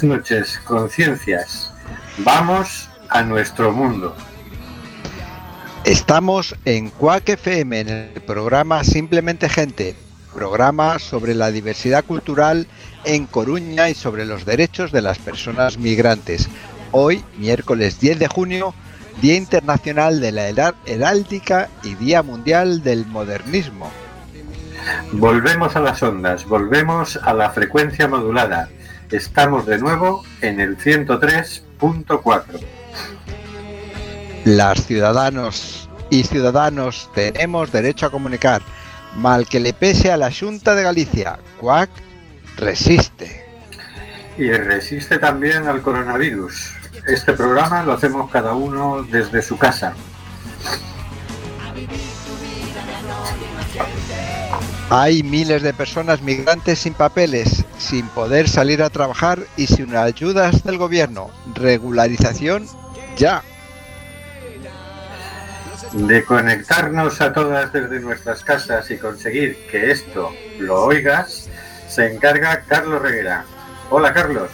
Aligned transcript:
Buenas 0.00 0.18
noches, 0.18 0.60
conciencias. 0.64 1.72
Vamos 2.18 2.88
a 3.08 3.22
nuestro 3.22 3.72
mundo. 3.72 4.14
Estamos 5.82 6.54
en 6.64 6.90
Quack 6.90 7.30
FM 7.30 7.80
en 7.80 7.88
el 7.88 8.22
programa 8.22 8.84
Simplemente 8.84 9.48
Gente, 9.48 9.96
programa 10.32 11.00
sobre 11.00 11.34
la 11.34 11.50
diversidad 11.50 12.04
cultural 12.04 12.68
en 13.04 13.26
Coruña 13.26 13.88
y 13.90 13.94
sobre 13.94 14.24
los 14.24 14.44
derechos 14.44 14.92
de 14.92 15.02
las 15.02 15.18
personas 15.18 15.78
migrantes. 15.78 16.48
Hoy, 16.92 17.24
miércoles 17.36 17.98
10 17.98 18.20
de 18.20 18.28
junio, 18.28 18.74
Día 19.20 19.34
Internacional 19.34 20.20
de 20.20 20.30
la 20.30 20.48
Herar- 20.48 20.76
Heráldica 20.86 21.70
y 21.82 21.96
Día 21.96 22.22
Mundial 22.22 22.84
del 22.84 23.04
Modernismo. 23.06 23.90
Volvemos 25.10 25.74
a 25.74 25.80
las 25.80 26.00
ondas, 26.04 26.44
volvemos 26.44 27.16
a 27.20 27.34
la 27.34 27.50
frecuencia 27.50 28.06
modulada. 28.06 28.68
Estamos 29.10 29.64
de 29.64 29.78
nuevo 29.78 30.22
en 30.42 30.60
el 30.60 30.76
103.4. 30.76 32.44
Las 34.44 34.86
ciudadanos 34.86 35.88
y 36.10 36.24
ciudadanos 36.24 37.10
tenemos 37.14 37.72
derecho 37.72 38.06
a 38.06 38.10
comunicar. 38.10 38.60
Mal 39.16 39.48
que 39.48 39.60
le 39.60 39.72
pese 39.72 40.12
a 40.12 40.18
la 40.18 40.30
Junta 40.30 40.74
de 40.74 40.82
Galicia, 40.82 41.38
Quack 41.58 41.88
resiste. 42.58 43.44
Y 44.36 44.50
resiste 44.52 45.18
también 45.18 45.66
al 45.66 45.80
coronavirus. 45.80 46.72
Este 47.06 47.32
programa 47.32 47.82
lo 47.82 47.94
hacemos 47.94 48.30
cada 48.30 48.54
uno 48.54 49.02
desde 49.02 49.40
su 49.40 49.56
casa. 49.56 49.94
Hay 54.90 55.22
miles 55.22 55.62
de 55.62 55.74
personas 55.74 56.22
migrantes 56.22 56.78
sin 56.78 56.94
papeles, 56.94 57.62
sin 57.78 58.08
poder 58.08 58.48
salir 58.48 58.82
a 58.82 58.88
trabajar 58.88 59.38
y 59.54 59.66
sin 59.66 59.94
ayudas 59.94 60.64
del 60.64 60.78
gobierno. 60.78 61.30
Regularización 61.54 62.66
ya. 63.14 63.42
De 65.92 66.24
conectarnos 66.24 67.20
a 67.20 67.34
todas 67.34 67.70
desde 67.70 68.00
nuestras 68.00 68.42
casas 68.42 68.90
y 68.90 68.96
conseguir 68.96 69.58
que 69.70 69.90
esto 69.90 70.30
lo 70.58 70.84
oigas, 70.84 71.50
se 71.86 72.10
encarga 72.10 72.62
Carlos 72.66 73.02
Reguera. 73.02 73.44
Hola 73.90 74.14
Carlos. 74.14 74.50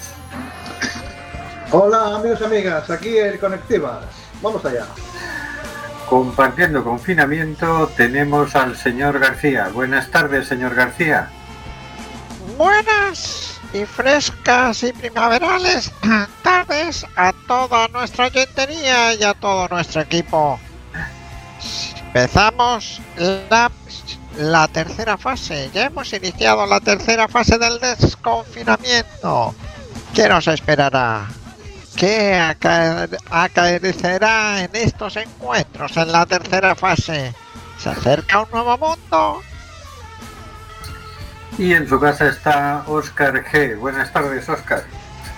Hola 1.71 2.17
amigos 2.17 2.41
y 2.41 2.45
amigas, 2.45 2.91
aquí 2.91 3.17
el 3.19 3.39
Conectivas. 3.39 4.05
Vamos 4.43 4.65
allá. 4.65 4.87
Compartiendo 6.09 6.85
confinamiento 6.85 7.89
tenemos 7.97 8.55
al 8.55 8.77
señor 8.77 9.19
García. 9.19 9.69
Buenas 9.73 10.11
tardes, 10.11 10.47
señor 10.47 10.75
García. 10.75 11.31
Buenas 12.57 13.61
y 13.73 13.85
frescas 13.85 14.83
y 14.85 14.93
primaverales 14.93 15.91
tardes 16.43 17.05
a 17.17 17.33
toda 17.49 17.89
nuestra 17.89 18.27
oyentería 18.27 19.15
y 19.15 19.25
a 19.25 19.35
todo 19.35 19.67
nuestro 19.69 20.03
equipo. 20.03 20.61
Empezamos 22.07 23.01
la, 23.17 23.71
la 24.37 24.69
tercera 24.69 25.19
fase. 25.19 25.71
Ya 25.75 25.87
hemos 25.87 26.13
iniciado 26.13 26.67
la 26.67 26.81
tercera 26.81 27.27
fase 27.27 27.59
del 27.59 27.81
desconfinamiento. 27.81 29.55
¿Qué 30.15 30.29
nos 30.29 30.47
esperará? 30.47 31.27
¿Qué 31.97 32.35
aca- 32.35 33.09
acaecerá 33.31 34.65
en 34.65 34.71
estos 34.75 35.17
encuentros 35.17 35.97
en 35.97 36.11
la 36.13 36.27
tercera 36.27 36.75
fase? 36.75 37.33
¿Se 37.79 37.89
acerca 37.89 38.41
un 38.43 38.51
nuevo 38.51 38.77
mundo? 38.79 39.43
Y 41.57 41.73
en 41.73 41.89
su 41.89 42.01
casa 42.01 42.29
está 42.29 42.83
Óscar 42.89 43.45
G. 43.45 43.79
Buenas 43.79 44.13
tardes, 44.13 44.49
Óscar. 44.49 44.85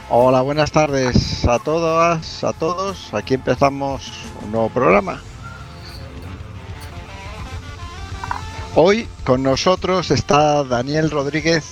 Hola, 0.09 0.41
buenas 0.41 0.71
tardes 0.73 1.45
a 1.47 1.59
todas, 1.59 2.43
a 2.45 2.53
todos. 2.55 3.13
Aquí 3.13 3.35
empezamos 3.35 4.13
un 4.43 4.53
nuevo 4.53 4.71
programa. 4.71 5.21
Hoy 8.75 9.09
con 9.25 9.43
nosotros 9.43 10.11
está 10.11 10.63
Daniel 10.65 11.11
Rodríguez, 11.11 11.65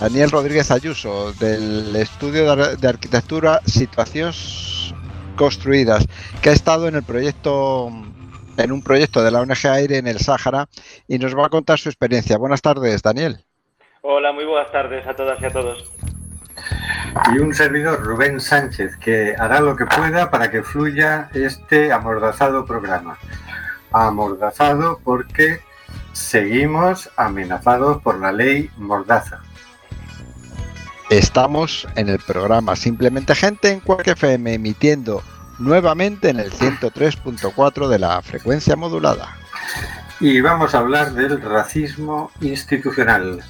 Daniel 0.00 0.30
Rodríguez 0.30 0.70
Ayuso, 0.70 1.32
del 1.34 1.94
estudio 1.96 2.44
de 2.44 2.50
Ar- 2.62 2.78
de 2.78 2.88
arquitectura 2.88 3.60
Situaciones 3.66 4.92
Construidas, 5.36 6.06
que 6.40 6.50
ha 6.50 6.52
estado 6.52 6.88
en 6.88 6.96
el 6.96 7.02
proyecto, 7.02 7.88
en 8.56 8.72
un 8.72 8.82
proyecto 8.82 9.22
de 9.22 9.30
la 9.30 9.40
ONG 9.40 9.66
Aire 9.66 9.98
en 9.98 10.06
el 10.06 10.18
Sáhara 10.18 10.68
y 11.06 11.18
nos 11.18 11.36
va 11.36 11.46
a 11.46 11.50
contar 11.50 11.78
su 11.78 11.88
experiencia. 11.88 12.36
Buenas 12.38 12.62
tardes, 12.62 13.02
Daniel. 13.02 13.44
Hola, 14.02 14.32
muy 14.32 14.44
buenas 14.44 14.72
tardes 14.72 15.06
a 15.06 15.14
todas 15.14 15.40
y 15.40 15.44
a 15.44 15.50
todos. 15.50 15.84
Y 17.34 17.38
un 17.38 17.54
servidor, 17.54 18.02
Rubén 18.02 18.40
Sánchez, 18.40 18.96
que 18.96 19.34
hará 19.38 19.60
lo 19.60 19.76
que 19.76 19.86
pueda 19.86 20.30
para 20.30 20.50
que 20.50 20.62
fluya 20.62 21.30
este 21.34 21.92
amordazado 21.92 22.64
programa. 22.64 23.18
Amordazado 23.92 25.00
porque 25.04 25.60
seguimos 26.12 27.10
amenazados 27.16 28.02
por 28.02 28.18
la 28.18 28.32
ley 28.32 28.70
Mordaza. 28.76 29.40
Estamos 31.12 31.86
en 31.94 32.08
el 32.08 32.18
programa 32.20 32.74
Simplemente 32.74 33.34
Gente 33.34 33.68
en 33.68 33.80
Quack 33.80 34.08
FM 34.08 34.54
emitiendo 34.54 35.22
nuevamente 35.58 36.30
en 36.30 36.40
el 36.40 36.50
103.4 36.50 37.88
de 37.88 37.98
la 37.98 38.22
frecuencia 38.22 38.76
modulada. 38.76 39.36
Y 40.20 40.40
vamos 40.40 40.74
a 40.74 40.78
hablar 40.78 41.12
del 41.12 41.42
racismo 41.42 42.30
institucional. 42.40 43.40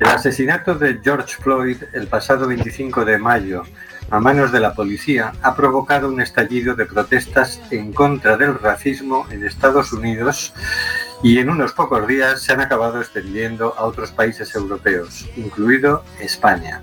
El 0.00 0.06
asesinato 0.06 0.74
de 0.74 0.98
George 1.04 1.36
Floyd 1.42 1.82
el 1.92 2.06
pasado 2.06 2.46
25 2.46 3.04
de 3.04 3.18
mayo 3.18 3.64
a 4.08 4.18
manos 4.18 4.50
de 4.50 4.60
la 4.60 4.72
policía 4.72 5.34
ha 5.42 5.54
provocado 5.54 6.08
un 6.08 6.22
estallido 6.22 6.74
de 6.76 6.86
protestas 6.86 7.60
en 7.70 7.92
contra 7.92 8.38
del 8.38 8.58
racismo 8.58 9.26
en 9.30 9.44
Estados 9.44 9.92
Unidos 9.92 10.54
y 11.22 11.38
en 11.38 11.50
unos 11.50 11.72
pocos 11.72 12.06
días 12.06 12.42
se 12.42 12.52
han 12.52 12.60
acabado 12.60 13.00
extendiendo 13.00 13.74
a 13.76 13.84
otros 13.84 14.10
países 14.10 14.54
europeos, 14.54 15.28
incluido 15.36 16.02
España. 16.18 16.82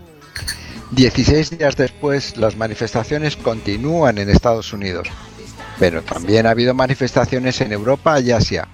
16 0.92 1.58
días 1.58 1.76
después, 1.76 2.38
las 2.38 2.56
manifestaciones 2.56 3.36
continúan 3.36 4.18
en 4.18 4.30
Estados 4.30 4.72
Unidos, 4.74 5.10
pero 5.80 6.02
también 6.02 6.46
ha 6.46 6.52
habido 6.52 6.74
manifestaciones 6.74 7.60
en 7.62 7.74
Europa 7.74 8.20
y 8.20 8.32
Asia, 8.32 8.68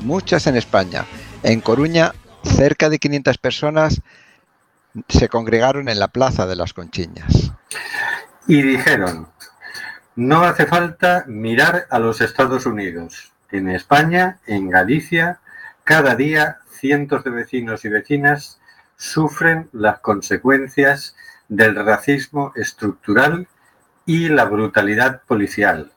muchas 0.00 0.46
en 0.46 0.56
España. 0.56 1.06
En 1.42 1.60
Coruña, 1.60 2.12
cerca 2.42 2.90
de 2.90 2.98
500 2.98 3.38
personas 3.38 4.02
se 5.08 5.28
congregaron 5.28 5.88
en 5.88 5.98
la 5.98 6.08
Plaza 6.08 6.46
de 6.46 6.56
las 6.56 6.72
Conchiñas. 6.74 7.52
Y 8.46 8.60
dijeron, 8.62 9.28
no 10.16 10.42
hace 10.42 10.66
falta 10.66 11.24
mirar 11.26 11.86
a 11.90 11.98
los 11.98 12.20
Estados 12.20 12.66
Unidos. 12.66 13.33
En 13.50 13.68
España, 13.68 14.38
en 14.46 14.70
Galicia, 14.70 15.40
cada 15.84 16.14
día 16.14 16.58
cientos 16.70 17.24
de 17.24 17.30
vecinos 17.30 17.84
y 17.84 17.88
vecinas 17.88 18.60
sufren 18.96 19.68
las 19.72 20.00
consecuencias 20.00 21.14
del 21.48 21.74
racismo 21.76 22.52
estructural 22.56 23.48
y 24.06 24.28
la 24.28 24.44
brutalidad 24.44 25.22
policial. 25.22 25.92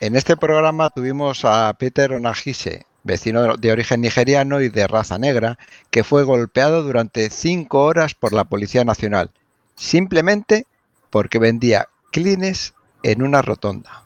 En 0.00 0.16
este 0.16 0.36
programa 0.36 0.90
tuvimos 0.90 1.44
a 1.44 1.72
Peter 1.78 2.12
Onagise, 2.12 2.86
vecino 3.04 3.56
de 3.56 3.72
origen 3.72 4.00
nigeriano 4.00 4.60
y 4.60 4.68
de 4.68 4.86
raza 4.86 5.18
negra, 5.18 5.58
que 5.90 6.04
fue 6.04 6.24
golpeado 6.24 6.82
durante 6.82 7.30
cinco 7.30 7.84
horas 7.84 8.14
por 8.14 8.32
la 8.32 8.44
Policía 8.44 8.84
Nacional, 8.84 9.30
simplemente 9.76 10.66
porque 11.10 11.38
vendía 11.38 11.88
clines 12.10 12.74
en 13.02 13.22
una 13.22 13.42
rotonda. 13.42 14.01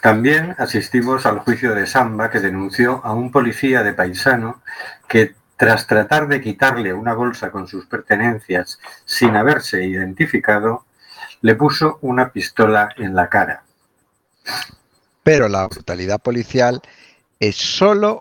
También 0.00 0.54
asistimos 0.58 1.26
al 1.26 1.40
juicio 1.40 1.74
de 1.74 1.86
Samba, 1.86 2.30
que 2.30 2.40
denunció 2.40 3.00
a 3.04 3.12
un 3.12 3.30
policía 3.30 3.82
de 3.82 3.92
paisano 3.92 4.62
que, 5.08 5.34
tras 5.56 5.86
tratar 5.86 6.26
de 6.26 6.40
quitarle 6.40 6.94
una 6.94 7.12
bolsa 7.12 7.50
con 7.50 7.68
sus 7.68 7.84
pertenencias 7.86 8.78
sin 9.04 9.36
haberse 9.36 9.84
identificado, 9.84 10.86
le 11.42 11.54
puso 11.54 11.98
una 12.00 12.32
pistola 12.32 12.88
en 12.96 13.14
la 13.14 13.28
cara. 13.28 13.62
Pero 15.22 15.48
la 15.48 15.66
brutalidad 15.66 16.18
policial 16.18 16.80
es 17.38 17.56
solo 17.56 18.20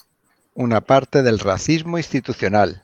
una 0.53 0.81
parte 0.81 1.23
del 1.23 1.39
racismo 1.39 1.97
institucional. 1.97 2.83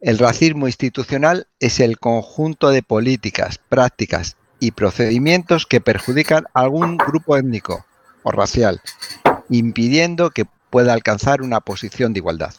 El 0.00 0.18
racismo 0.18 0.68
institucional 0.68 1.46
es 1.60 1.80
el 1.80 1.98
conjunto 1.98 2.70
de 2.70 2.82
políticas, 2.82 3.58
prácticas 3.68 4.36
y 4.58 4.70
procedimientos 4.70 5.66
que 5.66 5.82
perjudican 5.82 6.46
a 6.54 6.60
algún 6.60 6.96
grupo 6.96 7.36
étnico, 7.36 7.84
racial, 8.30 8.80
impidiendo 9.48 10.30
que 10.30 10.46
pueda 10.70 10.92
alcanzar 10.92 11.42
una 11.42 11.60
posición 11.60 12.12
de 12.12 12.18
igualdad. 12.18 12.54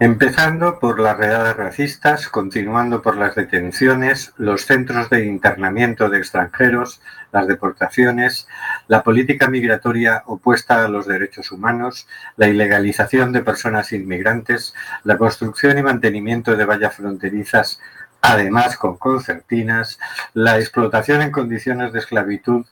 Empezando 0.00 0.78
por 0.78 0.98
las 0.98 1.16
redadas 1.16 1.56
racistas, 1.56 2.28
continuando 2.28 3.02
por 3.02 3.16
las 3.16 3.34
detenciones, 3.34 4.32
los 4.36 4.64
centros 4.64 5.10
de 5.10 5.26
internamiento 5.26 6.08
de 6.08 6.18
extranjeros, 6.18 7.00
las 7.32 7.46
deportaciones, 7.46 8.48
la 8.88 9.02
política 9.02 9.48
migratoria 9.48 10.22
opuesta 10.26 10.84
a 10.84 10.88
los 10.88 11.06
derechos 11.06 11.52
humanos, 11.52 12.08
la 12.36 12.48
ilegalización 12.48 13.32
de 13.32 13.42
personas 13.42 13.92
inmigrantes, 13.92 14.74
la 15.04 15.18
construcción 15.18 15.78
y 15.78 15.82
mantenimiento 15.82 16.56
de 16.56 16.64
vallas 16.64 16.96
fronterizas, 16.96 17.80
además 18.22 18.78
con 18.78 18.96
concertinas, 18.96 19.98
la 20.32 20.58
explotación 20.58 21.20
en 21.20 21.30
condiciones 21.30 21.92
de 21.92 21.98
esclavitud 21.98 22.64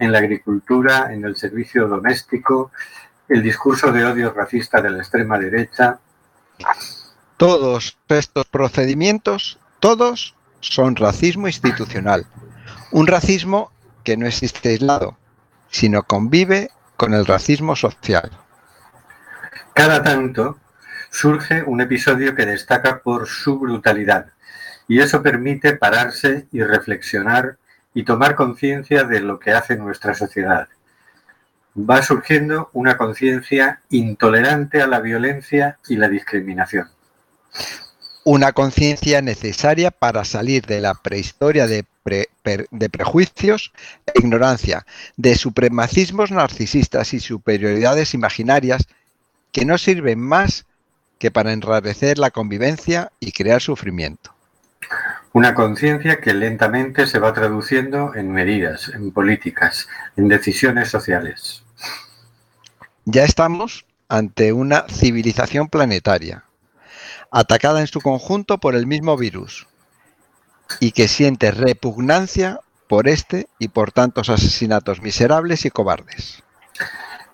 en 0.00 0.10
la 0.10 0.18
agricultura, 0.18 1.12
en 1.12 1.24
el 1.24 1.36
servicio 1.36 1.86
doméstico, 1.86 2.72
el 3.28 3.42
discurso 3.42 3.92
de 3.92 4.04
odio 4.04 4.32
racista 4.32 4.82
de 4.82 4.90
la 4.90 4.98
extrema 4.98 5.38
derecha, 5.38 6.00
todos 7.36 7.96
estos 8.08 8.44
procedimientos, 8.46 9.58
todos 9.78 10.34
son 10.60 10.94
racismo 10.96 11.46
institucional. 11.46 12.26
Un 12.92 13.06
racismo 13.06 13.72
que 14.04 14.16
no 14.16 14.26
existe 14.26 14.68
aislado, 14.68 15.16
sino 15.70 16.02
convive 16.02 16.70
con 16.98 17.14
el 17.14 17.24
racismo 17.24 17.76
social. 17.76 18.30
Cada 19.72 20.02
tanto 20.02 20.58
surge 21.10 21.62
un 21.62 21.80
episodio 21.80 22.34
que 22.34 22.44
destaca 22.44 23.00
por 23.00 23.26
su 23.26 23.58
brutalidad 23.58 24.26
y 24.86 25.00
eso 25.00 25.22
permite 25.22 25.76
pararse 25.76 26.46
y 26.52 26.62
reflexionar 26.62 27.56
y 27.94 28.04
tomar 28.04 28.34
conciencia 28.34 29.04
de 29.04 29.20
lo 29.20 29.38
que 29.38 29.52
hace 29.52 29.76
nuestra 29.76 30.14
sociedad 30.14 30.68
va 31.76 32.02
surgiendo 32.02 32.70
una 32.72 32.96
conciencia 32.96 33.80
intolerante 33.90 34.82
a 34.82 34.86
la 34.86 35.00
violencia 35.00 35.78
y 35.88 35.96
la 35.96 36.08
discriminación. 36.08 36.88
Una 38.24 38.52
conciencia 38.52 39.22
necesaria 39.22 39.90
para 39.90 40.24
salir 40.24 40.66
de 40.66 40.80
la 40.80 40.94
prehistoria 40.94 41.66
de, 41.66 41.86
de, 42.04 42.90
prejuicios 42.90 43.72
e 44.06 44.12
ignorancia, 44.18 44.84
de 45.16 45.36
supremacismos 45.36 46.30
narcisistas 46.30 47.14
y 47.14 47.20
superioridades 47.20 48.14
imaginarias 48.14 48.86
que 49.52 49.64
no 49.64 49.78
sirven 49.78 50.20
más 50.20 50.66
que 51.18 51.30
para 51.30 51.52
enrarecer 51.52 52.18
la 52.18 52.30
convivencia 52.30 53.10
y 53.20 53.32
crear 53.32 53.60
sufrimiento. 53.60 54.34
Una 55.32 55.54
conciencia 55.54 56.20
que 56.20 56.34
lentamente 56.34 57.06
se 57.06 57.20
va 57.20 57.32
traduciendo 57.32 58.16
en 58.16 58.32
medidas, 58.32 58.88
en 58.88 59.12
políticas, 59.12 59.86
en 60.16 60.26
decisiones 60.26 60.88
sociales. 60.88 61.62
Ya 63.04 63.22
estamos 63.22 63.86
ante 64.08 64.52
una 64.52 64.86
civilización 64.88 65.68
planetaria, 65.68 66.42
atacada 67.30 67.80
en 67.80 67.86
su 67.86 68.00
conjunto 68.00 68.58
por 68.58 68.74
el 68.74 68.88
mismo 68.88 69.16
virus, 69.16 69.68
y 70.80 70.90
que 70.90 71.06
siente 71.06 71.52
repugnancia 71.52 72.58
por 72.88 73.06
este 73.06 73.46
y 73.60 73.68
por 73.68 73.92
tantos 73.92 74.30
asesinatos 74.30 75.00
miserables 75.00 75.64
y 75.64 75.70
cobardes. 75.70 76.42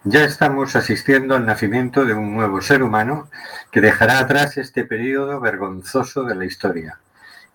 Ya 0.04 0.22
estamos 0.22 0.76
asistiendo 0.76 1.34
al 1.34 1.46
nacimiento 1.46 2.04
de 2.04 2.12
un 2.12 2.34
nuevo 2.34 2.60
ser 2.60 2.82
humano 2.82 3.30
que 3.72 3.80
dejará 3.80 4.18
atrás 4.18 4.58
este 4.58 4.84
periodo 4.84 5.40
vergonzoso 5.40 6.24
de 6.24 6.34
la 6.34 6.44
historia 6.44 7.00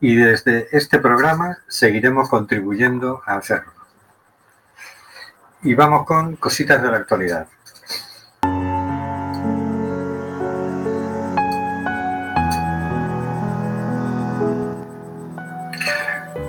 y 0.02 0.16
desde 0.16 0.68
este 0.76 0.98
programa 0.98 1.60
seguiremos 1.68 2.28
contribuyendo 2.28 3.22
a 3.26 3.36
hacerlo. 3.36 3.72
Y 5.62 5.76
vamos 5.76 6.08
con 6.08 6.36
cositas 6.38 6.82
de 6.82 6.90
la 6.90 6.98
actualidad. 6.98 7.48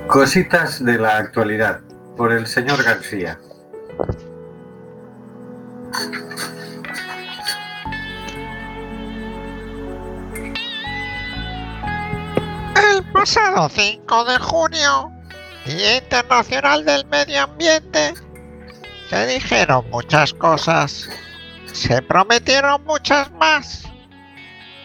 Cositas 0.08 0.82
de 0.82 0.98
la 0.98 1.18
actualidad 1.18 1.80
por 2.16 2.32
el 2.32 2.46
señor 2.46 2.82
García. 2.82 3.38
Pasado 13.00 13.68
5 13.68 14.24
de 14.24 14.38
junio, 14.38 15.10
Día 15.64 15.96
Internacional 15.96 16.84
del 16.84 17.06
Medio 17.06 17.44
Ambiente, 17.44 18.14
se 19.08 19.26
dijeron 19.26 19.88
muchas 19.90 20.34
cosas, 20.34 21.08
se 21.72 22.02
prometieron 22.02 22.84
muchas 22.84 23.30
más, 23.32 23.84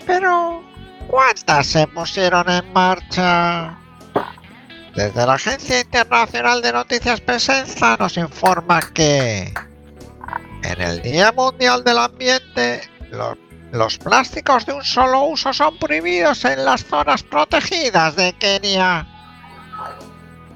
pero 0.06 0.64
¿cuántas 1.08 1.68
se 1.68 1.88
pusieron 1.88 2.50
en 2.50 2.72
marcha? 2.72 3.78
Desde 4.96 5.26
la 5.26 5.34
Agencia 5.34 5.82
Internacional 5.82 6.62
de 6.62 6.74
Noticias 6.74 7.22
Presenza 7.22 7.98
nos 7.98 8.18
informa 8.18 8.80
que 8.94 9.54
en 10.64 10.82
el 10.82 11.02
Día 11.02 11.32
Mundial 11.32 11.84
del 11.84 12.00
Ambiente 12.00 12.90
los 13.12 13.38
los 13.72 13.98
plásticos 13.98 14.66
de 14.66 14.74
un 14.74 14.84
solo 14.84 15.26
uso 15.26 15.54
son 15.54 15.78
prohibidos 15.78 16.46
en 16.46 16.64
las 16.64 16.86
zonas 16.86 17.24
protegidas 17.24 18.16
de 18.16 18.34
Kenia. 18.34 19.06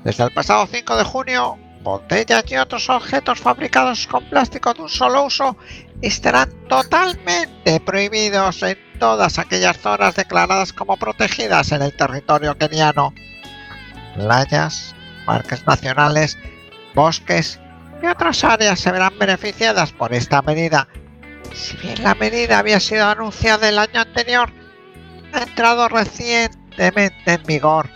Desde 0.03 0.23
el 0.23 0.31
pasado 0.31 0.67
5 0.71 0.95
de 0.97 1.03
junio, 1.03 1.59
botellas 1.83 2.43
y 2.47 2.57
otros 2.57 2.89
objetos 2.89 3.39
fabricados 3.39 4.07
con 4.07 4.23
plástico 4.29 4.73
de 4.73 4.83
un 4.83 4.89
solo 4.89 5.25
uso 5.25 5.57
estarán 6.01 6.49
totalmente 6.67 7.79
prohibidos 7.81 8.63
en 8.63 8.77
todas 8.97 9.37
aquellas 9.37 9.77
zonas 9.77 10.15
declaradas 10.15 10.73
como 10.73 10.97
protegidas 10.97 11.71
en 11.71 11.81
el 11.81 11.95
territorio 11.95 12.57
keniano. 12.57 13.13
Playas, 14.15 14.95
parques 15.25 15.65
nacionales, 15.67 16.37
bosques 16.95 17.59
y 18.01 18.07
otras 18.07 18.43
áreas 18.43 18.79
se 18.79 18.91
verán 18.91 19.17
beneficiadas 19.19 19.91
por 19.91 20.13
esta 20.13 20.41
medida 20.41 20.87
si 21.53 21.77
bien 21.77 22.03
la 22.03 22.15
medida 22.15 22.59
había 22.59 22.79
sido 22.79 23.07
anunciada 23.07 23.69
el 23.69 23.77
año 23.79 24.01
anterior, 24.01 24.51
ha 25.33 25.43
entrado 25.43 25.87
recientemente 25.89 27.33
en 27.33 27.43
vigor. 27.43 27.89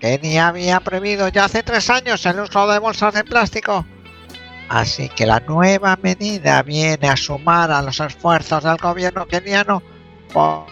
Kenia 0.00 0.48
había 0.48 0.80
prohibido 0.80 1.28
ya 1.28 1.46
hace 1.46 1.62
tres 1.62 1.88
años 1.90 2.24
el 2.26 2.40
uso 2.40 2.66
de 2.68 2.78
bolsas 2.78 3.14
de 3.14 3.24
plástico, 3.24 3.86
así 4.68 5.08
que 5.08 5.26
la 5.26 5.40
nueva 5.40 5.98
medida 6.02 6.62
viene 6.62 7.08
a 7.08 7.16
sumar 7.16 7.70
a 7.70 7.82
los 7.82 8.00
esfuerzos 8.00 8.64
del 8.64 8.76
gobierno 8.76 9.26
keniano 9.26 9.82
por 10.32 10.66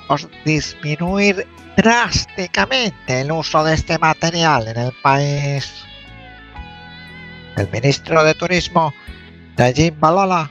disminuir 0.45 1.47
drásticamente 1.77 3.21
el 3.23 3.33
uso 3.33 3.65
de 3.65 3.75
este 3.75 3.99
material 3.99 4.69
en 4.69 4.77
el 4.77 4.93
país. 5.03 5.85
El 7.57 7.71
ministro 7.71 8.25
de 8.25 8.35
Turismo, 8.35 8.93
Najib 9.57 9.95
Balala, 9.99 10.51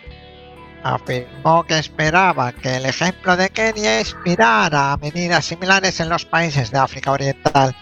afirmó 0.84 1.63
que 1.63 1.80
esperaba 1.80 2.52
que 2.52 2.75
el 2.78 2.86
ejemplo 2.86 3.38
de 3.38 3.50
Kenia 3.50 4.00
inspirara 4.00 4.92
a 4.92 4.98
medidas 4.98 5.46
similares 5.46 6.00
en 6.00 6.10
los 6.10 6.25
países 6.25 6.72
de 6.72 6.78
África 6.78 7.12
Oriental. 7.12 7.75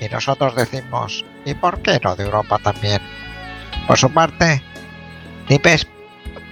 Y 0.00 0.08
nosotros 0.08 0.54
decimos, 0.54 1.24
¿y 1.44 1.54
por 1.54 1.80
qué 1.80 1.98
no 2.02 2.14
de 2.14 2.24
Europa 2.24 2.58
también? 2.58 3.00
Por 3.86 3.96
su 3.96 4.10
parte, 4.10 4.62
Nipes 5.48 5.86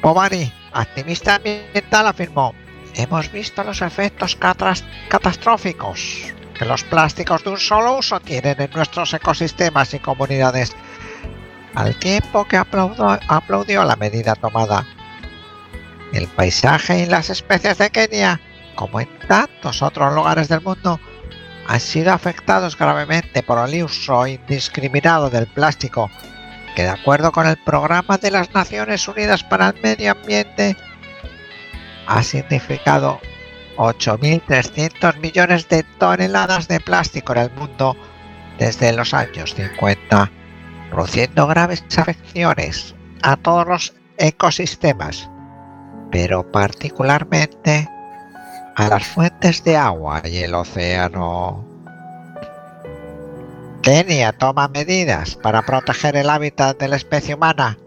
Povari, 0.00 0.52
activista 0.73 1.35
ambiental, 1.37 2.07
afirmó, 2.07 2.54
hemos 2.95 3.30
visto 3.30 3.62
los 3.62 3.83
efectos 3.83 4.37
catastróficos 4.37 6.33
que 6.54 6.64
los 6.64 6.85
plásticos 6.85 7.45
de 7.45 7.50
un 7.50 7.59
solo 7.59 7.99
uso 7.99 8.21
tienen 8.21 8.61
en 8.61 8.71
nuestros 8.71 9.14
ecosistemas 9.14 9.95
y 9.95 9.99
comunidades, 9.99 10.76
al 11.75 11.95
tiempo 11.97 12.45
que 12.45 12.59
aplaudió 12.59 13.85
la 13.85 13.97
medida 13.97 14.35
tomada 14.35 14.87
el 16.12 16.26
paisaje 16.29 17.00
y 17.00 17.07
las 17.07 17.31
especies 17.31 17.79
de 17.79 17.90
Kenia, 17.90 18.40
como 18.75 19.00
en 19.00 19.09
tantos 19.29 19.83
otros 19.83 20.14
lugares 20.14 20.49
del 20.49 20.61
mundo, 20.61 21.00
han 21.67 21.81
sido 21.81 22.12
afectados 22.12 22.76
gravemente 22.76 23.43
por 23.43 23.69
el 23.69 23.85
uso 23.85 24.26
indiscriminado 24.26 25.31
del 25.31 25.47
plástico, 25.47 26.11
que 26.75 26.83
de 26.83 26.88
acuerdo 26.88 27.31
con 27.33 27.47
el 27.47 27.57
Programa 27.59 28.19
de 28.19 28.31
las 28.31 28.52
Naciones 28.52 29.07
Unidas 29.07 29.45
para 29.45 29.69
el 29.69 29.81
Medio 29.83 30.12
Ambiente, 30.12 30.76
ha 32.07 32.23
significado 32.23 33.21
8.300 33.76 35.19
millones 35.21 35.69
de 35.69 35.85
toneladas 35.99 36.67
de 36.67 36.81
plástico 36.81 37.33
en 37.33 37.38
el 37.38 37.50
mundo 37.52 37.97
desde 38.59 38.93
los 38.93 39.14
años 39.14 39.55
50, 39.55 40.31
produciendo 40.90 41.47
graves 41.47 41.85
afecciones 41.97 42.95
a 43.23 43.37
todos 43.37 43.67
los 43.67 43.95
ecosistemas 44.19 45.29
pero 46.11 46.50
particularmente 46.50 47.88
a 48.76 48.88
las 48.88 49.07
fuentes 49.07 49.62
de 49.64 49.76
agua 49.76 50.23
y 50.25 50.38
el 50.38 50.55
océano. 50.55 51.64
Kenia 53.83 54.33
toma 54.33 54.69
medidas 54.69 55.37
para 55.37 55.62
proteger 55.62 56.17
el 56.17 56.29
hábitat 56.29 56.79
de 56.79 56.88
la 56.88 56.97
especie 56.97 57.35
humana. 57.35 57.79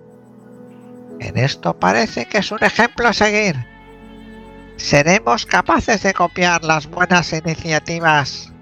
En 1.20 1.38
esto 1.38 1.78
parece 1.80 2.26
que 2.26 2.40
es 2.40 2.52
un 2.52 2.64
ejemplo 2.64 3.08
a 3.08 3.14
seguir. 3.14 3.56
¿Seremos 4.78 5.46
capaces 5.46 6.02
de 6.04 6.14
copiar 6.14 6.64
las 6.64 6.88
buenas 6.88 7.32
iniciativas 7.32 8.54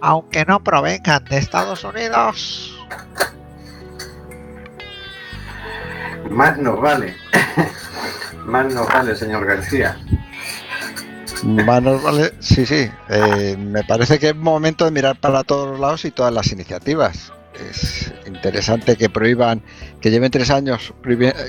aunque 0.00 0.44
no 0.44 0.62
provengan 0.62 1.24
de 1.24 1.38
Estados 1.38 1.84
Unidos? 1.84 2.74
Más 6.30 6.58
nos 6.58 6.80
vale. 6.80 7.16
Más 8.48 8.72
nos 8.72 8.88
vale, 8.88 9.14
señor 9.14 9.44
García. 9.44 9.98
Manos, 11.44 12.02
vale, 12.02 12.32
sí, 12.40 12.64
sí. 12.64 12.90
Eh, 13.10 13.56
me 13.58 13.84
parece 13.84 14.18
que 14.18 14.30
es 14.30 14.36
momento 14.36 14.86
de 14.86 14.90
mirar 14.90 15.20
para 15.20 15.44
todos 15.44 15.68
los 15.68 15.78
lados 15.80 16.04
y 16.06 16.10
todas 16.10 16.32
las 16.32 16.50
iniciativas. 16.50 17.30
Es 17.70 18.10
interesante 18.26 18.96
que 18.96 19.10
prohíban, 19.10 19.62
que 20.00 20.10
lleven 20.10 20.30
tres 20.30 20.50
años, 20.50 20.94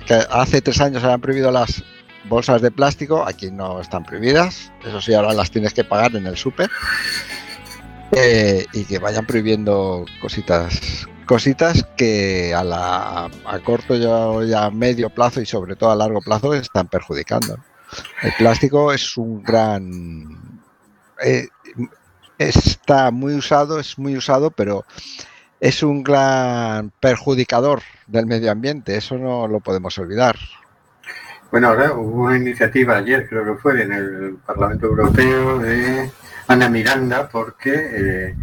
que 0.05 0.15
hace 0.29 0.61
tres 0.61 0.81
años 0.81 1.03
hayan 1.03 1.21
prohibido 1.21 1.51
las 1.51 1.83
bolsas 2.27 2.61
de 2.61 2.69
plástico, 2.69 3.25
aquí 3.25 3.49
no 3.49 3.79
están 3.79 4.03
prohibidas, 4.03 4.71
eso 4.85 4.99
sí, 5.01 5.13
ahora 5.13 5.33
las 5.33 5.51
tienes 5.51 5.73
que 5.73 5.85
pagar 5.85 6.15
en 6.15 6.27
el 6.27 6.35
súper. 6.35 6.69
Eh, 8.11 8.65
y 8.73 8.85
que 8.85 8.99
vayan 8.99 9.25
prohibiendo 9.25 10.03
cositas 10.19 11.07
cositas 11.29 11.85
que 11.95 12.55
a, 12.55 12.63
la, 12.63 13.25
a 13.45 13.59
corto 13.63 13.95
y 13.95 14.51
a 14.51 14.71
medio 14.71 15.11
plazo 15.11 15.39
y 15.39 15.45
sobre 15.45 15.75
todo 15.75 15.91
a 15.91 15.95
largo 15.95 16.21
plazo 16.21 16.55
están 16.55 16.87
perjudicando. 16.87 17.55
El 18.23 18.33
plástico 18.35 18.91
es 18.91 19.15
un 19.15 19.43
gran... 19.43 20.59
eh, 21.23 21.47
está 22.39 23.11
muy 23.11 23.35
usado, 23.35 23.79
es 23.79 23.99
muy 23.99 24.17
usado, 24.17 24.49
pero 24.49 24.85
es 25.59 25.83
un 25.83 26.01
gran 26.01 26.91
perjudicador 26.99 27.83
del 28.07 28.25
medio 28.25 28.51
ambiente, 28.51 28.97
eso 28.97 29.15
no 29.15 29.47
lo 29.47 29.59
podemos 29.59 29.95
olvidar. 29.99 30.35
Bueno, 31.51 31.67
ahora 31.67 31.93
hubo 31.93 32.23
una 32.23 32.37
iniciativa 32.37 32.97
ayer, 32.97 33.29
creo 33.29 33.45
que 33.45 33.61
fue, 33.61 33.83
en 33.83 33.93
el 33.93 34.37
Parlamento 34.47 34.87
Europeo 34.87 35.59
de 35.59 36.09
Ana 36.47 36.69
Miranda, 36.69 37.29
porque 37.29 37.73
eh, 37.75 38.35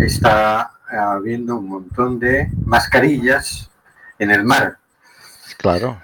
está 0.00 0.72
habiendo 0.94 1.56
un 1.56 1.68
montón 1.68 2.18
de 2.18 2.48
mascarillas 2.64 3.70
en 4.18 4.30
el 4.30 4.44
mar. 4.44 4.78
Claro. 5.58 6.00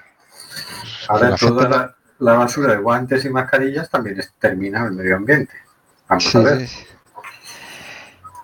Ahora 1.08 1.30
La 1.30 1.36
toda 1.36 1.62
gente 1.62 1.76
la, 1.76 1.94
la 2.18 2.32
basura 2.38 2.72
de 2.72 2.78
guantes 2.78 3.24
y 3.24 3.30
mascarillas 3.30 3.88
también 3.90 4.18
es- 4.20 4.32
termina 4.38 4.80
en 4.80 4.86
el 4.86 4.92
medio 4.92 5.16
ambiente. 5.16 5.54
Vamos 6.08 6.24
Sí, 6.24 6.38
a 6.38 6.40
ver. 6.40 6.66
sí. 6.68 6.86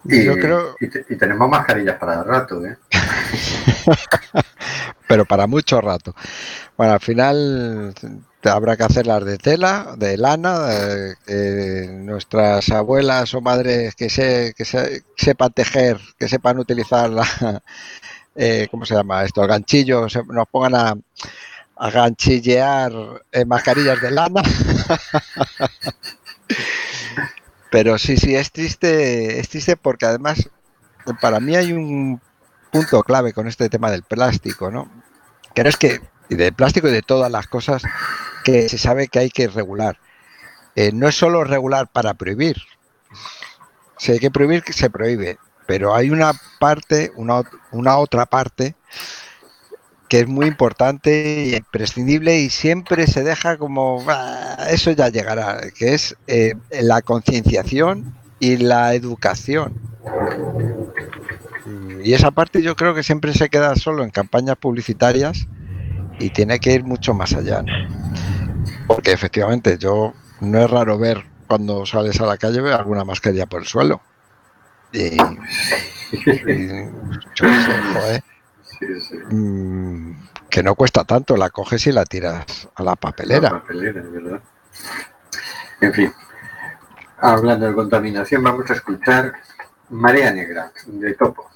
Y, 0.09 0.25
Yo 0.25 0.35
creo, 0.35 0.77
y 0.81 0.89
te- 0.89 1.05
y 1.09 1.17
tenemos 1.17 1.49
mascarillas 1.51 1.99
para 1.99 2.21
el 2.21 2.25
rato, 2.25 2.65
¿eh? 2.65 2.77
pero 5.09 5.25
para 5.25 5.47
mucho 5.47 5.81
rato. 5.81 6.15
Bueno, 6.77 6.93
al 6.95 7.01
final 7.01 7.95
habrá 8.45 8.77
que 8.77 8.83
hacerlas 8.85 9.25
de 9.25 9.39
tela, 9.39 9.95
de 9.97 10.17
lana, 10.19 10.69
que 11.27 11.89
nuestras 11.91 12.69
abuelas 12.71 13.33
o 13.35 13.41
madres 13.41 13.95
que, 13.95 14.11
se, 14.11 14.53
que 14.57 14.65
se- 14.65 15.03
sepan 15.17 15.53
tejer, 15.53 15.99
que 16.19 16.29
sepan 16.29 16.59
utilizar 16.59 17.09
la, 17.11 17.25
eh, 18.37 18.69
¿cómo 18.71 18.87
se 18.87 18.95
llama 18.95 19.25
esto? 19.25 19.45
El 19.45 19.51
nos 20.29 20.49
pongan 20.51 20.75
a, 20.77 20.95
a 21.77 21.91
ganchillear 21.91 22.93
eh, 23.33 23.47
mascarillas 23.47 24.03
de 24.03 24.13
lana. 24.13 24.43
Pero 27.71 27.99
sí, 27.99 28.17
sí, 28.17 28.35
es 28.35 28.53
triste, 28.53 29.39
es 29.41 29.49
triste 29.49 29.77
porque 29.77 30.07
además 30.07 30.49
para 31.21 31.41
mí 31.41 31.57
hay 31.57 31.73
un 31.73 32.21
punto 32.73 33.03
clave 33.03 33.33
con 33.33 33.49
este 33.49 33.69
tema 33.69 33.91
del 33.91 34.03
plástico, 34.03 34.71
¿no? 34.71 34.91
Que 35.55 35.63
es 35.71 35.77
que, 35.77 36.01
y 36.29 36.35
del 36.35 36.53
plástico 36.53 36.89
y 36.89 36.93
de 36.93 37.03
todas 37.03 37.31
las 37.31 37.47
cosas 37.47 37.83
que 38.45 38.69
se 38.69 38.79
sabe 38.79 39.09
que 39.09 39.19
hay 39.19 39.31
que 39.31 39.49
regular. 39.49 39.99
Eh, 40.75 40.91
no 40.93 41.09
es 41.09 41.15
solo 41.15 41.45
regular 41.45 41.89
para 41.89 42.15
prohibir. 42.15 42.57
Si 43.99 44.13
hay 44.13 44.19
que 44.19 44.31
prohibir, 44.31 44.63
que 44.63 44.73
se 44.73 44.91
prohíbe. 44.91 45.39
Pero 45.67 45.95
hay 45.95 46.11
una 46.11 46.33
parte, 46.61 47.13
una, 47.17 47.43
una 47.73 47.97
otra 47.99 48.27
parte 48.27 48.75
que 50.09 50.21
es 50.21 50.29
muy 50.29 50.47
importante 50.47 51.55
e 51.55 51.57
imprescindible 51.57 52.39
y 52.39 52.51
siempre 52.51 53.09
se 53.09 53.25
deja 53.25 53.57
como 53.57 54.05
"Ah, 54.07 54.67
eso 54.71 54.93
ya 54.93 55.09
llegará, 55.09 55.61
que 55.77 55.95
es 55.95 56.17
eh, 56.29 56.55
la 56.71 57.03
concienciación 57.03 58.15
y 58.39 58.59
la 58.59 58.95
educación. 58.95 59.75
Y 62.05 62.15
esa 62.15 62.31
parte 62.31 62.63
yo 62.63 62.77
creo 62.77 62.95
que 62.95 63.03
siempre 63.03 63.33
se 63.33 63.49
queda 63.49 63.75
solo 63.75 64.05
en 64.05 64.11
campañas 64.11 64.57
publicitarias 64.59 65.49
y 66.19 66.31
tiene 66.31 66.59
que 66.59 66.73
ir 66.73 66.85
mucho 66.85 67.15
más 67.15 67.35
allá. 67.35 67.63
¿no? 67.63 67.73
Porque 68.87 69.13
efectivamente 69.13 69.79
yo 69.79 70.15
no 70.41 70.59
es 70.59 70.71
raro 70.71 70.99
ver 70.99 71.25
cuando 71.47 71.87
sales 71.87 72.21
a 72.21 72.27
la 72.27 72.37
calle 72.37 72.61
ver 72.61 72.75
alguna 72.75 73.05
mascarilla 73.05 73.47
por 73.47 73.61
el 73.63 73.67
suelo. 73.67 74.01
Y, 74.93 75.17
y 75.17 75.19
yo 77.35 77.47
sé, 77.47 77.83
joder, 77.93 78.23
mm, 79.31 80.13
que 80.49 80.63
no 80.63 80.75
cuesta 80.75 81.05
tanto, 81.05 81.37
la 81.37 81.51
coges 81.51 81.87
y 81.87 81.93
la 81.93 82.05
tiras 82.05 82.69
a 82.75 82.83
la 82.83 82.97
papelera. 82.97 83.51
La 83.51 83.61
papelera, 83.61 84.03
¿verdad? 84.03 84.41
En 85.81 85.93
fin, 85.93 86.13
hablando 87.19 87.67
de 87.67 87.75
contaminación, 87.75 88.43
vamos 88.43 88.71
a 88.71 88.75
escuchar 88.75 89.35
Marea 89.91 90.33
Negra, 90.33 90.73
de 90.87 91.15
Topo. 91.15 91.51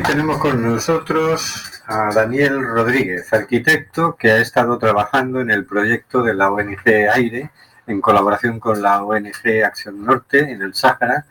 Hoy 0.00 0.06
tenemos 0.06 0.38
con 0.38 0.62
nosotros 0.62 1.82
a 1.86 2.10
Daniel 2.14 2.66
Rodríguez, 2.66 3.30
arquitecto 3.34 4.16
que 4.16 4.30
ha 4.30 4.38
estado 4.38 4.78
trabajando 4.78 5.42
en 5.42 5.50
el 5.50 5.66
proyecto 5.66 6.22
de 6.22 6.32
la 6.32 6.50
ONG 6.50 6.80
Aire 7.12 7.50
en 7.86 8.00
colaboración 8.00 8.58
con 8.60 8.80
la 8.80 9.04
ONG 9.04 9.62
Acción 9.62 10.02
Norte 10.02 10.52
en 10.52 10.62
el 10.62 10.72
Sáhara, 10.72 11.26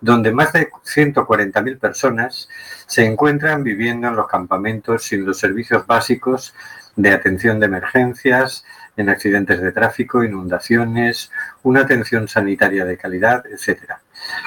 donde 0.00 0.32
más 0.32 0.52
de 0.52 0.68
140.000 0.68 1.78
personas 1.78 2.48
se 2.88 3.06
encuentran 3.06 3.62
viviendo 3.62 4.08
en 4.08 4.16
los 4.16 4.26
campamentos 4.26 5.04
sin 5.04 5.24
los 5.24 5.38
servicios 5.38 5.86
básicos 5.86 6.56
de 6.96 7.12
atención 7.12 7.60
de 7.60 7.66
emergencias, 7.66 8.64
en 8.96 9.10
accidentes 9.10 9.62
de 9.62 9.70
tráfico, 9.70 10.24
inundaciones, 10.24 11.30
una 11.62 11.82
atención 11.82 12.26
sanitaria 12.26 12.84
de 12.84 12.98
calidad, 12.98 13.44
etc. 13.46 13.92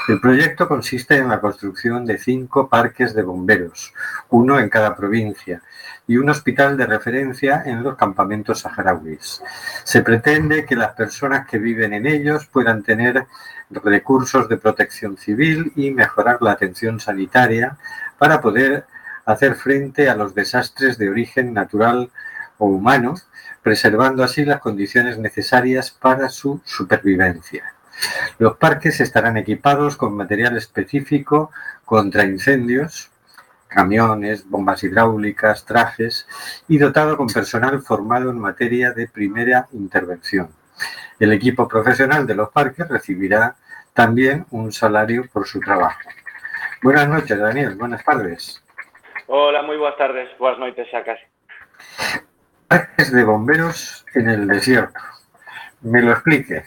El 0.08 0.20
proyecto 0.20 0.68
consiste 0.68 1.18
en 1.18 1.30
la 1.30 1.40
construcción 1.40 2.06
de 2.06 2.18
cinco 2.18 2.68
parques 2.68 3.14
de 3.14 3.24
bomberos, 3.24 3.94
uno 4.30 4.60
en 4.60 4.70
cada 4.70 4.96
provincia, 4.96 5.62
y 6.08 6.18
un 6.18 6.30
hospital 6.30 6.76
de 6.78 6.86
referencia 6.86 7.64
en 7.66 7.84
los 7.84 7.96
campamentos 7.96 8.60
saharauis. 8.60 9.42
Se 9.84 10.02
pretende 10.02 10.66
que 10.66 10.76
las 10.76 10.94
personas 10.94 11.48
que 11.48 11.58
viven 11.58 11.94
en 11.94 12.08
ellos 12.08 12.48
puedan 12.48 12.84
tener 12.84 13.28
recursos 13.70 14.50
de 14.50 14.58
protección 14.58 15.18
civil 15.18 15.72
y 15.76 15.92
mejorar 15.92 16.42
la 16.42 16.52
atención 16.52 17.00
sanitaria 17.00 17.78
para 18.18 18.42
poder 18.42 18.86
hacer 19.26 19.56
frente 19.56 20.10
a 20.10 20.16
los 20.16 20.36
desastres 20.36 20.98
de 20.98 21.10
origen 21.10 21.54
natural 21.54 22.10
o 22.58 22.66
humano, 22.66 23.16
preservando 23.62 24.24
así 24.24 24.44
las 24.44 24.60
condiciones 24.60 25.18
necesarias 25.18 25.92
para 25.92 26.30
su 26.30 26.60
supervivencia. 26.66 27.74
Los 28.40 28.58
parques 28.58 29.00
estarán 29.00 29.38
equipados 29.38 29.98
con 29.98 30.16
material 30.16 30.58
específico 30.58 31.52
contra 31.86 32.26
incendios, 32.26 33.12
camiones, 33.68 34.50
bombas 34.50 34.84
hidráulicas, 34.84 35.66
trajes 35.66 36.28
y 36.68 36.78
dotado 36.78 37.18
con 37.18 37.28
personal 37.28 37.82
formado 37.82 38.30
en 38.30 38.40
materia 38.40 38.92
de 38.92 39.08
primera 39.08 39.68
intervención. 39.72 40.50
El 41.20 41.32
equipo 41.34 41.68
profesional 41.68 42.26
de 42.26 42.36
los 42.36 42.50
parques 42.50 42.88
recibirá 42.88 43.56
también 43.94 44.46
un 44.52 44.72
salario 44.72 45.28
por 45.32 45.48
su 45.48 45.60
trabajo. 45.60 46.00
Buenas 46.82 47.08
noches, 47.08 47.38
Daniel. 47.38 47.76
Buenas 47.76 48.04
tardes. 48.04 48.64
Hola, 49.28 49.62
moi 49.62 49.78
boas 49.78 49.96
tardes. 49.96 50.28
Noites 50.36 50.90
xa 50.92 51.06
casi. 51.06 51.24
Parques 52.68 53.14
de 53.14 53.24
bomberos 53.24 54.04
en 54.16 54.28
el 54.28 54.48
desierto. 54.48 55.00
Me 55.82 56.02
lo 56.02 56.12
explique. 56.12 56.66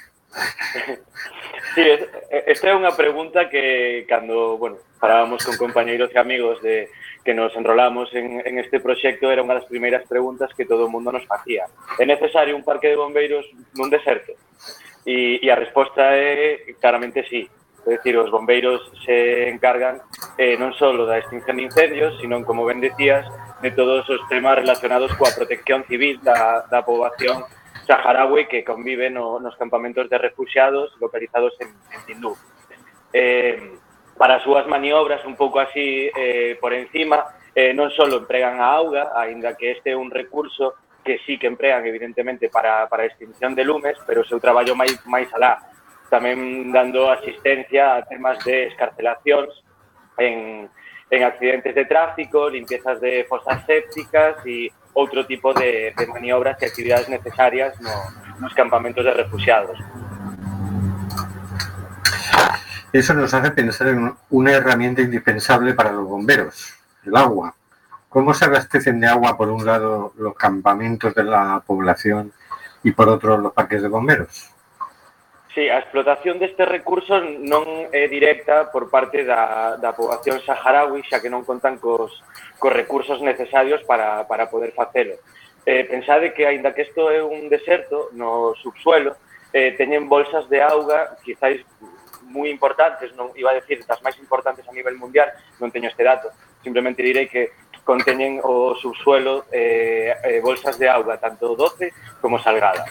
Sí, 1.75 1.83
esta 2.47 2.71
é 2.71 2.75
unha 2.79 2.95
pregunta 2.95 3.51
que 3.51 4.07
cando, 4.07 4.55
bueno, 4.55 4.79
falábamos 5.03 5.43
con 5.43 5.59
compañeiros 5.59 6.07
e 6.15 6.19
amigos 6.23 6.63
de 6.63 6.87
que 7.27 7.35
nos 7.35 7.51
enrolamos 7.59 8.15
en, 8.15 8.47
en 8.47 8.63
este 8.63 8.79
proxecto 8.79 9.27
era 9.27 9.43
unha 9.43 9.59
das 9.59 9.67
primeiras 9.67 10.07
preguntas 10.07 10.55
que 10.55 10.71
todo 10.71 10.87
o 10.87 10.93
mundo 10.93 11.11
nos 11.11 11.27
facía. 11.27 11.67
É 11.99 12.07
necesario 12.07 12.55
un 12.55 12.63
parque 12.63 12.95
de 12.95 13.01
bombeiros 13.01 13.43
nun 13.75 13.91
deserto? 13.91 14.39
E, 15.03 15.43
e 15.43 15.47
a 15.51 15.59
resposta 15.59 16.15
é 16.15 16.63
claramente 16.79 17.27
sí. 17.27 17.43
É 17.91 17.99
dicir, 17.99 18.17
os 18.23 18.31
bombeiros 18.31 18.79
se 19.03 19.51
encargan 19.51 19.99
eh, 20.39 20.55
non 20.55 20.71
só 20.79 20.95
da 20.95 21.19
extinción 21.19 21.59
de 21.59 21.67
incendios, 21.67 22.15
sino, 22.23 22.39
como 22.47 22.63
ben 22.63 22.79
decías, 22.79 23.27
de 23.67 23.75
todos 23.75 24.07
os 24.07 24.23
temas 24.31 24.63
relacionados 24.63 25.11
coa 25.19 25.35
protección 25.35 25.83
civil 25.91 26.23
da, 26.23 26.65
da 26.71 26.87
poboación 26.87 27.43
saharaui 27.87 28.47
que 28.47 28.65
convive 28.65 29.11
no, 29.11 29.39
nos 29.41 29.57
campamentos 29.57 30.09
de 30.09 30.19
refugiados 30.19 30.93
localizados 31.01 31.55
en, 31.61 31.69
en 31.69 32.01
Tindú. 32.07 32.37
Eh, 33.13 33.79
para 34.19 34.37
as 34.37 34.43
súas 34.43 34.67
maniobras 34.67 35.25
un 35.25 35.35
pouco 35.37 35.59
así 35.59 36.11
eh, 36.15 36.57
por 36.61 36.73
encima, 36.73 37.25
eh, 37.55 37.71
non 37.75 37.91
só 37.95 38.07
empregan 38.11 38.59
a 38.59 38.75
auga, 38.75 39.15
aínda 39.15 39.55
que 39.55 39.75
este 39.75 39.95
é 39.95 39.97
un 39.97 40.11
recurso 40.11 40.75
que 41.05 41.21
sí 41.27 41.39
que 41.39 41.47
empregan 41.47 41.87
evidentemente 41.87 42.49
para, 42.49 42.89
para 42.89 43.05
a 43.05 43.11
extinción 43.11 43.55
de 43.55 43.63
lumes, 43.63 43.95
pero 44.07 44.23
o 44.23 44.29
seu 44.29 44.41
traballo 44.41 44.75
máis, 44.75 44.99
máis 45.07 45.31
alá, 45.35 45.63
tamén 46.11 46.71
dando 46.71 47.11
asistencia 47.11 47.99
a 47.99 48.03
temas 48.07 48.39
de 48.43 48.71
escarcelacións 48.71 49.51
en, 50.19 50.67
en 51.11 51.21
accidentes 51.23 51.75
de 51.75 51.85
tráfico, 51.85 52.49
limpiezas 52.49 52.99
de 53.03 53.27
fosas 53.27 53.63
sépticas 53.67 54.39
e 54.47 54.71
outro 54.95 55.27
tipo 55.27 55.53
de, 55.53 55.93
maniobras 56.09 56.57
e 56.63 56.67
actividades 56.67 57.09
necesarias 57.09 57.75
no, 57.81 57.93
nos 58.41 58.55
campamentos 58.55 59.05
de 59.05 59.13
refugiados. 59.13 59.79
Eso 62.93 63.13
nos 63.13 63.35
hace 63.35 63.51
pensar 63.51 63.89
en 63.89 64.15
una 64.31 64.53
herramienta 64.53 65.03
indispensable 65.03 65.75
para 65.75 65.91
los 65.91 66.07
bomberos, 66.07 66.75
el 67.05 67.17
agua. 67.17 67.55
¿Cómo 68.09 68.33
se 68.33 68.45
abastecen 68.45 69.01
de 69.01 69.09
agua 69.09 69.37
por 69.37 69.51
un 69.51 69.67
lado 69.67 70.13
los 70.17 70.37
campamentos 70.37 71.13
de 71.15 71.25
la 71.25 71.61
población 71.67 72.33
y 72.85 72.93
por 72.93 73.09
otro 73.09 73.37
los 73.37 73.53
parques 73.53 73.83
de 73.83 73.89
bomberos? 73.89 74.54
Sí, 75.55 75.69
a 75.69 75.79
explotación 75.79 76.43
destes 76.43 76.67
recursos 76.67 77.23
non 77.39 77.87
é 77.95 78.11
directa 78.11 78.75
por 78.75 78.91
parte 78.91 79.23
da, 79.23 79.79
da 79.79 79.95
poboación 79.95 80.43
saharaui, 80.43 81.07
xa 81.07 81.23
que 81.23 81.31
non 81.31 81.47
contan 81.47 81.79
cos, 81.79 82.11
cos 82.59 82.75
recursos 82.75 83.23
necesarios 83.23 83.79
para, 83.87 84.27
para 84.27 84.51
poder 84.51 84.75
facelo. 84.75 85.15
Eh, 85.63 85.87
pensade 85.87 86.35
que, 86.35 86.43
aínda 86.43 86.75
que 86.75 86.83
isto 86.83 87.07
é 87.07 87.23
un 87.23 87.47
deserto, 87.47 88.11
no 88.19 88.59
subsuelo, 88.59 89.15
eh, 89.55 89.79
teñen 89.79 90.11
bolsas 90.11 90.51
de 90.51 90.59
auga, 90.59 91.15
quizáis 91.23 91.63
moi 92.27 92.51
importantes, 92.51 93.15
non 93.15 93.31
iba 93.39 93.55
a 93.55 93.59
decir 93.63 93.79
das 93.87 94.03
máis 94.03 94.19
importantes 94.19 94.67
a 94.67 94.75
nivel 94.75 94.99
mundial, 94.99 95.31
non 95.63 95.71
teño 95.71 95.87
este 95.87 96.03
dato, 96.03 96.35
simplemente 96.67 96.99
direi 96.99 97.31
que 97.31 97.55
conteñen 97.87 98.43
o 98.43 98.75
subsuelo 98.75 99.47
eh, 99.55 100.19
eh, 100.19 100.43
bolsas 100.43 100.83
de 100.83 100.91
auga, 100.91 101.23
tanto 101.23 101.55
doce 101.55 101.95
como 102.19 102.43
salgada 102.43 102.83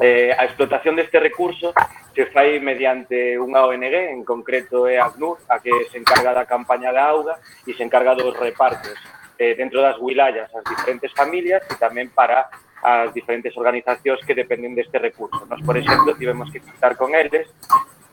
Eh, 0.00 0.30
a 0.30 0.44
explotación 0.46 0.94
deste 0.94 1.18
recurso 1.18 1.74
se 2.14 2.26
fai 2.30 2.62
mediante 2.62 3.34
unha 3.34 3.66
ONG, 3.66 4.14
en 4.14 4.22
concreto 4.22 4.86
é 4.86 4.98
a 4.98 5.10
ACNUR, 5.10 5.42
a 5.50 5.58
que 5.58 5.74
se 5.90 5.98
encarga 5.98 6.30
da 6.30 6.46
campaña 6.46 6.94
da 6.94 7.10
auga 7.10 7.42
e 7.66 7.74
se 7.74 7.82
encarga 7.82 8.14
dos 8.14 8.30
repartos 8.38 8.94
eh, 9.38 9.58
dentro 9.58 9.82
das 9.82 9.98
wilayas 9.98 10.50
ás 10.54 10.62
diferentes 10.70 11.10
familias 11.10 11.66
e 11.66 11.74
tamén 11.74 12.14
para 12.14 12.46
as 12.78 13.10
diferentes 13.10 13.50
organizacións 13.58 14.22
que 14.22 14.38
dependen 14.38 14.78
deste 14.78 15.02
recurso. 15.02 15.42
Nos, 15.50 15.62
por 15.66 15.74
exemplo, 15.74 16.14
tivemos 16.14 16.46
que 16.54 16.62
contar 16.62 16.94
con 16.94 17.14
eles 17.14 17.50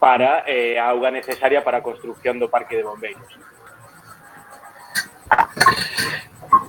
para 0.01 0.41
eh, 0.49 0.81
a 0.81 0.89
auga 0.89 1.13
necesaria 1.13 1.61
para 1.61 1.81
a 1.81 1.85
construcción 1.85 2.41
do 2.41 2.49
parque 2.49 2.77
de 2.77 2.83
bombeiros. 2.85 3.29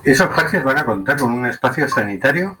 Esos 0.05 0.29
parques 0.29 0.61
van 0.61 0.77
a 0.77 0.85
contar 0.85 1.17
con 1.17 1.33
un 1.33 1.45
espacio 1.45 1.89
sanitario 1.89 2.57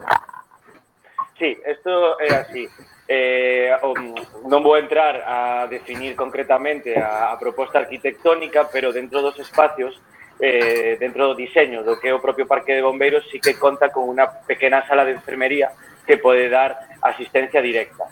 Sí, 1.37 1.57
isto 1.69 2.19
é 2.19 2.33
así. 2.33 2.67
Eh, 3.07 3.71
um, 3.85 4.17
non 4.49 4.65
vou 4.65 4.75
entrar 4.75 5.21
a 5.23 5.69
definir 5.69 6.17
concretamente 6.17 6.97
a, 6.97 7.31
a 7.31 7.39
proposta 7.39 7.79
arquitectónica, 7.79 8.67
pero 8.67 8.91
dentro 8.91 9.21
dos 9.21 9.37
espacios, 9.39 10.01
eh, 10.41 10.97
dentro 10.99 11.29
do 11.29 11.37
diseño 11.37 11.85
do 11.85 12.01
que 12.01 12.09
é 12.09 12.13
o 12.13 12.19
propio 12.19 12.49
Parque 12.49 12.73
de 12.73 12.81
Bombeiros, 12.81 13.23
sí 13.29 13.39
que 13.39 13.55
conta 13.55 13.93
con 13.93 14.09
unha 14.09 14.27
pequena 14.49 14.81
sala 14.89 15.05
de 15.05 15.13
enfermería 15.13 15.71
que 16.03 16.17
pode 16.17 16.49
dar 16.49 16.73
asistencia 17.05 17.61
directa. 17.61 18.09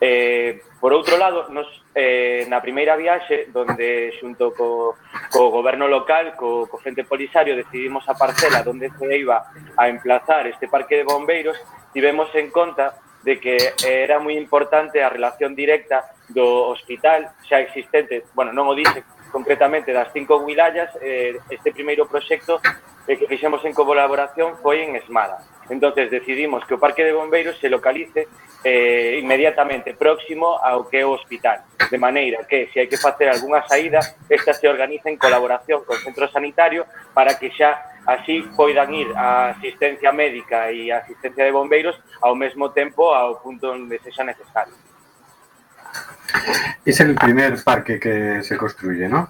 Eh, 0.00 0.64
por 0.80 0.92
outro 0.92 1.16
lado, 1.16 1.48
nos, 1.52 1.68
eh, 1.94 2.44
na 2.48 2.60
primeira 2.60 2.96
viaxe, 2.96 3.48
donde 3.52 4.12
xunto 4.18 4.52
co, 4.52 4.98
co 5.30 5.52
goberno 5.52 5.86
local, 5.86 6.34
co, 6.34 6.66
co 6.66 6.80
Frente 6.80 7.04
Polisario, 7.04 7.56
decidimos 7.56 8.08
a 8.08 8.18
parcela 8.18 8.64
donde 8.64 8.90
se 8.90 9.04
iba 9.16 9.46
a 9.76 9.88
emplazar 9.88 10.48
este 10.48 10.68
parque 10.68 10.96
de 11.00 11.08
bombeiros, 11.08 11.56
tivemos 11.94 12.28
en 12.34 12.50
conta 12.50 12.98
de 13.22 13.40
que 13.40 13.56
era 13.86 14.20
moi 14.20 14.36
importante 14.36 15.00
a 15.00 15.08
relación 15.08 15.56
directa 15.56 16.04
do 16.28 16.68
hospital 16.68 17.32
xa 17.48 17.62
existente, 17.64 18.28
bueno, 18.36 18.52
non 18.52 18.68
o 18.68 18.76
dice 18.76 19.06
concretamente 19.32 19.90
das 19.90 20.12
cinco 20.14 20.44
wilayas, 20.44 20.92
eh, 21.02 21.40
este 21.50 21.72
primeiro 21.72 22.06
proxecto 22.06 22.60
eh, 23.08 23.16
que 23.18 23.26
fixemos 23.26 23.64
en 23.64 23.74
colaboración 23.74 24.60
foi 24.62 24.84
en 24.84 24.94
Esmada. 24.94 25.42
Entonces 25.72 26.12
decidimos 26.12 26.62
que 26.68 26.76
o 26.76 26.78
Parque 26.78 27.02
de 27.02 27.16
Bombeiros 27.16 27.58
se 27.58 27.72
localice 27.72 28.28
eh, 28.62 29.18
inmediatamente 29.18 29.96
próximo 29.96 30.60
ao 30.60 30.86
que 30.86 31.00
é 31.00 31.04
o 31.08 31.16
hospital, 31.16 31.64
de 31.90 31.98
maneira 31.98 32.44
que 32.44 32.68
se 32.70 32.84
hai 32.84 32.86
que 32.86 33.00
facer 33.00 33.26
algunha 33.26 33.64
saída, 33.64 33.98
esta 34.28 34.52
se 34.52 34.68
organiza 34.68 35.08
en 35.08 35.16
colaboración 35.16 35.82
con 35.82 35.96
o 35.96 36.04
centro 36.04 36.28
sanitario 36.28 36.84
para 37.16 37.34
que 37.40 37.50
xa 37.50 37.93
así 38.06 38.42
poidan 38.56 38.92
ir 38.94 39.08
a 39.16 39.50
asistencia 39.50 40.12
médica 40.12 40.70
e 40.70 40.92
a 40.92 40.98
asistencia 40.98 41.44
de 41.44 41.52
bombeiros 41.52 41.96
ao 42.20 42.34
mesmo 42.34 42.70
tempo 42.70 43.12
ao 43.12 43.40
punto 43.40 43.72
onde 43.72 43.98
sexa 44.00 44.24
necesario. 44.24 44.74
Es 46.84 47.00
el 47.00 47.14
primer 47.14 47.62
parque 47.64 47.98
que 47.98 48.42
se 48.42 48.56
construye, 48.56 49.08
¿no? 49.08 49.28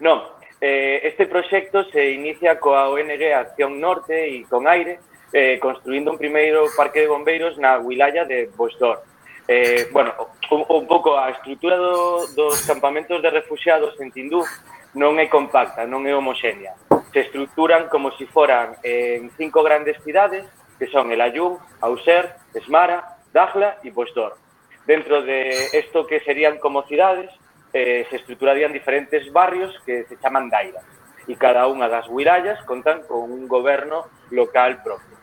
Non, 0.00 0.36
eh, 0.60 1.00
este 1.04 1.24
proxecto 1.26 1.84
se 1.88 2.12
inicia 2.12 2.60
coa 2.60 2.92
ONG 2.92 3.22
Acción 3.32 3.80
Norte 3.80 4.28
e 4.28 4.44
con 4.44 4.68
Aire, 4.68 5.00
eh, 5.32 5.56
construindo 5.58 6.12
un 6.12 6.18
primeiro 6.18 6.68
parque 6.76 7.00
de 7.00 7.08
bombeiros 7.08 7.56
na 7.56 7.80
wilaya 7.80 8.28
de 8.28 8.52
Bosdor. 8.52 9.00
Eh, 9.48 9.88
bueno, 9.92 10.12
un, 10.50 10.66
un 10.68 10.84
pouco 10.86 11.16
a 11.16 11.30
estrutura 11.30 11.76
do, 11.76 12.26
dos 12.34 12.60
campamentos 12.66 13.22
de 13.22 13.30
refugiados 13.30 13.94
en 14.00 14.10
Tindú 14.10 14.44
non 14.96 15.16
é 15.22 15.28
compacta, 15.30 15.86
non 15.86 16.04
é 16.04 16.12
homoxénea 16.12 16.74
se 17.16 17.22
estructuran 17.22 17.88
como 17.88 18.10
si 18.18 18.26
fueran 18.26 18.76
en 18.82 19.24
eh, 19.24 19.30
cinco 19.38 19.62
grandes 19.62 19.96
cidades, 20.04 20.44
que 20.78 20.86
son 20.88 21.10
El 21.10 21.22
Ayun, 21.22 21.56
Auser, 21.80 22.34
Esmara, 22.52 23.16
Dajla 23.32 23.78
y 23.82 23.88
Bosdor. 23.88 24.36
Dentro 24.86 25.22
de 25.22 25.48
esto 25.72 26.06
que 26.06 26.20
serían 26.20 26.58
como 26.58 26.82
cidades, 26.82 27.30
eh, 27.72 28.06
se 28.10 28.16
estructurarían 28.16 28.70
diferentes 28.70 29.32
barrios 29.32 29.74
que 29.86 30.04
se 30.04 30.20
chaman 30.20 30.50
dairas 30.50 30.84
e 31.24 31.40
cada 31.40 31.64
unha 31.72 31.88
das 31.88 32.04
wilayas 32.12 32.60
contan 32.68 33.08
con 33.08 33.32
un 33.32 33.48
goberno 33.48 34.12
local 34.28 34.84
propio. 34.84 35.16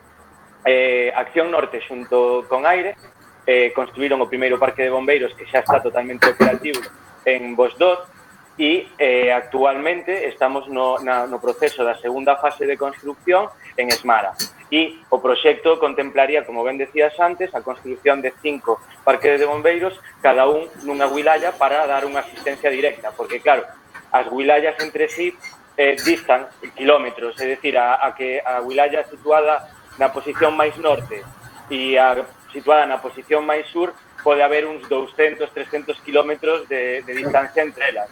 Eh, 0.66 1.14
Acción 1.14 1.54
Norte 1.54 1.78
xunto 1.78 2.42
con 2.50 2.66
Aire 2.66 2.98
eh, 3.46 3.70
construíron 3.70 4.18
o 4.18 4.26
primeiro 4.26 4.58
parque 4.58 4.82
de 4.82 4.90
bombeiros 4.90 5.30
que 5.38 5.46
xa 5.46 5.62
está 5.62 5.78
totalmente 5.78 6.26
operativo 6.26 6.82
en 7.22 7.54
Bosdor 7.54 8.10
e 8.58 8.86
eh, 8.98 9.32
actualmente 9.32 10.28
estamos 10.28 10.68
no, 10.68 10.98
na, 11.02 11.26
no 11.26 11.42
proceso 11.42 11.82
da 11.82 11.98
segunda 11.98 12.36
fase 12.38 12.66
de 12.66 12.78
construcción 12.78 13.50
en 13.76 13.90
Esmara. 13.90 14.32
E 14.70 15.02
o 15.10 15.18
proxecto 15.18 15.78
contemplaría, 15.82 16.46
como 16.46 16.62
ben 16.62 16.78
decías 16.78 17.18
antes, 17.18 17.50
a 17.54 17.62
construcción 17.66 18.22
de 18.22 18.32
cinco 18.42 18.78
parques 19.02 19.38
de 19.38 19.46
bombeiros, 19.46 19.98
cada 20.22 20.46
un 20.46 20.70
nunha 20.86 21.10
wilaya 21.10 21.54
para 21.58 21.86
dar 21.86 22.06
unha 22.06 22.22
asistencia 22.22 22.70
directa, 22.70 23.10
porque 23.10 23.42
claro, 23.42 23.66
as 24.14 24.30
wilayas 24.30 24.78
entre 24.78 25.10
sí 25.10 25.34
eh, 25.76 25.98
distan 25.98 26.46
kilómetros, 26.78 27.34
é 27.42 27.50
dicir, 27.50 27.74
a, 27.74 27.98
a 28.06 28.14
que 28.14 28.38
a 28.38 28.62
wilaya 28.62 29.02
situada 29.10 29.66
na 29.98 30.14
posición 30.14 30.54
máis 30.54 30.78
norte 30.78 31.26
e 31.70 31.98
a 31.98 32.22
situada 32.54 32.86
na 32.86 33.02
posición 33.02 33.42
máis 33.42 33.66
sur 33.66 33.90
pode 34.22 34.42
haber 34.42 34.64
uns 34.64 34.86
200, 34.88 35.50
300 35.50 35.98
kilómetros 36.00 36.66
de, 36.70 37.02
de 37.02 37.12
distancia 37.14 37.62
entre 37.62 37.90
elas 37.90 38.08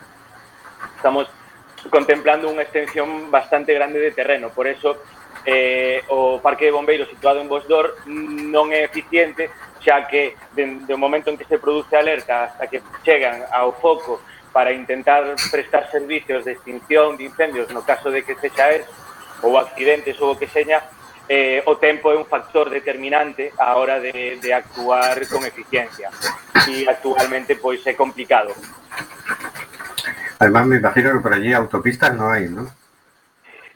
estamos 0.97 1.29
contemplando 1.91 2.47
unha 2.47 2.63
extensión 2.63 3.31
bastante 3.31 3.75
grande 3.75 3.99
de 3.99 4.15
terreno, 4.15 4.55
por 4.55 4.71
eso 4.71 5.03
eh, 5.45 6.03
o 6.09 6.39
parque 6.39 6.71
de 6.71 6.77
bombeiros 6.77 7.11
situado 7.11 7.43
en 7.43 7.51
Bosdor 7.51 7.99
non 8.07 8.71
é 8.71 8.87
eficiente, 8.87 9.51
xa 9.83 10.07
que 10.07 10.39
dende 10.55 10.95
o 10.95 11.01
momento 11.01 11.35
en 11.35 11.37
que 11.37 11.49
se 11.49 11.59
produce 11.59 11.99
a 11.99 12.03
alerta 12.05 12.47
hasta 12.47 12.71
que 12.71 12.79
chegan 13.03 13.43
ao 13.51 13.75
foco 13.75 14.23
para 14.55 14.71
intentar 14.71 15.35
prestar 15.51 15.91
servicios 15.91 16.45
de 16.45 16.55
extinción 16.55 17.17
de 17.19 17.27
incendios 17.27 17.67
no 17.75 17.83
caso 17.83 18.13
de 18.13 18.23
que 18.23 18.39
sexa 18.39 18.71
es 18.71 18.87
ou 19.43 19.59
accidentes 19.59 20.15
ou 20.23 20.33
o 20.33 20.39
que 20.39 20.47
seña, 20.47 20.79
eh, 21.27 21.63
o 21.67 21.75
tempo 21.77 22.15
é 22.15 22.17
un 22.17 22.27
factor 22.27 22.71
determinante 22.71 23.51
a 23.59 23.75
hora 23.75 23.99
de, 23.99 24.39
de 24.39 24.51
actuar 24.55 25.19
con 25.27 25.43
eficiencia. 25.43 26.11
E 26.71 26.87
actualmente 26.87 27.59
pois 27.59 27.83
é 27.87 27.95
complicado. 27.99 28.55
Además, 30.43 30.67
me 30.67 30.77
imagino 30.79 31.13
que 31.13 31.21
por 31.21 31.33
allí 31.33 31.53
autopistas 31.53 32.19
no 32.19 32.27
hai, 32.27 32.51
non? 32.51 32.67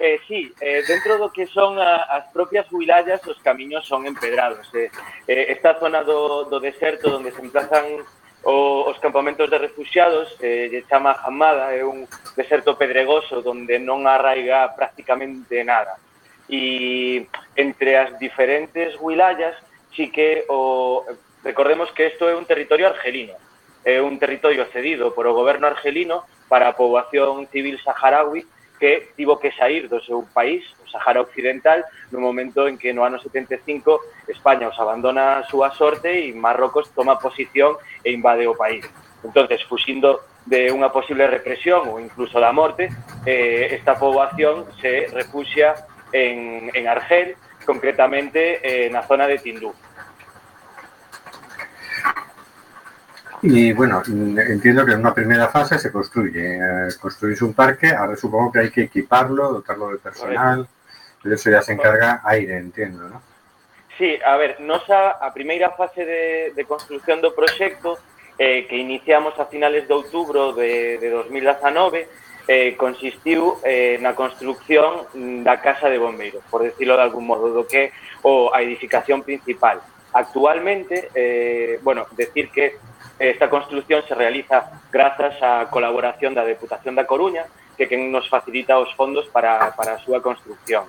Eh, 0.02 0.18
sí, 0.26 0.50
eh, 0.58 0.82
dentro 0.82 1.14
do 1.14 1.30
que 1.30 1.46
son 1.46 1.78
a, 1.78 2.10
as 2.10 2.26
propias 2.34 2.66
wilayas, 2.74 3.22
os 3.22 3.38
camiños 3.38 3.86
son 3.86 4.02
empedrados. 4.02 4.66
Eh. 4.74 4.90
Eh, 5.30 5.54
esta 5.54 5.78
zona 5.78 6.02
do, 6.02 6.42
do 6.50 6.58
deserto 6.58 7.22
onde 7.22 7.30
se 7.30 7.38
emplazan 7.38 8.02
o, 8.42 8.82
os 8.82 8.98
campamentos 8.98 9.46
de 9.46 9.62
refugiados 9.62 10.34
eh, 10.42 10.66
lle 10.66 10.82
chama 10.90 11.14
Hamada, 11.14 11.70
é 11.70 11.86
un 11.86 12.02
deserto 12.34 12.74
pedregoso 12.74 13.46
onde 13.46 13.78
non 13.78 14.02
arraiga 14.10 14.66
prácticamente 14.74 15.62
nada. 15.62 16.02
E 16.50 17.30
entre 17.54 17.94
as 17.94 18.10
diferentes 18.18 18.98
wilayas, 18.98 19.54
sí 19.94 20.10
que 20.10 20.42
o, 20.50 21.06
recordemos 21.46 21.94
que 21.94 22.10
isto 22.10 22.26
é 22.26 22.34
un 22.34 22.42
territorio 22.42 22.90
argelino, 22.90 23.38
é 23.86 24.02
un 24.02 24.18
territorio 24.18 24.66
cedido 24.74 25.14
por 25.14 25.30
o 25.30 25.36
goberno 25.38 25.70
argelino 25.70 26.26
para 26.48 26.68
a 26.70 26.76
poboación 26.76 27.46
civil 27.50 27.78
saharaui 27.82 28.46
que 28.78 29.08
tivo 29.16 29.38
que 29.38 29.52
sair 29.52 29.88
do 29.88 30.00
seu 30.04 30.24
país, 30.34 30.62
o 30.84 30.88
Sahara 30.88 31.24
Occidental, 31.24 31.84
no 32.12 32.20
momento 32.20 32.68
en 32.68 32.76
que 32.76 32.92
no 32.92 33.04
ano 33.04 33.18
75 33.18 34.28
España 34.28 34.68
os 34.68 34.78
abandona 34.78 35.40
a 35.40 35.46
súa 35.48 35.72
sorte 35.72 36.12
e 36.12 36.32
Marrocos 36.36 36.92
toma 36.92 37.16
posición 37.16 37.80
e 38.04 38.12
invade 38.12 38.44
o 38.44 38.54
país. 38.54 38.84
Entonces, 39.24 39.64
fuxindo 39.64 40.20
de 40.44 40.70
unha 40.70 40.92
posible 40.92 41.26
represión 41.26 41.88
ou 41.88 41.98
incluso 41.98 42.38
da 42.38 42.52
morte, 42.52 42.92
eh, 43.24 43.72
esta 43.74 43.98
poboación 43.98 44.68
se 44.78 45.08
refuxia 45.10 45.74
en, 46.12 46.70
en 46.70 46.84
Argel, 46.86 47.34
concretamente 47.64 48.62
eh, 48.62 48.86
na 48.92 49.02
zona 49.02 49.26
de 49.26 49.42
Tindú. 49.42 49.74
Y 53.42 53.72
bueno, 53.72 54.02
entiendo 54.06 54.84
que 54.84 54.92
en 54.92 55.00
una 55.00 55.14
primera 55.14 55.48
fase 55.48 55.78
se 55.78 55.92
construye. 55.92 56.56
Eh, 56.56 56.88
construís 57.00 57.42
un 57.42 57.54
parque, 57.54 57.90
ahora 57.90 58.16
supongo 58.16 58.52
que 58.52 58.60
hay 58.60 58.70
que 58.70 58.82
equiparlo, 58.82 59.52
dotarlo 59.52 59.90
de 59.90 59.98
personal, 59.98 60.66
de 61.22 61.34
eso 61.34 61.50
ya 61.50 61.62
se 61.62 61.72
encarga 61.72 62.20
aire, 62.24 62.56
entiendo, 62.56 63.08
¿no? 63.08 63.22
Sí, 63.98 64.18
a 64.24 64.36
ver, 64.36 64.60
nosa 64.60 65.12
a 65.12 65.32
primeira 65.32 65.70
fase 65.70 66.04
de, 66.04 66.52
de 66.54 66.64
construcción 66.64 67.24
do 67.24 67.32
proxecto 67.32 67.96
eh, 68.36 68.68
que 68.68 68.76
iniciamos 68.76 69.32
a 69.40 69.48
finales 69.48 69.88
de 69.88 69.94
outubro 69.96 70.52
de, 70.52 71.00
de 71.00 71.08
2019 71.08 72.04
eh, 72.46 72.76
consistiu 72.76 73.58
eh, 73.64 73.98
na 73.98 74.14
construcción 74.14 75.08
da 75.42 75.58
Casa 75.58 75.88
de 75.88 75.98
Bombeiros, 75.98 76.44
por 76.46 76.62
decirlo 76.62 76.94
de 76.94 77.02
algún 77.02 77.26
modo, 77.26 77.50
do 77.50 77.66
que 77.66 77.90
o 78.22 78.54
a 78.54 78.62
edificación 78.62 79.22
principal. 79.22 79.80
Actualmente, 80.12 81.10
eh, 81.14 81.80
bueno, 81.82 82.06
decir 82.14 82.50
que 82.50 82.78
Esta 83.18 83.48
construción 83.48 84.04
se 84.04 84.14
realiza 84.14 84.68
grazas 84.92 85.40
á 85.40 85.72
colaboración 85.72 86.36
da 86.36 86.44
Deputación 86.44 86.92
da 86.92 87.08
Coruña, 87.08 87.48
que 87.76 87.88
quen 87.88 88.12
nos 88.12 88.28
facilita 88.28 88.76
os 88.76 88.92
fondos 88.92 89.24
para, 89.32 89.72
para 89.72 89.96
a 89.96 90.02
súa 90.04 90.20
construcción. 90.20 90.84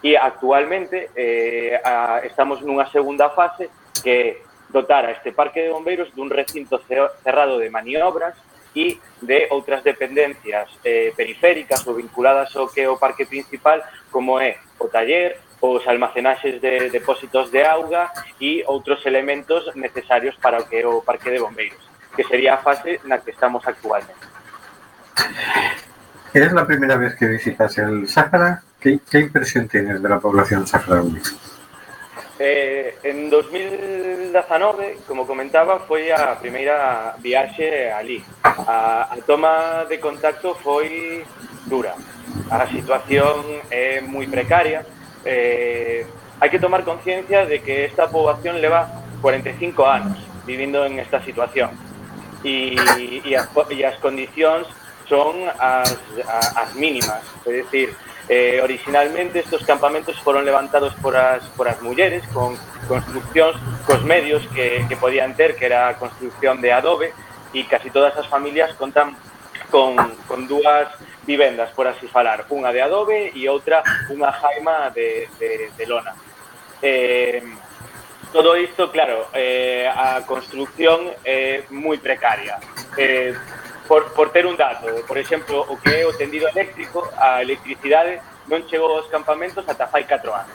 E 0.00 0.16
actualmente 0.16 1.12
eh, 1.12 1.76
a, 1.84 2.24
estamos 2.24 2.64
nunha 2.64 2.88
segunda 2.88 3.28
fase 3.32 3.68
que 4.00 4.40
dotar 4.72 5.04
a 5.04 5.12
este 5.12 5.32
parque 5.32 5.64
de 5.64 5.72
bombeiros 5.72 6.12
dun 6.16 6.32
recinto 6.32 6.80
cerrado 7.24 7.60
de 7.60 7.68
maniobras 7.68 8.36
e 8.76 9.00
de 9.24 9.48
outras 9.52 9.80
dependencias 9.80 10.68
eh, 10.84 11.12
periféricas 11.16 11.80
ou 11.88 11.96
vinculadas 11.96 12.52
ao 12.56 12.68
que 12.68 12.84
é 12.84 12.88
o 12.88 13.00
parque 13.00 13.24
principal, 13.24 13.80
como 14.12 14.36
é 14.36 14.60
o 14.76 14.88
taller, 14.88 15.40
os 15.60 15.86
almacenaxes 15.86 16.60
de 16.60 16.90
depósitos 16.90 17.50
de 17.50 17.64
auga 17.64 18.12
e 18.40 18.62
outros 18.66 19.04
elementos 19.06 19.64
necesarios 19.74 20.36
para 20.36 20.60
o 20.60 20.68
que 20.68 20.82
é 20.82 20.86
o 20.86 21.02
parque 21.02 21.30
de 21.30 21.40
bombeiros, 21.40 21.80
que 22.14 22.24
sería 22.24 22.54
a 22.54 22.58
fase 22.58 23.00
na 23.04 23.18
que 23.18 23.30
estamos 23.30 23.66
actualmente. 23.66 24.26
¿Es 26.34 26.52
la 26.52 26.66
primera 26.66 26.96
vez 26.96 27.16
que 27.16 27.26
visitas 27.26 27.78
el 27.78 28.08
Sáhara? 28.08 28.62
¿Qué, 28.80 29.00
qué 29.10 29.20
impresión 29.20 29.68
tienes 29.68 30.02
de 30.02 30.08
la 30.08 30.20
población 30.20 30.66
saharaui? 30.66 31.20
Eh, 32.38 32.98
en 33.02 33.30
2019, 33.30 34.98
como 35.08 35.26
comentaba, 35.26 35.80
foi 35.80 36.12
a 36.12 36.36
primeira 36.36 37.16
viaxe 37.18 37.88
ali. 37.88 38.20
A, 38.44 39.08
a 39.08 39.16
toma 39.24 39.86
de 39.88 39.96
contacto 39.96 40.52
foi 40.60 41.24
dura. 41.64 41.96
A 42.50 42.66
situación 42.68 43.64
é 43.72 44.04
moi 44.04 44.28
precaria, 44.28 44.84
Eh, 45.26 46.06
hai 46.40 46.48
que 46.48 46.62
tomar 46.62 46.86
conciencia 46.86 47.44
de 47.44 47.60
que 47.60 47.84
esta 47.84 48.06
poboación 48.06 48.62
leva 48.62 48.86
45 49.20 49.82
anos 49.82 50.16
vivindo 50.46 50.86
en 50.86 51.02
esta 51.02 51.18
situación. 51.20 51.74
E, 52.46 52.78
e, 53.26 53.34
as, 53.34 53.50
e 53.74 53.82
as 53.82 53.98
son 55.08 55.34
as, 55.58 55.98
as 56.54 56.70
mínimas, 56.78 57.22
é 57.44 57.62
dicir, 57.62 57.90
Eh, 58.28 58.58
originalmente 58.60 59.38
estos 59.38 59.62
campamentos 59.62 60.18
foron 60.18 60.44
levantados 60.44 60.92
por 60.98 61.14
as, 61.14 61.46
por 61.54 61.68
as 61.68 61.78
mulleres 61.78 62.26
con 62.34 62.58
construccións 62.90 63.54
cos 63.86 64.02
medios 64.02 64.42
que, 64.50 64.82
que 64.90 64.98
podían 64.98 65.38
ter, 65.38 65.54
que 65.54 65.70
era 65.70 65.94
construcción 65.94 66.58
de 66.58 66.74
adobe, 66.74 67.14
e 67.54 67.62
casi 67.70 67.86
todas 67.94 68.18
as 68.18 68.26
familias 68.26 68.74
contan 68.74 69.14
con, 69.70 69.96
con 70.26 70.46
dúas 70.46 70.88
vivendas, 71.26 71.70
por 71.72 71.86
así 71.86 72.06
falar, 72.06 72.46
unha 72.50 72.70
de 72.70 72.80
adobe 72.80 73.34
e 73.34 73.50
outra 73.50 73.82
unha 74.08 74.30
jaima 74.30 74.94
de, 74.94 75.26
de, 75.42 75.70
de 75.74 75.84
lona. 75.86 76.14
Eh, 76.80 77.42
todo 78.32 78.56
isto, 78.56 78.90
claro, 78.90 79.28
eh, 79.34 79.90
a 79.90 80.22
construcción 80.22 81.10
é 81.24 81.66
eh, 81.66 81.74
moi 81.74 81.98
precaria. 81.98 82.58
Eh, 82.94 83.34
por, 83.88 84.12
por 84.14 84.30
ter 84.30 84.46
un 84.46 84.56
dato, 84.56 84.86
por 85.06 85.18
exemplo, 85.18 85.66
o 85.66 85.78
que 85.78 86.02
é 86.02 86.06
o 86.06 86.14
tendido 86.14 86.46
eléctrico, 86.48 87.06
a 87.18 87.42
electricidade 87.42 88.22
non 88.46 88.62
chegou 88.70 88.94
aos 88.94 89.10
campamentos 89.10 89.66
ata 89.66 89.90
fai 89.90 90.06
4 90.06 90.30
anos. 90.30 90.54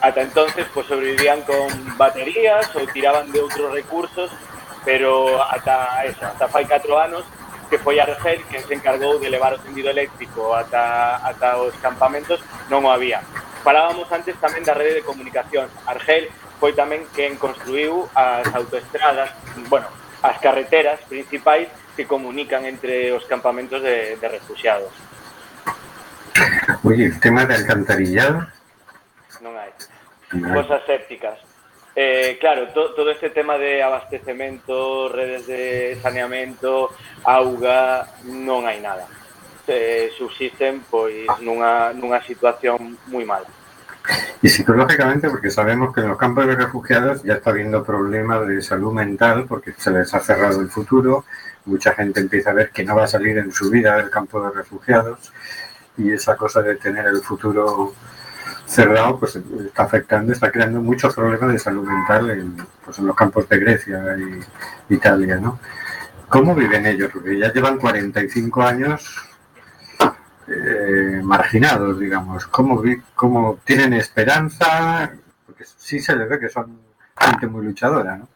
Ata 0.00 0.20
entonces, 0.24 0.66
pois, 0.72 0.84
pues, 0.84 0.86
sobrevivían 0.88 1.44
con 1.44 1.68
baterías 1.96 2.68
ou 2.76 2.88
tiraban 2.88 3.28
de 3.32 3.40
outros 3.40 3.72
recursos, 3.72 4.32
pero 4.84 5.36
ata 5.48 6.04
eso, 6.08 6.24
ata 6.24 6.48
fai 6.48 6.64
4 6.64 6.80
anos 6.96 7.24
que 7.72 7.80
foi 7.80 7.96
Argel 7.96 8.44
quen 8.52 8.60
se 8.68 8.76
encargou 8.76 9.16
de 9.16 9.32
levar 9.32 9.56
o 9.56 9.62
tendido 9.64 9.88
eléctrico 9.88 10.52
ata, 10.52 11.24
ata 11.24 11.56
os 11.56 11.72
campamentos, 11.80 12.36
non 12.68 12.84
o 12.84 12.92
había. 12.92 13.24
Falábamos 13.64 14.04
antes 14.12 14.36
tamén 14.36 14.60
da 14.60 14.76
rede 14.76 15.00
de 15.00 15.08
comunicación. 15.08 15.72
Argel 15.88 16.28
foi 16.60 16.76
tamén 16.76 17.08
quen 17.16 17.40
construiu 17.40 18.12
as 18.12 18.44
autoestradas, 18.52 19.32
bueno, 19.72 19.88
as 20.20 20.36
carreteras 20.44 21.00
principais 21.08 21.72
que 21.96 22.04
comunican 22.04 22.68
entre 22.68 23.08
os 23.16 23.24
campamentos 23.24 23.80
de, 23.80 24.20
de 24.20 24.28
refugiados. 24.28 24.92
Oye, 26.84 27.08
el 27.08 27.16
tema 27.24 27.48
de 27.48 27.56
alcantarillado? 27.56 28.52
Non 29.40 29.56
hai. 29.56 29.72
Non 30.36 30.52
hai. 30.52 30.60
Cosas 30.60 30.84
sépticas. 30.84 31.40
Eh, 31.94 32.38
claro, 32.40 32.68
to, 32.68 32.94
todo 32.94 33.10
este 33.10 33.30
tema 33.30 33.58
de 33.58 33.82
abastecemento, 33.82 35.10
redes 35.10 35.46
de 35.46 35.98
saneamento, 36.00 36.90
auga, 37.24 38.08
non 38.24 38.64
hai 38.64 38.80
nada. 38.80 39.04
Eh, 39.68 40.10
subsisten 40.16 40.82
pois 40.88 41.28
nunha, 41.44 41.92
nunha 41.92 42.24
situación 42.24 42.96
moi 43.12 43.28
mala. 43.28 43.46
Y 44.42 44.48
psicológicamente, 44.48 45.28
porque 45.28 45.50
sabemos 45.50 45.94
que 45.94 46.00
en 46.00 46.08
los 46.08 46.18
campos 46.18 46.46
de 46.46 46.56
refugiados 46.56 47.22
ya 47.22 47.34
está 47.34 47.50
habiendo 47.50 47.84
problemas 47.84 48.46
de 48.48 48.60
salud 48.60 48.92
mental 48.92 49.44
porque 49.46 49.72
se 49.76 49.92
les 49.92 50.12
ha 50.14 50.20
cerrado 50.20 50.60
el 50.60 50.68
futuro, 50.68 51.24
mucha 51.66 51.94
gente 51.94 52.20
empieza 52.20 52.50
a 52.50 52.54
ver 52.54 52.70
que 52.70 52.84
no 52.84 52.96
va 52.96 53.04
a 53.04 53.06
salir 53.06 53.38
en 53.38 53.52
su 53.52 53.70
vida 53.70 53.96
del 53.96 54.10
campo 54.10 54.42
de 54.42 54.50
refugiados 54.50 55.32
y 55.96 56.10
esa 56.10 56.36
cosa 56.36 56.62
de 56.62 56.74
tener 56.76 57.06
el 57.06 57.20
futuro 57.20 57.94
cerrado 58.72 59.18
pues 59.18 59.36
está 59.36 59.84
afectando, 59.84 60.32
está 60.32 60.50
creando 60.50 60.80
muchos 60.80 61.14
problemas 61.14 61.52
de 61.52 61.58
salud 61.58 61.86
mental 61.86 62.30
en, 62.30 62.56
pues, 62.84 62.98
en 62.98 63.06
los 63.06 63.16
campos 63.16 63.48
de 63.48 63.58
Grecia 63.58 64.16
y 64.18 64.94
Italia, 64.94 65.36
¿no? 65.36 65.58
¿Cómo 66.28 66.54
viven 66.54 66.86
ellos? 66.86 67.10
Porque 67.12 67.38
ya 67.38 67.52
llevan 67.52 67.78
45 67.78 68.62
años 68.62 69.28
eh, 70.48 71.20
marginados, 71.22 72.00
digamos. 72.00 72.46
¿Cómo, 72.46 72.82
¿Cómo 73.14 73.58
tienen 73.64 73.92
esperanza? 73.92 75.12
Porque 75.44 75.64
sí 75.64 76.00
se 76.00 76.16
les 76.16 76.28
ve 76.28 76.40
que 76.40 76.48
son 76.48 76.80
gente 77.18 77.46
muy 77.46 77.66
luchadora, 77.66 78.16
¿no? 78.16 78.28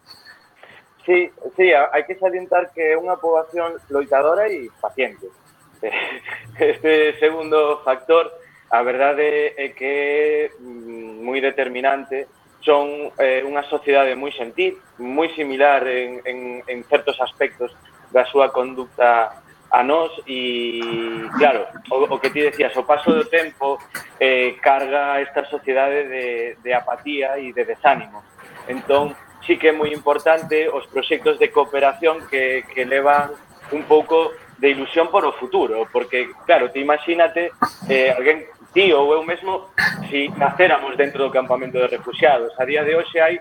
Sí, 1.07 1.31
sí, 1.57 1.71
hai 1.71 2.03
que 2.03 2.19
salientar 2.19 2.75
que 2.75 2.83
é 2.93 2.99
unha 2.99 3.15
poboación 3.15 3.79
loitadora 3.95 4.51
e 4.51 4.67
paciente. 4.83 5.31
Este 6.59 7.15
segundo 7.23 7.79
factor, 7.87 8.27
a 8.71 8.83
verdade 8.83 9.55
é 9.57 9.69
que 9.71 10.51
é 10.51 10.51
moi 10.61 11.39
determinante 11.41 12.27
son 12.67 13.15
eh, 13.23 13.47
unha 13.47 13.63
sociedade 13.71 14.19
moi 14.19 14.35
sentí, 14.35 14.75
moi 14.99 15.31
similar 15.39 15.87
en, 15.87 16.19
en, 16.27 16.39
en 16.67 16.79
certos 16.91 17.15
aspectos 17.23 17.71
da 18.11 18.27
súa 18.27 18.51
conducta 18.51 19.39
a 19.71 19.83
nós 19.83 20.11
e, 20.27 21.27
claro, 21.39 21.67
o, 21.91 22.15
o 22.15 22.19
que 22.19 22.31
ti 22.31 22.43
decías, 22.43 22.75
o 22.77 22.87
paso 22.87 23.11
do 23.11 23.27
tempo 23.27 23.79
eh, 24.19 24.59
carga 24.63 25.21
esta 25.21 25.45
sociedade 25.47 26.07
de, 26.07 26.27
de 26.63 26.71
apatía 26.75 27.39
e 27.39 27.51
de 27.55 27.63
desánimo. 27.67 28.23
Entón, 28.67 29.15
sí 29.47 29.59
que 29.59 29.71
é 29.71 29.75
moi 29.75 29.91
importante 29.95 30.67
os 30.71 30.87
proxectos 30.91 31.39
de 31.39 31.51
cooperación 31.55 32.27
que, 32.27 32.67
que 32.67 32.87
levan 32.87 33.31
un 33.71 33.83
pouco 33.87 34.35
de 34.59 34.71
ilusión 34.71 35.11
por 35.11 35.27
o 35.27 35.37
futuro, 35.37 35.87
porque, 35.93 36.31
claro, 36.47 36.71
te 36.71 36.81
imagínate 36.81 37.53
eh, 37.91 38.11
alguén 38.15 38.49
ti 38.77 38.93
ou 38.93 39.11
eu 39.11 39.25
mesmo 39.25 39.73
si 40.11 40.29
nacéramos 40.37 41.01
dentro 41.01 41.25
do 41.25 41.31
campamento 41.33 41.81
de 41.81 41.87
refugiados. 41.87 42.53
A 42.61 42.65
día 42.69 42.85
de 42.85 42.93
hoxe 42.93 43.17
hai 43.17 43.41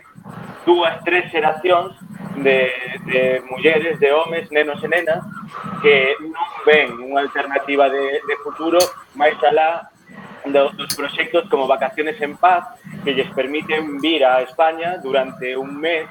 dúas, 0.64 0.96
tres 1.04 1.28
xeracións 1.28 1.92
de, 2.40 2.72
de 3.12 3.44
mulleres, 3.52 4.00
de 4.00 4.16
homes, 4.16 4.48
nenos 4.48 4.80
e 4.80 4.88
nenas 4.88 5.20
que 5.84 6.16
non 6.24 6.48
ven 6.64 6.88
unha 7.04 7.20
alternativa 7.28 7.92
de, 7.92 8.24
de 8.24 8.36
futuro 8.48 8.80
máis 9.20 9.36
alá 9.44 9.92
dos 10.48 10.96
proxectos 10.96 11.52
como 11.52 11.68
Vacaciones 11.68 12.16
en 12.24 12.40
Paz 12.40 12.80
que 13.04 13.12
lles 13.12 13.28
permiten 13.36 14.00
vir 14.00 14.24
a 14.24 14.40
España 14.40 15.04
durante 15.04 15.58
un 15.60 15.76
mes 15.76 16.08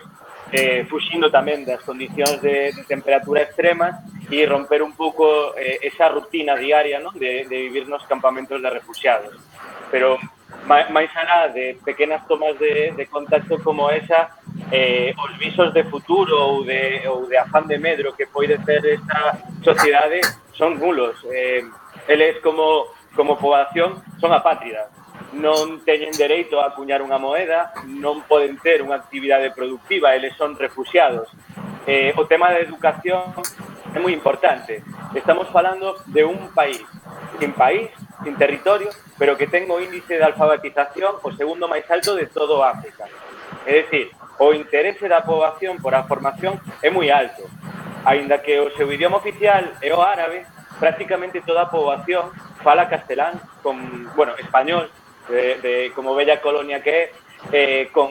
eh, 0.53 0.85
fuxindo 0.85 1.33
tamén 1.33 1.65
das 1.65 1.81
condicións 1.81 2.45
de, 2.45 2.77
de 2.77 2.83
temperatura 2.85 3.41
extremas 3.41 3.97
e 4.41 4.47
romper 4.47 4.83
un 4.83 4.97
pouco 4.97 5.55
eh, 5.55 5.79
esa 5.83 6.09
rutina 6.09 6.57
diaria 6.57 6.99
non? 6.99 7.13
De, 7.15 7.45
de 7.45 7.57
vivir 7.69 7.87
nos 7.87 8.07
campamentos 8.09 8.59
de 8.59 8.71
refugiados. 8.71 9.37
Pero 9.91 10.19
máis 10.67 11.13
alá 11.17 11.49
de 11.53 11.77
pequenas 11.85 12.25
tomas 12.27 12.57
de, 12.59 12.93
de 12.97 13.05
contacto 13.07 13.61
como 13.61 13.91
esa, 13.91 14.33
eh, 14.73 15.13
os 15.13 15.37
visos 15.39 15.75
de 15.75 15.85
futuro 15.85 16.35
ou 16.41 16.65
de, 16.65 17.07
ou 17.09 17.27
de 17.27 17.37
afán 17.37 17.67
de 17.69 17.77
medro 17.79 18.17
que 18.17 18.27
poide 18.27 18.59
ter 18.65 18.85
esta 18.87 19.39
sociedade 19.63 20.21
eh, 20.21 20.29
son 20.53 20.79
nulos. 20.79 21.17
Eh, 21.31 21.65
eles 22.09 22.41
como, 22.41 22.87
como 23.15 23.39
poboación 23.39 24.03
son 24.21 24.33
apátridas. 24.33 24.89
Non 25.35 25.83
teñen 25.83 26.15
dereito 26.15 26.63
a 26.63 26.71
acuñar 26.71 27.03
unha 27.03 27.19
moeda, 27.19 27.75
non 27.85 28.23
poden 28.25 28.57
ter 28.63 28.81
unha 28.81 28.97
actividade 28.97 29.51
productiva, 29.51 30.15
eles 30.15 30.33
son 30.39 30.55
refugiados. 30.55 31.29
Eh, 31.85 32.15
o 32.17 32.25
tema 32.25 32.49
da 32.55 32.63
educación 32.63 33.35
é 33.95 33.99
moi 34.03 34.13
importante. 34.13 34.83
Estamos 35.15 35.49
falando 35.49 35.95
de 36.11 36.25
un 36.27 36.51
país 36.51 36.83
sin 37.39 37.53
país, 37.53 37.91
sin 38.23 38.35
territorio, 38.37 38.91
pero 39.19 39.37
que 39.39 39.47
ten 39.47 39.71
o 39.71 39.79
índice 39.79 40.19
de 40.19 40.25
alfabetización 40.25 41.23
o 41.23 41.31
segundo 41.33 41.71
máis 41.71 41.87
alto 41.87 42.19
de 42.19 42.27
todo 42.27 42.63
África. 42.63 43.07
É 43.65 43.87
dicir, 43.87 44.11
o 44.39 44.53
interese 44.53 45.07
da 45.07 45.23
poboación 45.23 45.79
por 45.79 45.95
a 45.95 46.05
formación 46.05 46.59
é 46.83 46.91
moi 46.91 47.09
alto. 47.11 47.47
Aínda 48.05 48.43
que 48.43 48.59
o 48.61 48.75
seu 48.77 48.91
idioma 48.91 49.23
oficial 49.23 49.65
é 49.81 49.91
o 49.95 50.03
árabe, 50.03 50.45
prácticamente 50.83 51.41
toda 51.41 51.65
a 51.65 51.71
poboación 51.71 52.35
fala 52.67 52.91
castelán, 52.91 53.39
con, 53.63 54.11
bueno, 54.19 54.35
español, 54.37 54.91
de, 55.29 55.57
de 55.61 55.93
como 55.95 56.15
bella 56.15 56.41
colonia 56.41 56.83
que 56.83 56.91
é, 56.91 57.13
eh, 57.53 57.89
con 57.93 58.09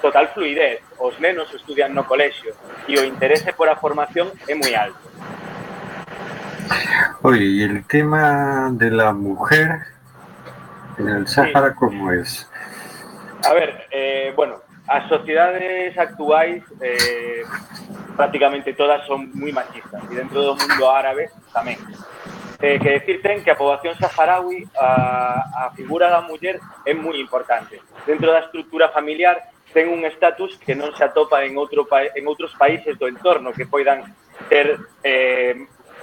total 0.00 0.28
fluidez. 0.34 0.80
Os 0.98 1.18
nenos 1.20 1.52
estudian 1.54 1.94
no 1.94 2.06
colexio 2.06 2.54
e 2.86 2.98
o 2.98 3.04
interese 3.04 3.52
por 3.52 3.68
a 3.68 3.76
formación 3.76 4.30
é 4.46 4.54
moi 4.54 4.74
alto. 4.74 5.06
Oye, 7.22 7.44
y 7.44 7.62
el 7.62 7.84
tema 7.86 8.70
de 8.72 8.90
la 8.90 9.12
mujer 9.12 9.80
en 10.98 11.08
el 11.08 11.28
Sáhara, 11.28 11.74
¿cómo 11.74 12.12
es? 12.12 12.48
A 13.44 13.52
ver, 13.54 13.86
eh, 13.90 14.32
bueno, 14.34 14.56
as 14.86 15.08
sociedades 15.08 15.96
actuais 15.96 16.62
eh, 16.80 17.44
prácticamente 18.16 18.72
todas 18.72 19.06
son 19.06 19.30
moi 19.34 19.52
machistas 19.52 20.02
e 20.10 20.14
dentro 20.16 20.42
do 20.42 20.56
mundo 20.56 20.90
árabe 20.90 21.30
tamén. 21.52 21.78
eh, 22.60 22.78
que 22.78 22.90
decir 22.90 23.22
ten 23.22 23.42
que 23.44 23.50
a 23.50 23.58
poboación 23.58 23.94
saharaui 23.94 24.66
a, 24.74 25.68
a 25.68 25.70
figura 25.78 26.10
da 26.10 26.20
muller 26.20 26.58
é 26.84 26.92
moi 26.94 27.18
importante. 27.22 27.78
Dentro 28.06 28.34
da 28.34 28.42
estrutura 28.42 28.90
familiar 28.90 29.38
ten 29.72 29.88
un 29.88 30.02
estatus 30.04 30.58
que 30.58 30.74
non 30.74 30.90
se 30.96 31.04
atopa 31.04 31.44
en, 31.44 31.54
outro 31.54 31.86
en 31.90 32.24
outros 32.26 32.50
países 32.58 32.98
do 32.98 33.06
entorno 33.06 33.54
que 33.54 33.68
poidan 33.68 34.02
ter 34.50 34.80
eh, 35.04 35.54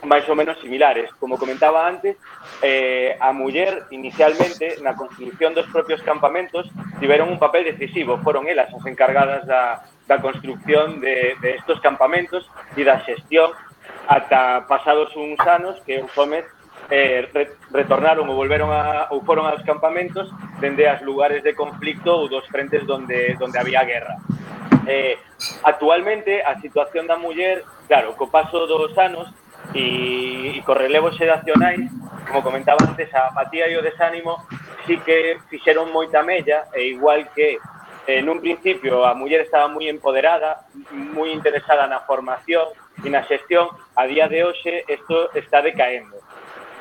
máis 0.06 0.24
ou 0.30 0.36
menos 0.38 0.60
similares. 0.62 1.12
Como 1.20 1.38
comentaba 1.38 1.88
antes, 1.88 2.16
eh, 2.62 3.18
a 3.20 3.34
muller 3.34 3.90
inicialmente 3.92 4.80
na 4.80 4.96
construción 4.96 5.52
dos 5.52 5.68
propios 5.68 6.00
campamentos 6.06 6.70
tiveron 7.02 7.28
un 7.28 7.40
papel 7.42 7.66
decisivo, 7.66 8.22
foron 8.22 8.48
elas 8.48 8.72
as 8.72 8.86
encargadas 8.86 9.44
da, 9.44 9.84
da 10.08 10.22
construcción 10.22 11.02
de, 11.02 11.36
de 11.42 11.60
estos 11.60 11.82
campamentos 11.82 12.48
e 12.78 12.86
da 12.86 13.02
xestión 13.04 13.52
ata 14.08 14.66
pasados 14.68 15.16
uns 15.16 15.40
anos 15.46 15.82
que 15.86 16.02
os 16.02 16.14
homes 16.18 16.46
eh, 16.90 17.26
retornaron 17.74 18.30
ou 18.30 18.38
volveron 18.38 18.70
a, 18.70 19.10
ou 19.10 19.26
foron 19.26 19.50
aos 19.50 19.64
campamentos 19.66 20.30
dende 20.62 20.86
as 20.86 21.02
lugares 21.02 21.42
de 21.42 21.58
conflicto 21.58 22.14
ou 22.14 22.30
dos 22.30 22.46
frentes 22.48 22.86
donde, 22.86 23.34
donde 23.42 23.58
había 23.58 23.84
guerra. 23.84 24.22
Eh, 24.86 25.18
actualmente, 25.64 26.46
a 26.46 26.62
situación 26.62 27.10
da 27.10 27.18
muller, 27.18 27.66
claro, 27.90 28.14
co 28.14 28.30
paso 28.30 28.70
dos 28.70 28.94
anos 29.02 29.34
e, 29.74 30.54
e 30.54 30.60
co 30.62 30.78
relevo 30.78 31.10
xeracionais, 31.10 31.90
como 32.30 32.46
comentaba 32.46 32.86
antes, 32.86 33.10
a 33.18 33.34
apatía 33.34 33.66
e 33.66 33.74
o 33.78 33.82
desánimo 33.82 34.46
sí 34.86 35.02
que 35.02 35.42
fixeron 35.50 35.90
moita 35.90 36.22
mella, 36.22 36.70
e 36.70 36.94
igual 36.94 37.34
que 37.34 37.58
eh, 38.06 38.22
en 38.22 38.30
un 38.30 38.38
principio 38.38 39.02
a 39.02 39.18
muller 39.18 39.42
estaba 39.42 39.66
moi 39.66 39.90
empoderada, 39.90 40.70
moi 40.94 41.34
interesada 41.34 41.90
na 41.90 42.06
formación, 42.06 42.70
e 43.04 43.10
na 43.10 43.24
xestión, 43.28 43.68
a 43.96 44.06
día 44.08 44.28
de 44.28 44.44
hoxe 44.46 44.86
isto 44.88 45.32
está 45.36 45.62
decaendo. 45.62 46.16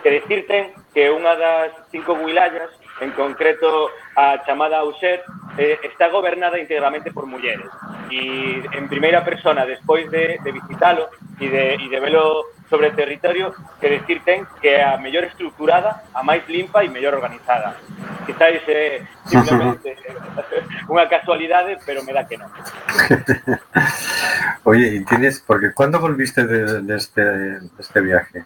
Que 0.02 0.20
decirte 0.20 0.76
que 0.92 1.08
unha 1.10 1.34
das 1.34 1.72
cinco 1.88 2.14
wilayas, 2.20 2.70
en 3.00 3.10
concreto 3.16 3.90
a 4.14 4.38
chamada 4.46 4.84
Auxer, 4.84 5.24
eh, 5.58 5.80
está 5.82 6.12
gobernada 6.12 6.60
íntegramente 6.60 7.10
por 7.10 7.26
mulleres. 7.26 7.66
E 8.12 8.62
en 8.62 8.86
primeira 8.86 9.24
persona, 9.24 9.66
despois 9.66 10.06
de, 10.12 10.38
de 10.38 10.50
visitalo 10.52 11.08
e 11.40 11.48
de, 11.48 11.80
e 11.80 11.86
de 11.88 11.98
velo 11.98 12.54
sobre 12.68 12.88
o 12.88 12.96
territorio, 12.96 13.54
que 13.80 13.88
decir 13.88 14.20
ten 14.22 14.46
que 14.60 14.68
é 14.68 14.84
a 14.84 15.00
mellor 15.00 15.24
estructurada, 15.24 16.04
a 16.14 16.22
máis 16.22 16.44
limpa 16.46 16.84
e 16.84 16.92
mellor 16.92 17.16
organizada. 17.18 17.74
Quizáis 18.26 18.62
eh, 18.68 19.02
simplemente 19.26 19.88
eh, 19.88 20.62
unha 20.92 21.08
casualidade, 21.08 21.78
pero 21.86 22.02
me 22.04 22.12
dá 22.12 22.26
que 22.28 22.36
non. 22.36 22.50
Oye, 24.64 24.88
y 24.96 25.04
tienes, 25.04 25.40
porque 25.40 25.72
¿cuándo 25.72 26.00
volviste 26.00 26.46
de, 26.46 26.82
de 26.82 26.96
este, 26.96 27.22
de 27.22 27.68
este 27.78 28.00
viaje? 28.00 28.44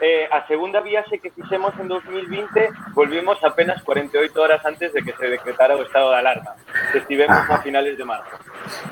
Eh, 0.00 0.28
a 0.30 0.46
segunda 0.46 0.80
viaxe 0.80 1.18
que 1.18 1.30
fixemos 1.30 1.74
en 1.80 1.88
2020 1.88 2.68
volvimos 2.94 3.42
apenas 3.42 3.82
48 3.82 4.40
horas 4.40 4.64
antes 4.64 4.92
de 4.92 5.02
que 5.02 5.12
se 5.18 5.26
decretara 5.26 5.74
o 5.74 5.82
estado 5.82 6.12
de 6.12 6.18
alarma. 6.18 6.54
que 6.92 6.98
Estivemos 6.98 7.36
Ajá. 7.36 7.56
a 7.56 7.62
finales 7.62 7.98
de 7.98 8.04
marzo. 8.04 8.30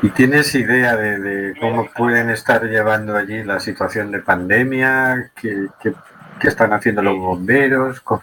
¿Y 0.03 0.09
tienes 0.11 0.53
idea 0.55 0.97
de, 0.97 1.19
de 1.21 1.61
cómo 1.61 1.89
pueden 1.95 2.31
estar 2.31 2.65
llevando 2.65 3.17
allí 3.17 3.45
la 3.45 3.61
situación 3.61 4.11
de 4.11 4.19
pandemia? 4.21 5.31
¿Qué, 5.41 5.69
qué- 5.81 5.95
qué 6.41 6.49
están 6.49 6.73
haciendo 6.73 7.03
los 7.03 7.17
bomberos? 7.17 8.01
¿Cómo? 8.01 8.23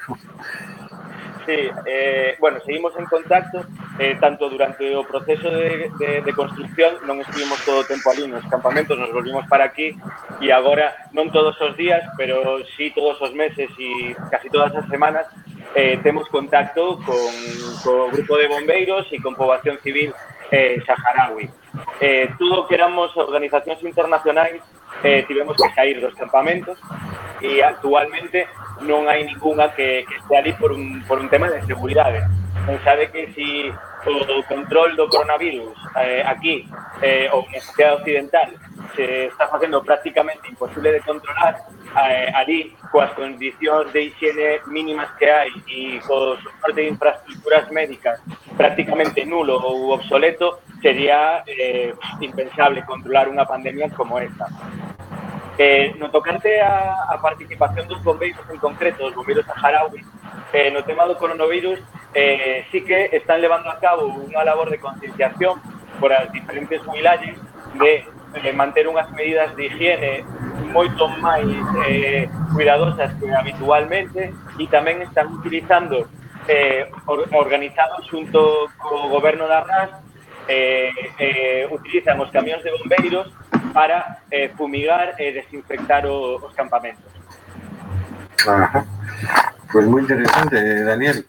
Sí, 1.45 1.69
eh, 1.85 2.37
bueno, 2.39 2.59
seguimos 2.65 2.95
en 2.97 3.05
contacto, 3.05 3.65
eh, 3.99 4.15
tanto 4.19 4.49
durante 4.49 4.95
o 4.95 5.03
proceso 5.03 5.51
de, 5.51 5.91
de, 5.99 6.21
de 6.23 6.33
construcción, 6.33 7.03
non 7.03 7.19
estuvimos 7.19 7.59
todo 7.67 7.83
o 7.83 7.87
tempo 7.87 8.07
ali 8.15 8.23
nos 8.31 8.47
campamentos, 8.47 8.95
nos 8.95 9.11
volvimos 9.11 9.43
para 9.51 9.67
aquí, 9.67 9.91
e 10.39 10.47
agora, 10.55 10.95
non 11.11 11.27
todos 11.35 11.59
os 11.59 11.75
días, 11.75 11.99
pero 12.15 12.63
sí 12.79 12.95
todos 12.95 13.19
os 13.19 13.35
meses 13.35 13.67
e 13.75 14.15
casi 14.31 14.47
todas 14.47 14.71
as 14.71 14.87
semanas, 14.87 15.27
eh, 15.75 15.99
temos 15.99 16.31
contacto 16.31 16.95
con, 17.03 17.33
con 17.83 18.07
o 18.07 18.11
grupo 18.15 18.39
de 18.39 18.47
bombeiros 18.47 19.03
e 19.11 19.19
con 19.19 19.35
poboación 19.35 19.75
civil 19.83 20.15
eh, 20.47 20.79
saharaui. 20.87 21.51
Eh, 21.99 22.31
todo 22.39 22.67
que 22.71 22.79
éramos 22.79 23.11
organizacións 23.19 23.83
internacionais, 23.83 24.63
eh, 25.03 25.27
tivemos 25.27 25.59
que 25.59 25.67
sair 25.75 25.99
dos 25.99 26.15
campamentos, 26.15 26.79
e 27.43 27.59
actualmente 27.61 28.47
non 28.87 29.11
hai 29.11 29.27
ninguna 29.27 29.75
que, 29.75 30.07
que 30.07 30.15
este 30.15 30.33
ali 30.39 30.55
por 30.55 30.71
un, 30.71 31.03
por 31.03 31.19
un 31.19 31.27
tema 31.27 31.51
de 31.51 31.59
seguridade. 31.67 32.23
Pensade 32.63 33.11
que 33.11 33.27
si 33.35 33.67
o 34.07 34.43
control 34.47 34.95
do 34.95 35.07
coronavirus 35.07 35.75
eh, 35.95 36.23
aquí 36.27 36.67
eh, 37.03 37.27
ou 37.31 37.43
na 37.51 37.59
sociedade 37.59 37.99
occidental 37.99 38.47
se 38.95 39.27
está 39.27 39.47
facendo 39.47 39.83
prácticamente 39.83 40.51
imposible 40.51 40.91
de 40.91 41.01
controlar 41.01 41.55
eh, 41.95 42.31
ali 42.35 42.75
coas 42.91 43.11
condicións 43.15 43.91
de 43.93 44.11
higiene 44.11 44.59
mínimas 44.67 45.07
que 45.15 45.27
hai 45.27 45.51
e 45.67 45.99
co 46.03 46.35
soporte 46.39 46.83
de 46.83 46.91
infraestructuras 46.91 47.71
médicas 47.71 48.19
prácticamente 48.59 49.23
nulo 49.23 49.55
ou 49.55 49.95
obsoleto 49.95 50.59
sería 50.81 51.43
eh, 51.47 51.95
impensable 52.19 52.83
controlar 52.83 53.31
unha 53.31 53.47
pandemia 53.47 53.87
como 53.95 54.19
esta. 54.19 54.51
Eh, 55.57 55.93
no 55.99 56.09
tocante 56.09 56.61
a, 56.61 57.13
a 57.13 57.21
participación 57.21 57.87
dos 57.87 58.01
bombeiros 58.03 58.41
en 58.49 58.57
concreto, 58.57 59.05
dos 59.05 59.13
bombeiros 59.13 59.45
saharauis, 59.45 60.03
eh, 60.51 60.71
no 60.71 60.81
tema 60.83 61.05
do 61.05 61.13
coronavirus, 61.13 61.77
eh, 62.13 62.65
sí 62.71 62.81
que 62.81 63.09
están 63.13 63.41
levando 63.41 63.69
a 63.69 63.77
cabo 63.77 64.09
unha 64.09 64.41
labor 64.41 64.73
de 64.73 64.81
concienciación 64.81 65.61
por 66.01 66.09
as 66.09 66.29
diferentes 66.33 66.81
vilalles 66.89 67.37
de 67.77 68.05
de 68.41 68.51
manter 68.53 68.89
unhas 68.89 69.05
medidas 69.13 69.53
de 69.53 69.69
higiene 69.69 70.25
moito 70.73 71.05
máis 71.21 71.45
eh, 71.85 72.25
cuidadosas 72.49 73.13
que 73.21 73.29
habitualmente 73.29 74.33
e 74.57 74.65
tamén 74.73 75.05
están 75.05 75.29
utilizando 75.29 76.09
eh, 76.49 76.89
or, 77.05 77.29
organizados 77.29 78.09
xunto 78.09 78.65
co 78.81 79.05
goberno 79.13 79.45
da 79.45 79.61
RAS 79.61 79.91
eh, 80.49 80.89
eh, 81.21 81.69
utilizan 81.69 82.17
os 82.17 82.33
camións 82.33 82.65
de 82.65 82.73
bombeiros 82.73 83.29
para 83.73 84.23
eh, 84.29 84.49
fumigar 84.55 85.15
e 85.17 85.33
desinfectar 85.33 86.05
o, 86.05 86.37
os 86.37 86.53
campamentos. 86.53 87.09
Ajá. 88.47 88.85
Pues 89.71 89.85
muy 89.87 90.01
interesante, 90.01 90.83
Daniel. 90.83 91.25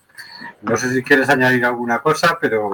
No 0.62 0.76
sé 0.76 0.92
si 0.92 1.02
quieres 1.02 1.28
añadir 1.28 1.64
alguna 1.64 2.00
cosa, 2.00 2.36
pero 2.40 2.70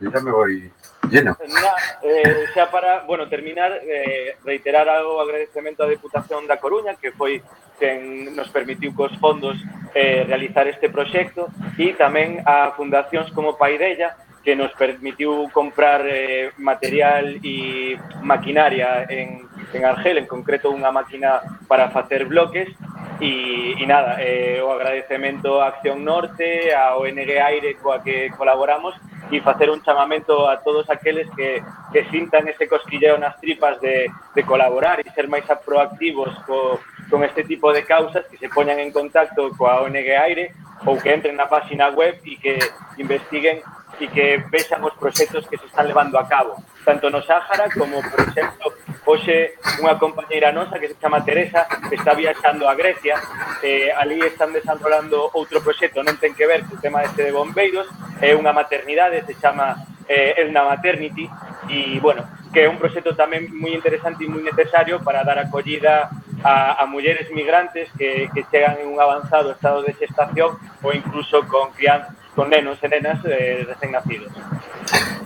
yo 0.00 0.10
ya 0.10 0.20
me 0.20 0.30
voy 0.30 0.70
lleno. 1.08 1.36
Mira, 1.46 1.72
eh, 2.02 2.46
xa 2.54 2.70
para, 2.70 3.00
bueno, 3.04 3.28
terminar, 3.28 3.72
eh, 3.82 4.36
reiterar 4.44 4.88
o 5.04 5.20
agradecemento 5.20 5.84
á 5.84 5.86
Deputación 5.88 6.46
da 6.46 6.60
Coruña, 6.60 6.96
que 6.96 7.12
foi 7.12 7.40
quen 7.80 8.36
nos 8.36 8.52
permitiu 8.52 8.92
cos 8.92 9.12
fondos 9.16 9.56
eh, 9.96 10.24
realizar 10.28 10.68
este 10.68 10.92
proxecto, 10.92 11.48
e 11.80 11.96
tamén 11.96 12.44
a 12.44 12.72
fundacións 12.76 13.32
como 13.32 13.56
Paidella, 13.56 14.16
que 14.44 14.56
nos 14.56 14.72
permitiu 14.72 15.48
comprar 15.52 16.00
eh, 16.08 16.52
material 16.56 17.36
e 17.44 17.96
maquinaria 18.24 19.04
en, 19.08 19.44
en 19.72 19.84
Argel, 19.84 20.18
en 20.18 20.26
concreto 20.26 20.72
unha 20.72 20.88
máquina 20.88 21.44
para 21.68 21.92
facer 21.92 22.24
bloques, 22.24 22.72
e, 23.20 23.76
e 23.76 23.84
nada, 23.84 24.16
eh, 24.24 24.64
o 24.64 24.72
agradecemento 24.72 25.60
a 25.60 25.76
Acción 25.76 26.00
Norte, 26.00 26.72
a 26.72 26.96
ONG 26.96 27.30
Aire 27.36 27.76
coa 27.76 28.00
que 28.00 28.32
colaboramos, 28.32 28.96
e 29.30 29.44
facer 29.44 29.70
un 29.70 29.84
chamamento 29.84 30.48
a 30.48 30.58
todos 30.64 30.88
aqueles 30.90 31.28
que, 31.36 31.62
que 31.92 32.08
sintan 32.10 32.48
ese 32.48 32.66
cosquilleo 32.66 33.20
nas 33.20 33.36
tripas 33.38 33.78
de, 33.78 34.08
de 34.08 34.42
colaborar 34.42 34.98
e 34.98 35.06
ser 35.12 35.28
máis 35.28 35.44
proactivos 35.62 36.32
co, 36.48 36.80
con 37.12 37.22
este 37.22 37.44
tipo 37.44 37.70
de 37.76 37.84
causas, 37.84 38.24
que 38.26 38.40
se 38.40 38.48
poñan 38.48 38.80
en 38.80 38.90
contacto 38.90 39.52
coa 39.54 39.84
ONG 39.84 40.08
Aire 40.16 40.56
ou 40.88 40.96
que 40.96 41.12
entren 41.12 41.36
na 41.36 41.46
página 41.46 41.92
web 41.92 42.16
e 42.24 42.40
que 42.40 42.56
investiguen 42.96 43.60
e 44.00 44.08
que 44.08 44.40
vexan 44.48 44.80
os 44.80 44.96
proxectos 44.96 45.44
que 45.46 45.60
se 45.60 45.68
están 45.68 45.86
levando 45.86 46.16
a 46.16 46.24
cabo, 46.24 46.56
tanto 46.84 47.12
no 47.12 47.20
Sáhara 47.20 47.68
como, 47.76 48.00
por 48.00 48.20
exemplo, 48.24 48.72
hoxe 49.04 49.54
unha 49.80 50.00
compañeira 50.00 50.52
nosa 50.52 50.80
que 50.80 50.88
se 50.88 50.96
chama 50.96 51.24
Teresa 51.24 51.68
que 51.88 51.96
está 52.00 52.16
viaxando 52.16 52.68
a 52.68 52.74
Grecia 52.74 53.16
eh, 53.60 53.92
ali 53.92 54.20
están 54.24 54.52
desenrolando 54.52 55.30
outro 55.36 55.60
proxecto 55.60 56.04
non 56.04 56.16
ten 56.20 56.36
que 56.36 56.48
ver 56.48 56.64
co 56.68 56.80
tema 56.80 57.04
este 57.04 57.28
de 57.28 57.32
bombeiros 57.32 57.88
é 58.20 58.32
eh, 58.32 58.38
unha 58.38 58.52
maternidade 58.52 59.24
se 59.24 59.34
chama 59.40 59.76
eh, 60.10 60.40
Elna 60.42 60.64
Maternity 60.64 61.30
e 61.70 62.00
bueno, 62.00 62.26
que 62.52 62.64
é 62.64 62.68
un 62.68 62.82
proxecto 62.82 63.14
tamén 63.14 63.46
moi 63.54 63.72
interesante 63.72 64.26
e 64.26 64.30
moi 64.30 64.42
necesario 64.42 64.98
para 65.06 65.22
dar 65.22 65.38
acollida 65.38 66.10
a, 66.42 66.82
a 66.82 66.84
mulleres 66.86 67.30
migrantes 67.30 67.88
que, 67.94 68.28
que 68.34 68.44
chegan 68.50 68.82
en 68.82 68.90
un 68.90 68.98
avanzado 68.98 69.54
estado 69.54 69.82
de 69.86 69.94
gestación 69.94 70.58
ou 70.82 70.90
incluso 70.90 71.46
con 71.46 71.70
crianza 71.72 72.10
con 72.34 72.50
nenos 72.50 72.78
e 72.82 72.88
nenas 72.88 73.18
eh, 73.26 73.66
recén 73.66 73.92
nacidos. 73.92 74.30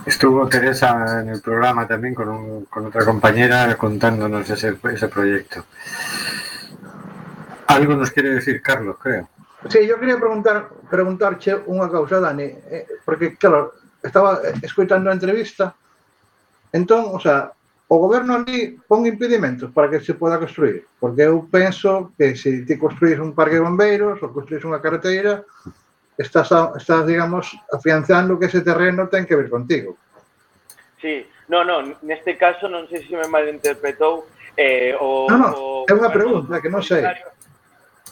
Estuvo 0.06 0.48
Teresa 0.48 1.20
en 1.20 1.28
el 1.30 1.40
programa 1.40 1.86
también 1.86 2.14
con, 2.14 2.28
un, 2.28 2.64
con 2.66 2.86
otra 2.86 3.04
compañera 3.04 3.76
contándonos 3.76 4.48
ese, 4.48 4.76
ese 4.76 5.08
proyecto. 5.08 5.64
Algo 7.66 7.94
nos 7.94 8.10
quiere 8.10 8.30
decir 8.36 8.60
Carlos, 8.60 8.96
creo. 9.00 9.28
Sí, 9.68 9.86
yo 9.86 9.98
quería 9.98 10.20
preguntar, 10.20 10.68
preguntarche 10.92 11.56
unha 11.72 11.88
causa, 11.88 12.20
Dani, 12.20 12.52
eh, 12.68 12.84
porque, 13.00 13.32
claro, 13.40 13.72
estaba 14.04 14.44
escoitando 14.60 15.08
a 15.08 15.16
entrevista, 15.16 15.72
entón, 16.68 17.16
o 17.16 17.18
sea, 17.18 17.48
o 17.88 17.96
goberno 17.96 18.36
ali 18.36 18.76
pon 18.84 19.08
impedimentos 19.08 19.72
para 19.72 19.88
que 19.88 20.04
se 20.04 20.12
poda 20.12 20.36
construir, 20.36 20.84
porque 21.00 21.24
eu 21.24 21.48
penso 21.48 22.12
que 22.16 22.36
se 22.36 22.68
ti 22.68 22.76
construís 22.76 23.16
un 23.16 23.32
parque 23.32 23.56
de 23.56 23.64
bombeiros 23.64 24.20
ou 24.20 24.32
construís 24.36 24.64
unha 24.68 24.80
carretera, 24.84 25.44
estás, 26.18 26.50
estás 26.76 27.06
digamos, 27.06 27.56
afianzando 27.72 28.38
que 28.38 28.46
ese 28.46 28.60
terreno 28.60 29.08
ten 29.08 29.26
que 29.26 29.36
ver 29.36 29.50
contigo. 29.50 29.96
Sí, 31.00 31.26
no, 31.48 31.64
no, 31.64 31.82
neste 32.02 32.38
caso 32.40 32.68
non 32.68 32.88
sei 32.88 33.04
se 33.04 33.12
me 33.12 33.28
malinterpretou 33.28 34.24
eh, 34.56 34.96
o... 34.96 35.28
No, 35.28 35.36
no, 35.36 35.48
o, 35.52 35.66
é 35.84 35.92
unha 35.92 36.08
pregunta 36.08 36.62
que 36.62 36.72
non 36.72 36.80
sei. 36.80 37.04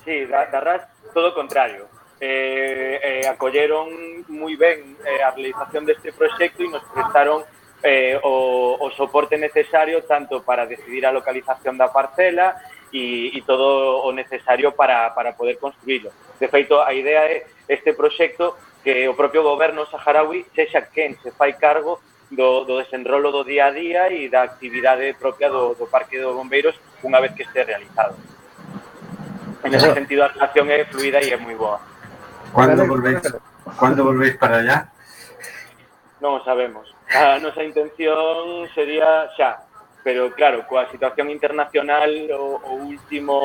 Sí, 0.04 0.26
da, 0.26 0.50
da 0.50 0.60
RAS 0.60 0.82
todo 1.14 1.32
o 1.32 1.36
contrario. 1.36 1.88
Eh, 2.22 3.00
eh, 3.02 3.24
acolleron 3.26 3.90
moi 4.30 4.54
ben 4.54 4.94
eh, 5.02 5.22
a 5.26 5.34
realización 5.34 5.82
deste 5.82 6.14
proxecto 6.14 6.62
e 6.62 6.70
nos 6.70 6.84
prestaron 6.92 7.42
eh, 7.82 8.14
o, 8.22 8.78
o 8.78 8.86
soporte 8.94 9.34
necesario 9.34 10.06
tanto 10.06 10.42
para 10.42 10.66
decidir 10.66 11.02
a 11.06 11.14
localización 11.14 11.74
da 11.74 11.90
parcela 11.90 12.54
e, 12.92 13.32
e 13.32 13.42
todo 13.42 14.04
o 14.04 14.12
necesario 14.12 14.72
para, 14.72 15.10
para 15.10 15.32
poder 15.32 15.58
construílo. 15.58 16.12
De 16.38 16.48
feito, 16.48 16.78
a 16.80 16.92
idea 16.92 17.24
é 17.24 17.46
este 17.68 17.92
proxecto 17.92 18.56
que 18.84 19.08
o 19.08 19.14
propio 19.14 19.42
goberno 19.42 19.86
saharaui 19.86 20.44
sexa 20.54 20.82
quen 20.92 21.16
se 21.22 21.32
fai 21.32 21.54
cargo 21.54 22.00
do, 22.30 22.64
do 22.64 22.78
desenrolo 22.78 23.32
do 23.32 23.44
día 23.44 23.66
a 23.66 23.70
día 23.70 24.02
e 24.12 24.28
da 24.28 24.42
actividade 24.42 25.14
propia 25.14 25.48
do, 25.48 25.74
do 25.74 25.86
Parque 25.86 26.18
dos 26.18 26.34
Bombeiros 26.34 26.76
unha 27.04 27.20
vez 27.20 27.32
que 27.32 27.44
este 27.44 27.64
realizado. 27.64 28.16
En 29.62 29.70
ese 29.74 29.94
sentido, 29.94 30.26
a 30.26 30.28
relación 30.28 30.66
é 30.70 30.84
fluida 30.84 31.22
e 31.22 31.30
é 31.30 31.38
moi 31.38 31.54
boa. 31.54 31.78
Cando 32.50 32.84
volvéis, 32.84 33.22
cando 33.78 34.00
volvéis 34.02 34.34
para 34.36 34.58
allá? 34.58 34.90
Non 36.18 36.38
o 36.38 36.44
sabemos. 36.44 36.90
A 37.14 37.38
nosa 37.38 37.62
intención 37.62 38.66
sería 38.74 39.30
xa, 39.38 39.62
pero 40.02 40.34
claro, 40.34 40.66
coa 40.66 40.90
situación 40.90 41.30
internacional 41.30 42.10
o, 42.34 42.58
o 42.58 42.72
último 42.82 43.38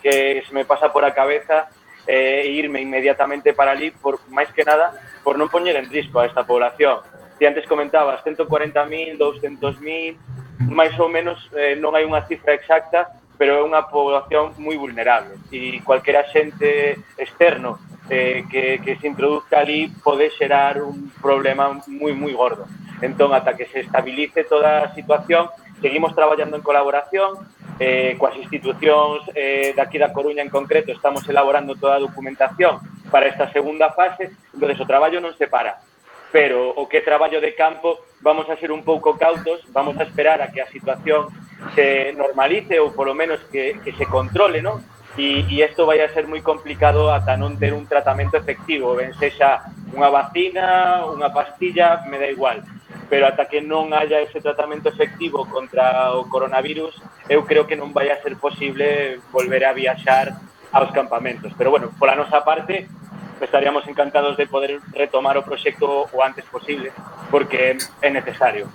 que 0.00 0.42
se 0.42 0.52
me 0.56 0.64
pasa 0.64 0.88
por 0.88 1.04
a 1.04 1.12
cabeza 1.12 1.68
eh, 2.06 2.42
é 2.42 2.46
eh, 2.46 2.58
irme 2.58 2.80
inmediatamente 2.80 3.52
para 3.52 3.72
ali 3.72 3.92
por 3.92 4.18
máis 4.28 4.50
que 4.50 4.64
nada 4.64 4.96
por 5.22 5.38
non 5.38 5.52
poñer 5.52 5.76
en 5.76 5.86
risco 5.86 6.18
a 6.18 6.26
esta 6.26 6.42
población. 6.42 7.04
Si 7.38 7.46
antes 7.46 7.66
comentabas 7.66 8.22
140.000, 8.24 9.18
200.000, 9.18 10.70
máis 10.70 10.94
ou 10.98 11.08
menos 11.08 11.38
eh, 11.54 11.76
non 11.78 11.94
hai 11.94 12.02
unha 12.08 12.24
cifra 12.26 12.56
exacta, 12.56 13.12
pero 13.38 13.58
é 13.58 13.62
unha 13.62 13.86
población 13.90 14.54
moi 14.58 14.78
vulnerable 14.78 15.34
e 15.50 15.82
cualquera 15.82 16.22
xente 16.30 16.98
externo 17.18 17.78
eh, 18.10 18.44
que, 18.50 18.78
que 18.82 18.96
se 18.98 19.06
introduzca 19.06 19.60
ali 19.60 19.90
pode 20.02 20.30
xerar 20.30 20.82
un 20.82 21.10
problema 21.20 21.70
moi 21.86 22.12
moi 22.14 22.32
gordo. 22.34 22.66
Entón, 23.02 23.34
ata 23.34 23.58
que 23.58 23.66
se 23.66 23.82
estabilice 23.82 24.46
toda 24.46 24.86
a 24.86 24.94
situación, 24.94 25.50
seguimos 25.82 26.14
traballando 26.14 26.56
en 26.56 26.62
colaboración 26.62 27.42
eh, 27.82 28.14
coas 28.16 28.38
institucións 28.38 29.26
eh, 29.34 29.74
daqui 29.74 29.98
da 29.98 30.14
Coruña 30.14 30.40
en 30.40 30.48
concreto 30.48 30.94
estamos 30.94 31.26
elaborando 31.26 31.74
toda 31.74 31.98
a 31.98 32.04
documentación 32.04 32.78
para 33.10 33.26
esta 33.26 33.50
segunda 33.50 33.90
fase 33.90 34.30
entonces 34.54 34.78
o 34.78 34.86
traballo 34.86 35.18
non 35.18 35.34
se 35.34 35.50
para 35.50 35.82
pero 36.30 36.72
o 36.72 36.88
que 36.88 37.04
traballo 37.04 37.42
de 37.42 37.52
campo 37.58 38.00
vamos 38.22 38.48
a 38.48 38.56
ser 38.56 38.70
un 38.70 38.86
pouco 38.86 39.18
cautos 39.18 39.66
vamos 39.74 39.98
a 39.98 40.06
esperar 40.06 40.40
a 40.40 40.48
que 40.54 40.62
a 40.62 40.70
situación 40.70 41.28
se 41.74 42.14
normalice 42.14 42.78
ou 42.78 42.94
polo 42.94 43.12
menos 43.12 43.42
que, 43.50 43.76
que 43.82 43.92
se 43.98 44.06
controle 44.06 44.62
non? 44.62 44.80
e, 45.18 45.44
e 45.44 45.60
isto 45.60 45.84
vai 45.84 46.00
a 46.00 46.08
ser 46.08 46.24
moi 46.24 46.40
complicado 46.40 47.12
ata 47.12 47.36
non 47.36 47.58
ter 47.60 47.76
un 47.76 47.84
tratamento 47.84 48.38
efectivo 48.38 48.96
ben 48.96 49.12
sexa 49.18 49.68
unha 49.92 50.08
vacina, 50.08 51.04
unha 51.04 51.28
pastilla, 51.28 52.00
me 52.08 52.16
da 52.16 52.28
igual 52.32 52.64
pero 53.12 53.26
ata 53.28 53.44
que 53.44 53.60
non 53.60 53.92
haya 53.92 54.24
ese 54.24 54.40
tratamento 54.40 54.88
efectivo 54.88 55.44
contra 55.44 56.16
o 56.16 56.32
coronavirus, 56.32 56.96
eu 57.28 57.44
creo 57.44 57.68
que 57.68 57.76
non 57.76 57.92
vai 57.92 58.08
a 58.08 58.16
ser 58.24 58.40
posible 58.40 59.20
volver 59.28 59.68
a 59.68 59.76
viaxar 59.76 60.32
aos 60.72 60.88
campamentos. 60.96 61.52
Pero 61.60 61.68
bueno, 61.68 61.92
pola 62.00 62.16
nosa 62.16 62.40
parte, 62.40 62.88
estaríamos 63.36 63.84
encantados 63.84 64.40
de 64.40 64.48
poder 64.48 64.80
retomar 64.96 65.36
o 65.36 65.44
proxecto 65.44 66.08
o 66.08 66.18
antes 66.24 66.48
posible, 66.48 66.88
porque 67.28 67.76
é 68.00 68.08
necesario. 68.08 68.72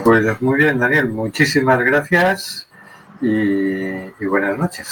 Pues 0.00 0.24
muy 0.40 0.64
bien, 0.64 0.80
Daniel, 0.80 1.12
muchísimas 1.12 1.84
gracias 1.84 2.64
y, 3.20 4.16
y 4.16 4.24
buenas 4.24 4.56
noches. 4.56 4.88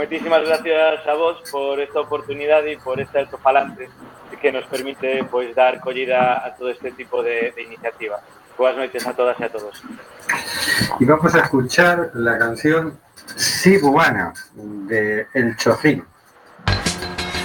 Moitísimas 0.00 0.48
gracias 0.48 1.04
a 1.04 1.12
vos 1.12 1.44
por 1.52 1.76
esta 1.76 2.00
oportunidade 2.00 2.72
e 2.72 2.80
por 2.80 3.04
este 3.04 3.20
altofalante 3.20 3.92
que 4.40 4.50
nos 4.50 4.64
permite 4.66 5.24
pois 5.24 5.54
dar 5.54 5.80
collida 5.80 6.44
a 6.44 6.54
todo 6.54 6.70
este 6.70 6.90
tipo 6.92 7.22
de, 7.22 7.52
de 7.54 7.62
iniciativa. 7.62 8.20
Boas 8.56 8.76
noites 8.76 9.06
a 9.06 9.12
todas 9.14 9.40
e 9.40 9.44
a 9.44 9.48
todos. 9.48 9.82
Y 10.98 11.04
vamos 11.04 11.34
a 11.34 11.40
escuchar 11.40 12.10
la 12.14 12.38
canción 12.38 12.98
Sibuana 13.36 14.34
de 14.54 15.26
El 15.32 15.56
Chocín. 15.56 16.04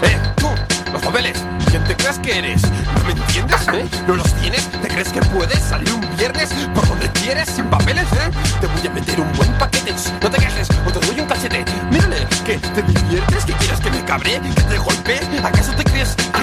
¡Eh, 0.02 0.18
tú! 0.36 0.50
¡Los 0.92 1.02
papeles! 1.02 1.42
¿Quién 1.70 1.84
te 1.86 1.96
crees 1.96 2.20
que 2.20 2.40
eres? 2.40 2.62
¿No 2.64 3.04
me 3.06 3.12
entiendes, 3.12 3.68
eh? 3.74 3.86
¿No 4.08 4.16
los 4.16 4.34
tienes? 4.36 4.70
¿Te 4.82 4.88
crees 4.88 5.10
que 5.12 5.22
puedes 5.22 5.60
salir 5.60 5.92
un 5.94 6.18
viernes 6.18 6.54
por 6.74 6.88
donde 6.88 7.10
quieres 7.12 7.50
sin 7.50 7.66
papeles, 7.66 8.06
eh? 8.14 8.32
Te 8.60 8.68
voy 8.68 8.88
a 8.88 8.90
meter 8.92 9.20
un 9.22 9.32
buen 9.34 9.52
paquete. 9.58 9.94
No 10.22 10.30
te 10.30 10.38
quejes 10.38 10.70
o 10.86 10.92
te 10.92 11.06
doy 11.06 11.20
un 11.20 11.28
cachete. 11.28 11.66
Mírale, 11.92 12.28
¿qué? 12.46 12.58
¿Te 12.58 12.82
diviertes? 12.82 13.46
¿Que 13.46 13.54
quieres 13.54 13.80
que 13.80 13.92
me 13.92 14.04
cabre? 14.06 14.42
¿Que 14.56 14.62
te 14.64 14.78
golpee? 14.78 15.20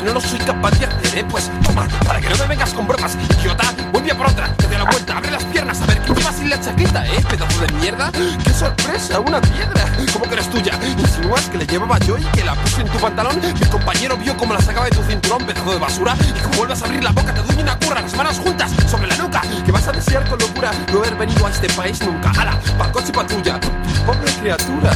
No 0.03 0.12
lo 0.14 0.20
soy 0.20 0.38
capaz 0.40 0.72
de 0.78 0.86
hacer, 0.86 1.18
eh? 1.18 1.24
Pues 1.28 1.50
toma, 1.62 1.86
para 2.07 2.20
que 2.20 2.28
no 2.28 2.36
me 2.36 2.46
vengas 2.46 2.72
con 2.72 2.86
bromas, 2.86 3.16
idiota. 3.38 3.72
Vuelve 3.92 4.12
a 4.12 4.16
por 4.16 4.26
otra, 4.26 4.53
te 4.55 4.66
doy 4.66 4.78
la 4.78 4.84
vuelta, 4.84 5.16
abre 5.16 5.30
las 5.30 5.44
piernas, 5.44 5.80
a 5.80 5.86
ver 5.86 6.00
qué 6.00 6.14
llevas 6.14 6.36
sin 6.36 6.50
la 6.50 6.61
chaqueta, 6.61 7.07
eh? 7.07 7.24
Pedazo 7.28 7.61
de 7.61 7.72
mierda. 7.74 8.11
¡Qué 8.12 8.53
sorpresa! 8.53 9.20
¡Una 9.20 9.40
piedra! 9.40 9.84
¿Cómo 10.12 10.24
que 10.28 10.36
no 10.36 10.40
es 10.40 10.50
tuya? 10.50 10.78
¿Insinúas 10.98 11.48
que 11.48 11.59
le 11.59 11.66
llevaba 11.66 11.98
yo 12.00 12.18
y 12.18 12.22
que 12.22 12.44
la 12.44 12.55
puse 12.55 12.82
en 12.82 12.88
tu 12.88 12.98
pantalón? 12.98 13.40
Mi 13.40 13.66
compañero 13.66 14.16
vio 14.16 14.36
cómo 14.36 14.55
la 14.55 14.61
sacaba 14.61 14.86
de 14.86 14.92
tu 14.92 15.03
cinturón, 15.03 15.44
pedazo 15.46 15.72
de 15.72 15.78
basura. 15.78 16.16
Y 16.20 16.40
como 16.40 16.57
vuelvas 16.57 16.82
a 16.82 16.86
abrir 16.86 17.05
la 17.05 17.12
boca, 17.12 17.32
te 17.32 17.42
doy 17.42 17.62
una 17.62 17.78
curra, 17.78 18.00
las 18.00 18.14
manos 18.16 18.38
juntas, 18.38 18.70
sobre 18.90 19.07
la 19.07 19.16
nuca. 19.16 19.42
Que 19.64 19.72
vas 19.72 19.86
a 19.88 19.92
desear 19.92 20.28
con 20.28 20.38
locura 20.38 20.70
no 20.92 20.98
haber 20.98 21.14
venido 21.16 21.46
a 21.46 21.50
este 21.50 21.68
país 21.70 22.00
nunca. 22.03 22.30
¡Hala! 22.30 22.59
¡Pa' 22.78 22.90
coche 22.90 23.09
y 23.09 23.12
patrulla! 23.12 23.61
¡Pobre 24.07 24.32
criatura! 24.40 24.90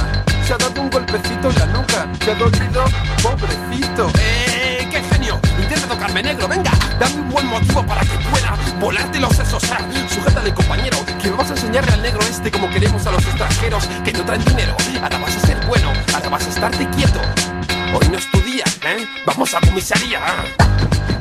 Se 0.45 0.55
ha 0.55 0.59
dado 0.59 0.81
un 0.81 0.91
golpecito 0.91 1.51
en 1.51 1.59
la 1.59 1.67
nuca. 1.67 2.07
¿Te 2.25 2.33
ha 2.33 2.35
dolido? 2.35 2.85
¡Pobrecito! 3.23 4.11
¡Eh! 4.19 4.56
Tocarme 5.97 6.23
negro, 6.23 6.47
venga, 6.47 6.73
dame 7.01 7.15
un 7.15 7.31
buen 7.31 7.47
motivo 7.47 7.83
para 7.87 8.03
que 8.03 8.19
pueda 8.29 8.55
volarte 8.79 9.19
los 9.19 9.35
sesos. 9.35 9.63
Ah, 9.73 9.79
Sujétale, 10.15 10.53
compañero, 10.53 10.99
que 11.23 11.31
vamos 11.31 11.49
a 11.49 11.55
enseñarle 11.55 11.91
al 11.91 12.03
negro 12.03 12.21
este 12.21 12.51
como 12.51 12.69
queremos 12.69 13.07
a 13.07 13.13
los 13.13 13.25
extranjeros 13.25 13.89
que 14.05 14.13
no 14.13 14.23
traen 14.27 14.45
dinero. 14.45 14.77
Ahora 15.03 15.17
vas 15.17 15.35
a 15.35 15.41
ser 15.41 15.57
bueno, 15.67 15.91
ahora 16.13 16.29
vas 16.29 16.45
a 16.45 16.51
estarte 16.51 16.87
quieto. 16.91 17.19
Hoy 17.95 18.09
no 18.11 18.19
es 18.19 18.31
tu 18.31 18.39
día, 18.43 18.65
¿eh? 18.85 19.09
Vamos 19.25 19.55
a 19.55 19.61
comisaría. 19.61 20.21
Mira 20.21 21.16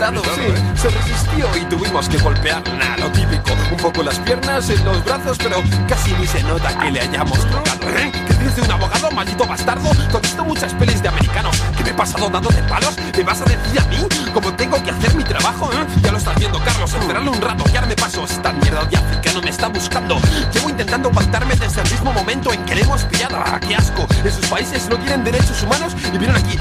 Sí. 0.00 0.80
Se 0.80 0.88
resistió 0.88 1.46
y 1.60 1.64
tuvimos 1.66 2.08
que 2.08 2.16
golpear. 2.18 2.62
Nah, 2.78 2.96
lo 2.96 3.10
típico. 3.12 3.50
Un 3.70 3.76
poco 3.76 4.02
las 4.02 4.18
piernas, 4.20 4.70
en 4.70 4.82
los 4.84 5.04
brazos, 5.04 5.36
pero 5.38 5.62
casi 5.86 6.12
ni 6.14 6.26
se 6.26 6.42
nota 6.44 6.76
que 6.78 6.90
le 6.90 7.00
hayamos 7.00 7.38
tocado. 7.50 7.88
¿Eh? 7.98 8.10
¿Qué 8.26 8.34
dices 8.34 8.56
de 8.56 8.62
un 8.62 8.70
abogado, 8.72 9.10
maldito 9.10 9.46
bastardo? 9.46 9.90
¿Te 9.90 10.16
has 10.16 10.22
visto 10.22 10.44
muchas 10.44 10.72
pelis 10.74 11.02
de 11.02 11.08
americanos 11.08 11.60
que 11.76 11.84
me 11.84 11.90
he 11.90 11.94
pasado 11.94 12.30
dando 12.30 12.48
de 12.48 12.62
palos? 12.62 12.96
¿Me 13.14 13.22
vas 13.22 13.42
a 13.42 13.44
decir 13.44 13.78
a 13.78 13.84
mí 13.84 13.98
cómo 14.32 14.52
tengo 14.54 14.82
que 14.82 14.90
hacer 14.90 15.14
mi 15.14 15.22
trabajo? 15.22 15.70
eh? 15.72 15.86
Ya 16.02 16.12
lo 16.12 16.18
estás 16.18 16.34
viendo, 16.36 16.58
Carlos. 16.64 16.94
Esperarlo 16.94 17.32
un 17.32 17.40
rato, 17.42 17.64
que 17.64 17.76
ahora 17.76 17.86
me 17.86 17.96
paso. 17.96 18.24
Esta 18.24 18.52
mierda 18.54 18.84
de 18.86 18.96
africano 18.96 19.42
me 19.42 19.50
está 19.50 19.68
buscando. 19.68 20.18
Llevo 20.54 20.70
intentando 20.70 21.10
pactarme 21.10 21.54
desde 21.56 21.82
el 21.82 21.90
mismo 21.90 22.12
momento 22.14 22.52
en 22.54 22.64
que 22.64 22.74
le 22.74 22.82
hemos 22.82 23.02
pillado. 23.04 23.36
¡Ah, 23.44 23.60
qué 23.60 23.76
asco! 23.76 24.06
En 24.24 24.32
sus 24.32 24.46
países 24.46 24.88
no 24.88 24.96
tienen 24.96 25.24
derechos 25.24 25.62
humanos 25.62 25.94
y 26.12 26.16
vienen 26.16 26.36
aquí 26.36 26.56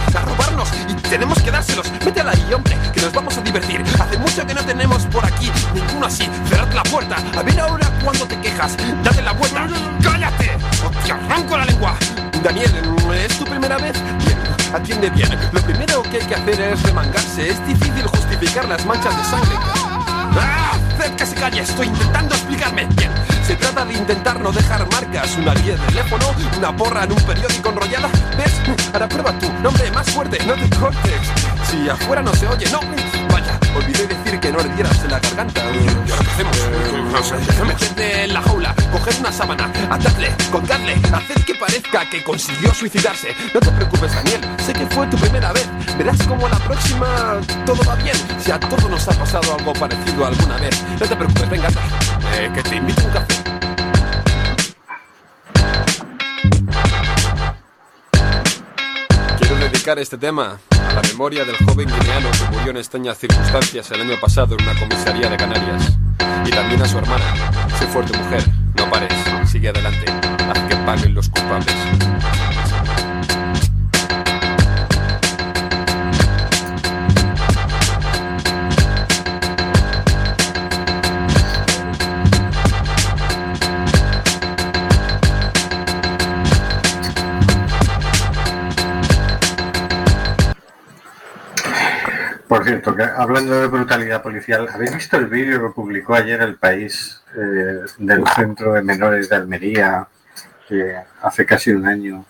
sábana, 39.39 39.71
atadle, 39.89 40.35
colgadle, 40.51 40.95
haced 41.13 41.45
que 41.45 41.55
parezca 41.55 42.09
que 42.09 42.21
consiguió 42.21 42.73
suicidarse. 42.73 43.33
No 43.53 43.61
te 43.61 43.71
preocupes, 43.71 44.13
Daniel, 44.13 44.41
sé 44.65 44.73
que 44.73 44.85
fue 44.87 45.07
tu 45.07 45.15
primera 45.15 45.53
vez. 45.53 45.65
Verás 45.97 46.21
como 46.27 46.49
la 46.49 46.57
próxima 46.57 47.39
todo 47.65 47.81
va 47.87 47.95
bien. 47.95 48.17
Si 48.43 48.51
a 48.51 48.59
todos 48.59 48.89
nos 48.89 49.07
ha 49.07 49.13
pasado 49.13 49.55
algo 49.57 49.71
parecido 49.71 50.25
alguna 50.25 50.57
vez. 50.57 50.83
No 50.99 51.07
te 51.07 51.15
preocupes, 51.15 51.49
venga, 51.49 51.69
que 52.53 52.63
te 52.63 52.75
invito 52.75 53.01
un 53.05 53.11
café. 53.11 53.35
Quiero 59.37 59.55
dedicar 59.55 59.99
este 59.99 60.17
tema 60.17 60.59
a 60.69 60.93
la 60.95 61.01
memoria 61.03 61.45
del 61.45 61.55
joven 61.65 61.87
guineano 61.87 62.29
que 62.31 62.57
murió 62.57 62.71
en 62.71 62.77
extrañas 62.77 63.17
circunstancias 63.17 63.89
el 63.91 64.01
año 64.01 64.19
pasado 64.19 64.57
en 64.57 64.67
una 64.67 64.77
comisaría 64.77 65.29
de 65.29 65.37
Canarias. 65.37 65.97
Y 66.45 66.49
también 66.49 66.81
a 66.81 66.85
su 66.85 66.97
hermana. 66.97 67.23
Sé 67.77 67.87
fuerte 67.87 68.17
mujer, 68.17 68.43
adelante, 69.69 70.05
haz 70.49 70.59
que 70.67 70.75
paguen 70.77 71.13
los 71.13 71.29
culpables. 71.29 71.75
Por 92.47 92.65
cierto, 92.65 92.95
que 92.95 93.03
hablando 93.03 93.61
de 93.61 93.67
brutalidad 93.67 94.23
policial, 94.23 94.67
¿habéis 94.73 94.95
visto 94.95 95.17
el 95.17 95.27
vídeo 95.27 95.61
que 95.61 95.73
publicó 95.73 96.15
ayer 96.15 96.41
el 96.41 96.55
país 96.55 97.18
eh, 97.35 97.85
del 97.97 98.27
centro 98.35 98.73
de 98.73 98.81
menores 98.81 99.29
de 99.29 99.35
Almería, 99.35 100.07
que 100.67 100.95
hace 101.21 101.45
casi 101.45 101.71
un 101.71 101.85
año, 101.85 102.25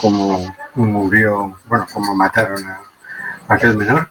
como 0.00 0.54
murió, 0.74 1.58
bueno, 1.66 1.86
como 1.92 2.14
mataron 2.14 2.64
a 2.68 2.80
aquel 3.48 3.76
menor? 3.76 4.08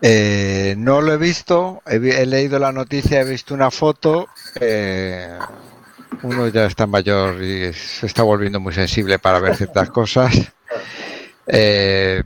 Eh, 0.00 0.74
no 0.78 1.00
lo 1.00 1.12
he 1.12 1.16
visto, 1.16 1.82
he, 1.86 1.96
he 1.96 2.26
leído 2.26 2.58
la 2.58 2.72
noticia, 2.72 3.20
he 3.20 3.24
visto 3.24 3.54
una 3.54 3.70
foto. 3.70 4.28
eh, 4.60 5.38
uno 6.22 6.48
ya 6.48 6.66
está 6.66 6.86
mayor 6.86 7.42
y 7.42 7.72
se 7.72 8.06
está 8.06 8.22
volviendo 8.22 8.60
muy 8.60 8.72
sensible 8.72 9.18
para 9.18 9.40
ver 9.40 9.56
ciertas 9.56 9.90
cosas. 9.90 10.34
Eh, 11.46 12.22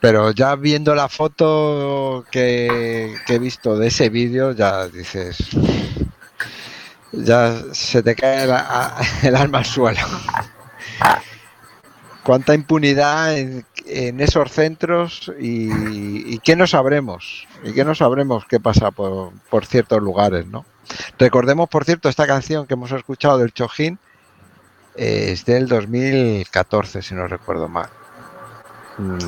pero 0.00 0.30
ya 0.30 0.56
viendo 0.56 0.94
la 0.94 1.08
foto 1.08 2.24
que, 2.30 3.14
he 3.28 3.38
visto 3.38 3.76
de 3.76 3.88
ese 3.88 4.08
vídeo, 4.08 4.52
ya 4.52 4.88
dices, 4.88 5.36
ya 7.12 7.54
se 7.72 8.02
te 8.02 8.14
cae 8.14 8.44
el 9.22 9.36
alma 9.36 9.58
al 9.58 9.64
suelo. 9.64 10.00
Cuánta 12.22 12.54
impunidad 12.54 13.36
en, 13.36 13.64
esos 14.20 14.50
centros 14.50 15.30
y, 15.38 16.34
y 16.34 16.38
qué 16.38 16.56
no 16.56 16.66
sabremos, 16.66 17.46
y 17.64 17.72
qué 17.72 17.84
no 17.84 17.94
sabremos 17.94 18.46
qué 18.46 18.58
pasa 18.58 18.90
por, 18.90 19.32
ciertos 19.66 20.02
lugares, 20.02 20.46
¿no? 20.46 20.64
Recordemos, 21.18 21.68
por 21.68 21.84
cierto, 21.84 22.08
esta 22.08 22.26
canción 22.26 22.66
que 22.66 22.74
hemos 22.74 22.92
escuchado 22.92 23.38
del 23.38 23.52
Chojín 23.52 23.98
es 24.96 25.44
del 25.44 25.68
2014, 25.68 27.02
si 27.02 27.14
no 27.14 27.26
recuerdo 27.26 27.68
mal. 27.68 27.88
Mm, 28.98 29.18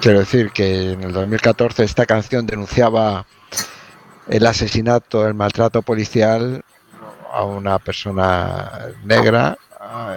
quiero 0.00 0.20
decir 0.20 0.50
que 0.50 0.92
en 0.92 1.02
el 1.02 1.12
2014 1.12 1.84
esta 1.84 2.06
canción 2.06 2.46
denunciaba 2.46 3.26
el 4.28 4.46
asesinato, 4.46 5.26
el 5.26 5.34
maltrato 5.34 5.82
policial 5.82 6.64
a 7.32 7.44
una 7.44 7.78
persona 7.78 8.70
negra. 9.04 9.56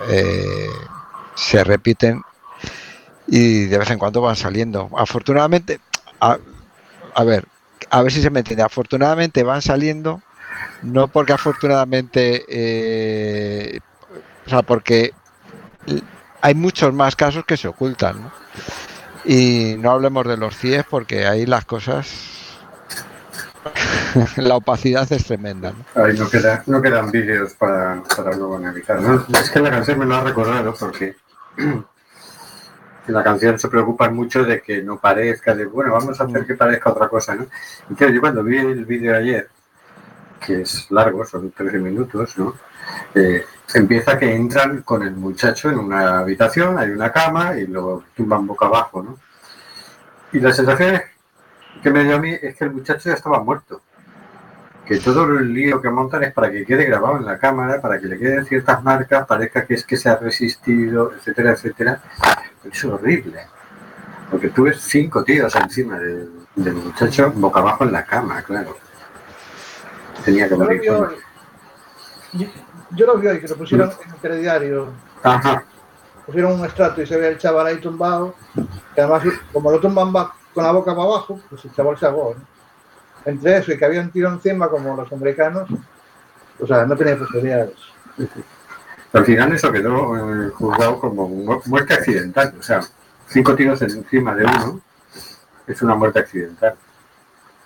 eh, 0.09 0.67
se 1.35 1.63
repiten 1.63 2.21
y 3.27 3.65
de 3.65 3.77
vez 3.77 3.89
en 3.89 3.97
cuando 3.97 4.21
van 4.21 4.35
saliendo. 4.35 4.89
Afortunadamente, 4.95 5.79
a, 6.19 6.37
ver, 7.23 7.45
a 7.89 8.01
ver 8.01 8.11
si 8.11 8.21
se 8.21 8.29
me 8.29 8.39
entiende. 8.39 8.63
Afortunadamente 8.63 9.43
van 9.43 9.61
saliendo, 9.61 10.21
no 10.81 11.07
porque 11.07 11.33
afortunadamente, 11.33 12.43
eh, 12.47 13.79
o 14.45 14.49
sea, 14.49 14.61
porque 14.61 15.13
hay 16.43 16.55
muchos 16.55 16.93
más 16.93 17.15
casos 17.15 17.45
que 17.45 17.55
se 17.55 17.69
ocultan. 17.69 18.21
¿no? 18.21 18.31
Y 19.23 19.77
no 19.79 19.91
hablemos 19.91 20.27
de 20.27 20.35
los 20.35 20.57
CIEs 20.57 20.83
porque 20.89 21.25
ahí 21.25 21.45
las 21.45 21.63
cosas, 21.63 22.59
la 24.35 24.57
opacidad 24.57 25.09
es 25.09 25.25
tremenda. 25.25 25.71
¿no? 25.71 26.03
Ahí 26.03 26.17
no, 26.17 26.29
queda, 26.29 26.61
no 26.67 26.81
quedan 26.81 27.09
vídeos 27.11 27.53
para, 27.53 28.03
para 28.15 28.35
luego 28.35 28.57
analizar. 28.57 29.01
¿no? 29.01 29.25
Es 29.39 29.49
que 29.49 29.61
la 29.61 29.69
canción 29.69 29.99
me 29.99 30.05
lo 30.05 30.15
ha 30.15 30.21
recordado 30.21 30.75
porque 30.77 31.15
en 31.57 31.85
la 33.07 33.23
canción 33.23 33.57
se 33.57 33.69
preocupan 33.69 34.13
mucho 34.13 34.43
de 34.43 34.61
que 34.61 34.83
no 34.83 34.99
parezca, 34.99 35.55
de 35.55 35.65
bueno, 35.65 35.93
vamos 35.93 36.19
a 36.19 36.25
hacer 36.25 36.45
que 36.45 36.55
parezca 36.55 36.91
otra 36.91 37.07
cosa, 37.07 37.35
¿no? 37.35 37.47
Claro, 37.95 38.13
yo 38.13 38.19
cuando 38.19 38.43
vi 38.43 38.57
el 38.57 38.83
vídeo 38.83 39.15
ayer, 39.15 39.47
que 40.45 40.61
es 40.61 40.91
largo, 40.91 41.25
son 41.25 41.51
13 41.51 41.79
minutos, 41.79 42.37
¿no? 42.37 42.53
Eh, 43.15 43.45
empieza 43.73 44.17
que 44.17 44.33
entran 44.33 44.81
con 44.83 45.03
el 45.03 45.15
muchacho 45.15 45.69
en 45.69 45.79
una 45.79 46.19
habitación, 46.19 46.77
hay 46.77 46.89
una 46.91 47.11
cama 47.11 47.57
y 47.57 47.67
lo 47.67 48.03
tumban 48.15 48.45
boca 48.45 48.65
abajo, 48.67 49.03
¿no? 49.03 49.17
Y 50.31 50.39
la 50.39 50.51
sensación 50.51 51.01
que 51.81 51.91
me 51.91 52.03
dio 52.03 52.15
a 52.15 52.19
mí 52.19 52.35
es 52.41 52.55
que 52.55 52.65
el 52.65 52.71
muchacho 52.71 53.09
ya 53.09 53.15
estaba 53.15 53.43
muerto. 53.43 53.81
Que 54.85 54.97
todo 54.99 55.25
el 55.25 55.53
lío 55.53 55.81
que 55.81 55.89
montan 55.89 56.23
es 56.23 56.33
para 56.33 56.51
que 56.51 56.65
quede 56.65 56.85
grabado 56.85 57.17
en 57.17 57.25
la 57.25 57.37
cámara, 57.37 57.79
para 57.79 57.99
que 57.99 58.07
le 58.07 58.17
queden 58.17 58.45
ciertas 58.45 58.83
marcas, 58.83 59.25
parezca 59.25 59.65
que 59.65 59.75
es 59.75 59.85
que 59.85 59.95
se 59.95 60.09
ha 60.09 60.17
resistido, 60.17 61.13
etcétera, 61.13 61.51
etcétera. 61.51 62.01
Es 62.69 62.83
horrible. 62.83 63.47
Porque 64.29 64.49
tú 64.49 64.63
ves 64.63 64.81
cinco 64.81 65.23
tíos 65.23 65.55
encima 65.55 65.99
del, 65.99 66.29
del 66.55 66.73
muchacho 66.73 67.31
boca 67.31 67.59
abajo 67.59 67.83
en 67.85 67.91
la 67.91 68.03
cama, 68.03 68.41
claro. 68.41 68.75
Tenía 70.25 70.49
que 70.49 70.55
morir. 70.55 70.81
Yo, 72.95 73.05
lo 73.07 73.17
vi 73.17 73.27
hoy, 73.27 73.39
que 73.39 73.47
lo 73.47 73.55
pusieron 73.55 73.91
en 74.03 74.09
el 74.13 74.15
telediario. 74.17 74.87
Ajá. 75.23 75.63
Pusieron 76.25 76.53
un 76.59 76.65
estrato 76.65 77.01
y 77.01 77.05
se 77.07 77.17
ve 77.17 77.29
el 77.29 77.37
chaval 77.37 77.67
ahí 77.67 77.77
tumbado. 77.77 78.35
Que 78.95 79.01
además, 79.01 79.23
como 79.51 79.71
lo 79.71 79.79
tumban 79.79 80.11
con 80.53 80.63
la 80.63 80.71
boca 80.71 80.95
para 80.95 81.07
abajo, 81.07 81.39
pues 81.49 81.65
el 81.65 81.73
chaval 81.73 81.97
se 81.97 82.05
ahogó. 82.05 82.35
¿no? 82.37 82.45
Entre 83.25 83.57
eso 83.57 83.71
y 83.71 83.77
que 83.77 83.85
había 83.85 84.01
un 84.01 84.11
tiro 84.11 84.29
encima, 84.29 84.67
como 84.69 84.95
los 84.95 85.11
americanos, 85.11 85.69
o 86.59 86.67
sea, 86.67 86.85
no 86.85 86.95
tenía 86.95 87.17
posibilidades. 87.17 87.73
Al 89.13 89.25
final 89.25 89.53
eso 89.53 89.71
quedó 89.71 90.17
eh, 90.47 90.49
juzgado 90.51 90.99
como 90.99 91.27
mu- 91.29 91.61
muerte 91.65 91.93
accidental. 91.93 92.53
O 92.59 92.63
sea, 92.63 92.81
cinco 93.27 93.55
tiros 93.55 93.81
encima 93.81 94.35
de 94.35 94.43
uno 94.45 94.81
es 95.67 95.81
una 95.81 95.95
muerte 95.95 96.19
accidental. 96.19 96.75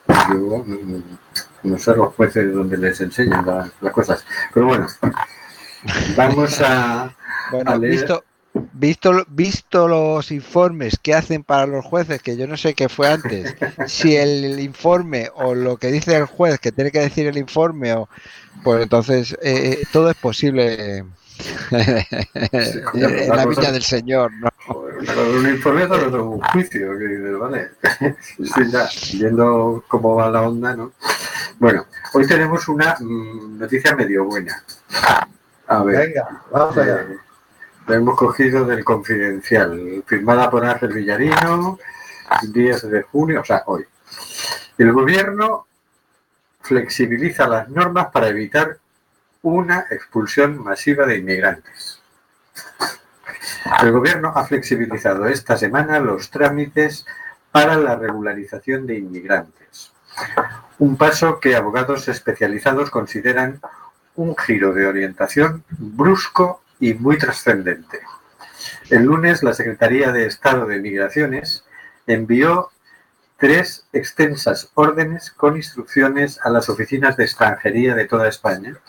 Yo 0.07 0.63
no 1.63 1.77
sé 1.77 1.95
los 1.95 2.13
jueces 2.15 2.53
donde 2.53 2.77
les 2.77 2.99
enseñan 3.01 3.45
la- 3.45 3.69
las 3.81 3.93
cosas. 3.93 4.25
Pero 4.53 4.67
bueno, 4.67 4.87
vamos 6.15 6.61
a, 6.61 7.13
Bueno, 7.51 7.71
a 7.71 7.77
leer. 7.77 7.93
visto, 7.93 8.23
visto, 8.73 9.25
visto 9.29 9.87
los 9.87 10.31
informes 10.31 10.97
que 11.01 11.13
hacen 11.13 11.43
para 11.43 11.65
los 11.67 11.85
jueces, 11.85 12.21
que 12.21 12.37
yo 12.37 12.47
no 12.47 12.57
sé 12.57 12.73
qué 12.73 12.89
fue 12.89 13.09
antes, 13.09 13.55
si 13.87 14.15
el 14.15 14.59
informe 14.59 15.29
o 15.35 15.55
lo 15.55 15.77
que 15.77 15.91
dice 15.91 16.15
el 16.15 16.25
juez, 16.25 16.59
que 16.59 16.71
tiene 16.71 16.91
que 16.91 16.99
decir 16.99 17.27
el 17.27 17.37
informe, 17.37 17.93
o 17.93 18.09
pues 18.63 18.81
entonces 18.83 19.37
eh, 19.41 19.83
todo 19.91 20.09
es 20.09 20.15
posible 20.17 21.05
en 21.71 23.29
la 23.29 23.45
viña 23.45 23.71
del 23.71 23.83
Señor, 23.83 24.31
¿no? 24.33 24.49
Joder, 24.65 24.95
un 25.35 25.49
informe 25.49 25.83
es 25.83 25.91
otro 25.91 26.29
un 26.29 26.41
juicio, 26.41 26.97
que 26.97 27.07
dices, 27.07 27.37
vale. 27.37 27.71
Sí, 28.37 28.71
ya, 28.71 28.87
viendo 29.13 29.83
cómo 29.87 30.15
va 30.15 30.29
la 30.29 30.41
onda, 30.41 30.75
¿no? 30.75 30.93
Bueno, 31.59 31.85
hoy 32.13 32.27
tenemos 32.27 32.67
una 32.67 32.95
mm, 32.99 33.59
noticia 33.59 33.95
medio 33.95 34.25
buena. 34.25 34.63
A 35.67 35.83
ver. 35.83 36.07
Venga, 36.07 36.41
vamos 36.51 36.77
allá. 36.77 37.01
Eh, 37.01 37.17
la 37.87 37.95
hemos 37.95 38.17
cogido 38.17 38.65
del 38.65 38.83
Confidencial, 38.83 40.03
firmada 40.05 40.49
por 40.49 40.65
Ángel 40.65 40.93
Villarino, 40.93 41.79
10 42.43 42.89
de 42.89 43.01
junio, 43.03 43.41
o 43.41 43.45
sea, 43.45 43.63
hoy. 43.65 43.85
El 44.77 44.91
gobierno 44.91 45.67
flexibiliza 46.61 47.47
las 47.47 47.69
normas 47.69 48.07
para 48.11 48.27
evitar 48.27 48.77
una 49.41 49.85
expulsión 49.89 50.63
masiva 50.63 51.05
de 51.05 51.17
inmigrantes. 51.17 52.01
El 53.81 53.91
gobierno 53.91 54.31
ha 54.35 54.45
flexibilizado 54.45 55.25
esta 55.27 55.57
semana 55.57 55.99
los 55.99 56.29
trámites 56.29 57.05
para 57.51 57.75
la 57.75 57.95
regularización 57.95 58.87
de 58.87 58.97
inmigrantes. 58.97 59.91
Un 60.79 60.97
paso 60.97 61.39
que 61.39 61.55
abogados 61.55 62.07
especializados 62.07 62.89
consideran 62.89 63.59
un 64.15 64.35
giro 64.35 64.73
de 64.73 64.87
orientación 64.87 65.63
brusco 65.69 66.61
y 66.79 66.93
muy 66.93 67.17
trascendente. 67.17 67.99
El 68.89 69.03
lunes 69.03 69.43
la 69.43 69.53
Secretaría 69.53 70.11
de 70.11 70.25
Estado 70.25 70.65
de 70.65 70.79
Migraciones 70.79 71.63
envió 72.07 72.71
tres 73.37 73.85
extensas 73.93 74.71
órdenes 74.73 75.31
con 75.31 75.57
instrucciones 75.57 76.39
a 76.43 76.49
las 76.49 76.69
oficinas 76.69 77.17
de 77.17 77.25
extranjería 77.25 77.95
de 77.95 78.05
toda 78.05 78.27
España 78.27 78.79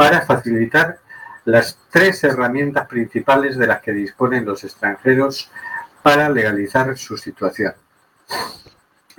para 0.00 0.22
facilitar 0.22 0.98
las 1.44 1.76
tres 1.90 2.24
herramientas 2.24 2.88
principales 2.88 3.58
de 3.58 3.66
las 3.66 3.82
que 3.82 3.92
disponen 3.92 4.46
los 4.46 4.64
extranjeros 4.64 5.50
para 6.02 6.30
legalizar 6.30 6.96
su 6.96 7.18
situación. 7.18 7.74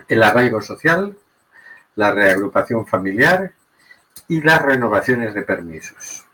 El 0.08 0.24
arraigo 0.24 0.60
social, 0.60 1.16
la 1.96 2.12
reagrupación 2.12 2.88
familiar 2.88 3.52
y 4.28 4.42
las 4.42 4.60
renovaciones 4.60 5.36
de 5.36 5.44
permisos. 5.44 6.26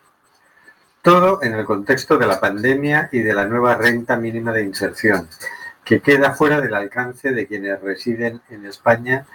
Todo 1.02 1.44
en 1.44 1.54
el 1.54 1.66
contexto 1.66 2.18
de 2.18 2.28
la 2.28 2.40
pandemia 2.40 3.10
y 3.12 3.20
de 3.20 3.34
la 3.34 3.48
nueva 3.48 3.76
renta 3.76 4.16
mínima 4.16 4.54
de 4.54 4.64
inserción, 4.64 5.28
que 5.84 6.00
queda 6.00 6.36
fuera 6.36 6.62
del 6.62 6.74
alcance 6.74 7.34
de 7.34 7.48
quienes 7.48 7.82
residen 7.82 8.40
en 8.50 8.66
España 8.66 9.26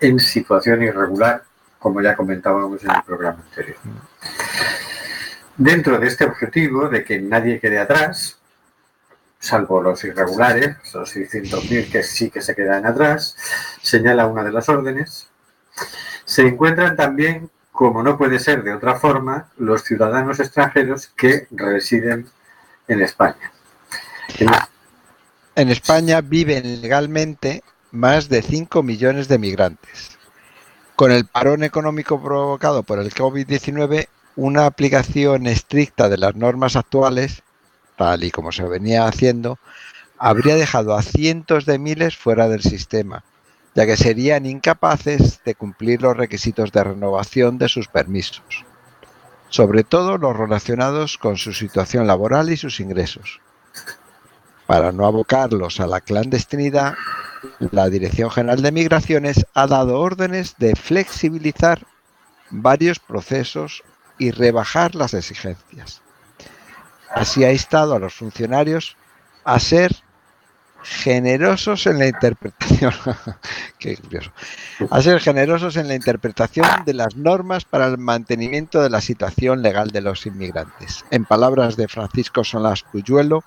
en 0.00 0.18
situación 0.18 0.82
irregular, 0.82 1.44
como 1.86 2.02
ya 2.02 2.16
comentábamos 2.16 2.82
en 2.82 2.90
el 2.90 3.02
programa 3.04 3.38
anterior. 3.48 3.76
Dentro 5.56 6.00
de 6.00 6.08
este 6.08 6.24
objetivo 6.24 6.88
de 6.88 7.04
que 7.04 7.20
nadie 7.20 7.60
quede 7.60 7.78
atrás, 7.78 8.38
salvo 9.38 9.80
los 9.80 10.02
irregulares, 10.02 10.76
los 10.92 11.14
600.000 11.14 11.88
que 11.92 12.02
sí 12.02 12.28
que 12.28 12.40
se 12.42 12.56
quedan 12.56 12.86
atrás, 12.86 13.36
señala 13.82 14.26
una 14.26 14.42
de 14.42 14.50
las 14.50 14.68
órdenes, 14.68 15.28
se 16.24 16.42
encuentran 16.42 16.96
también, 16.96 17.50
como 17.70 18.02
no 18.02 18.18
puede 18.18 18.40
ser 18.40 18.64
de 18.64 18.72
otra 18.74 18.96
forma, 18.96 19.46
los 19.56 19.84
ciudadanos 19.84 20.40
extranjeros 20.40 21.06
que 21.16 21.46
residen 21.52 22.28
en 22.88 23.00
España. 23.00 23.52
En- 24.40 24.48
En 25.54 25.68
España 25.70 26.20
viven 26.20 26.82
legalmente 26.82 27.62
más 27.92 28.28
de 28.28 28.42
5 28.42 28.82
millones 28.82 29.28
de 29.28 29.38
migrantes. 29.38 30.15
Con 30.96 31.12
el 31.12 31.26
parón 31.26 31.62
económico 31.62 32.22
provocado 32.22 32.82
por 32.82 32.98
el 32.98 33.12
COVID-19, 33.12 34.08
una 34.34 34.64
aplicación 34.64 35.46
estricta 35.46 36.08
de 36.08 36.16
las 36.16 36.34
normas 36.36 36.74
actuales, 36.74 37.42
tal 37.98 38.24
y 38.24 38.30
como 38.30 38.50
se 38.50 38.62
venía 38.62 39.06
haciendo, 39.06 39.58
habría 40.16 40.56
dejado 40.56 40.94
a 40.94 41.02
cientos 41.02 41.66
de 41.66 41.78
miles 41.78 42.16
fuera 42.16 42.48
del 42.48 42.62
sistema, 42.62 43.24
ya 43.74 43.84
que 43.84 43.98
serían 43.98 44.46
incapaces 44.46 45.42
de 45.44 45.54
cumplir 45.54 46.00
los 46.00 46.16
requisitos 46.16 46.72
de 46.72 46.84
renovación 46.84 47.58
de 47.58 47.68
sus 47.68 47.88
permisos, 47.88 48.64
sobre 49.50 49.84
todo 49.84 50.16
los 50.16 50.34
relacionados 50.34 51.18
con 51.18 51.36
su 51.36 51.52
situación 51.52 52.06
laboral 52.06 52.48
y 52.48 52.56
sus 52.56 52.80
ingresos. 52.80 53.42
Para 54.66 54.92
no 54.92 55.06
abocarlos 55.06 55.80
a 55.80 55.86
la 55.86 56.00
clandestinidad, 56.00 56.94
la 57.70 57.88
Dirección 57.88 58.30
General 58.30 58.62
de 58.62 58.72
Migraciones 58.72 59.46
ha 59.54 59.66
dado 59.66 60.00
órdenes 60.00 60.56
de 60.58 60.74
flexibilizar 60.74 61.86
varios 62.50 62.98
procesos 62.98 63.82
y 64.18 64.30
rebajar 64.30 64.94
las 64.94 65.14
exigencias. 65.14 66.02
Así 67.10 67.44
ha 67.44 67.52
instado 67.52 67.94
a 67.94 67.98
los 67.98 68.14
funcionarios 68.14 68.96
a 69.44 69.60
ser 69.60 69.94
generosos 70.82 71.86
en 71.86 71.98
la 71.98 72.06
interpretación. 72.06 72.92
Qué 73.78 73.96
curioso. 73.96 74.30
A 74.90 75.02
ser 75.02 75.20
generosos 75.20 75.76
en 75.76 75.88
la 75.88 75.94
interpretación 75.94 76.66
de 76.84 76.94
las 76.94 77.16
normas 77.16 77.64
para 77.64 77.86
el 77.86 77.98
mantenimiento 77.98 78.80
de 78.82 78.90
la 78.90 79.00
situación 79.00 79.62
legal 79.62 79.90
de 79.90 80.00
los 80.00 80.26
inmigrantes. 80.26 81.04
En 81.10 81.24
palabras 81.24 81.76
de 81.76 81.88
Francisco 81.88 82.44
Solas 82.44 82.82
Cuyuelo, 82.84 83.44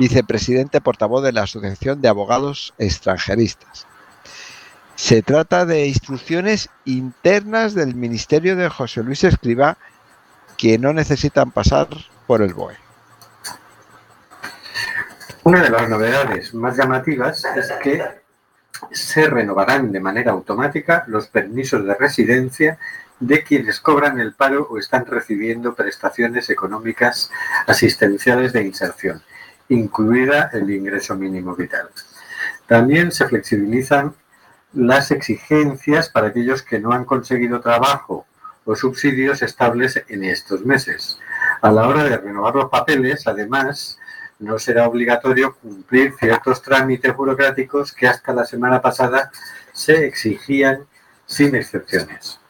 vicepresidente 0.00 0.80
portavoz 0.80 1.22
de 1.22 1.32
la 1.32 1.42
Asociación 1.42 2.00
de 2.00 2.08
Abogados 2.08 2.72
Extranjeristas. 2.78 3.86
Se 4.94 5.20
trata 5.20 5.66
de 5.66 5.86
instrucciones 5.86 6.70
internas 6.86 7.74
del 7.74 7.94
Ministerio 7.94 8.56
de 8.56 8.70
José 8.70 9.02
Luis 9.02 9.24
Escriba 9.24 9.76
que 10.56 10.78
no 10.78 10.94
necesitan 10.94 11.50
pasar 11.50 11.88
por 12.26 12.40
el 12.40 12.54
BOE. 12.54 12.76
Una 15.42 15.62
de 15.62 15.70
las 15.70 15.86
novedades 15.88 16.54
más 16.54 16.78
llamativas 16.78 17.44
es 17.54 17.70
que 17.82 18.02
se 18.92 19.26
renovarán 19.26 19.92
de 19.92 20.00
manera 20.00 20.32
automática 20.32 21.04
los 21.08 21.26
permisos 21.26 21.84
de 21.84 21.94
residencia 21.94 22.78
de 23.18 23.44
quienes 23.44 23.80
cobran 23.80 24.18
el 24.18 24.32
paro 24.32 24.66
o 24.70 24.78
están 24.78 25.04
recibiendo 25.04 25.74
prestaciones 25.74 26.48
económicas 26.48 27.30
asistenciales 27.66 28.54
de 28.54 28.62
inserción, 28.62 29.22
incluida 29.70 30.50
el 30.52 30.70
ingreso 30.70 31.16
mínimo 31.16 31.54
vital. 31.54 31.88
También 32.66 33.10
se 33.12 33.26
flexibilizan 33.26 34.14
las 34.72 35.10
exigencias 35.10 36.08
para 36.08 36.28
aquellos 36.28 36.62
que 36.62 36.78
no 36.78 36.92
han 36.92 37.04
conseguido 37.04 37.60
trabajo 37.60 38.26
o 38.64 38.76
subsidios 38.76 39.42
estables 39.42 40.02
en 40.08 40.24
estos 40.24 40.64
meses. 40.64 41.18
A 41.62 41.70
la 41.70 41.88
hora 41.88 42.04
de 42.04 42.16
renovar 42.16 42.54
los 42.54 42.70
papeles, 42.70 43.26
además, 43.26 43.98
no 44.38 44.58
será 44.58 44.88
obligatorio 44.88 45.56
cumplir 45.56 46.14
ciertos 46.18 46.62
trámites 46.62 47.14
burocráticos 47.16 47.92
que 47.92 48.08
hasta 48.08 48.32
la 48.32 48.44
semana 48.44 48.80
pasada 48.80 49.30
se 49.72 50.06
exigían 50.06 50.84
sin 51.26 51.54
excepciones. 51.54 52.40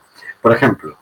Por 0.41 0.53
ejemplo, 0.53 0.97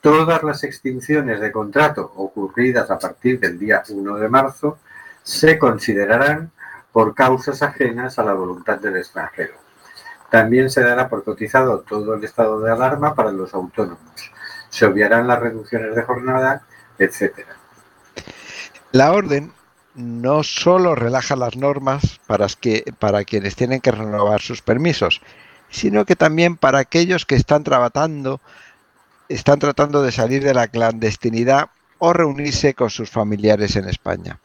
todas 0.00 0.42
las 0.42 0.64
extinciones 0.64 1.40
de 1.40 1.52
contrato 1.52 2.12
ocurridas 2.16 2.90
a 2.90 2.98
partir 2.98 3.38
del 3.38 3.58
día 3.58 3.82
1 3.88 4.16
de 4.16 4.28
marzo 4.28 4.78
se 5.24 5.58
considerarán 5.58 6.52
por 6.92 7.14
causas 7.14 7.62
ajenas 7.62 8.20
a 8.20 8.22
la 8.22 8.34
voluntad 8.34 8.78
del 8.78 8.96
extranjero. 8.96 9.54
También 10.30 10.70
se 10.70 10.82
dará 10.82 11.08
por 11.08 11.24
cotizado 11.24 11.80
todo 11.80 12.14
el 12.14 12.22
estado 12.22 12.60
de 12.60 12.70
alarma 12.70 13.14
para 13.14 13.32
los 13.32 13.52
autónomos. 13.54 14.30
Se 14.68 14.86
obviarán 14.86 15.26
las 15.26 15.40
reducciones 15.40 15.96
de 15.96 16.02
jornada, 16.02 16.62
etcétera. 16.98 17.56
La 18.92 19.12
orden 19.12 19.52
no 19.94 20.42
solo 20.42 20.94
relaja 20.94 21.36
las 21.36 21.56
normas 21.56 22.20
para, 22.26 22.46
para 22.98 23.24
quienes 23.24 23.56
tienen 23.56 23.80
que 23.80 23.92
renovar 23.92 24.40
sus 24.40 24.62
permisos, 24.62 25.20
sino 25.70 26.04
que 26.04 26.16
también 26.16 26.56
para 26.56 26.78
aquellos 26.80 27.26
que 27.26 27.36
están 27.36 27.64
tratando, 27.64 28.40
están 29.28 29.58
tratando 29.58 30.02
de 30.02 30.12
salir 30.12 30.44
de 30.44 30.54
la 30.54 30.68
clandestinidad 30.68 31.70
o 31.98 32.12
reunirse 32.12 32.74
con 32.74 32.90
sus 32.90 33.10
familiares 33.10 33.76
en 33.76 33.88
España. 33.88 34.38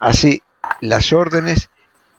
Así, 0.00 0.42
las 0.80 1.12
órdenes 1.12 1.68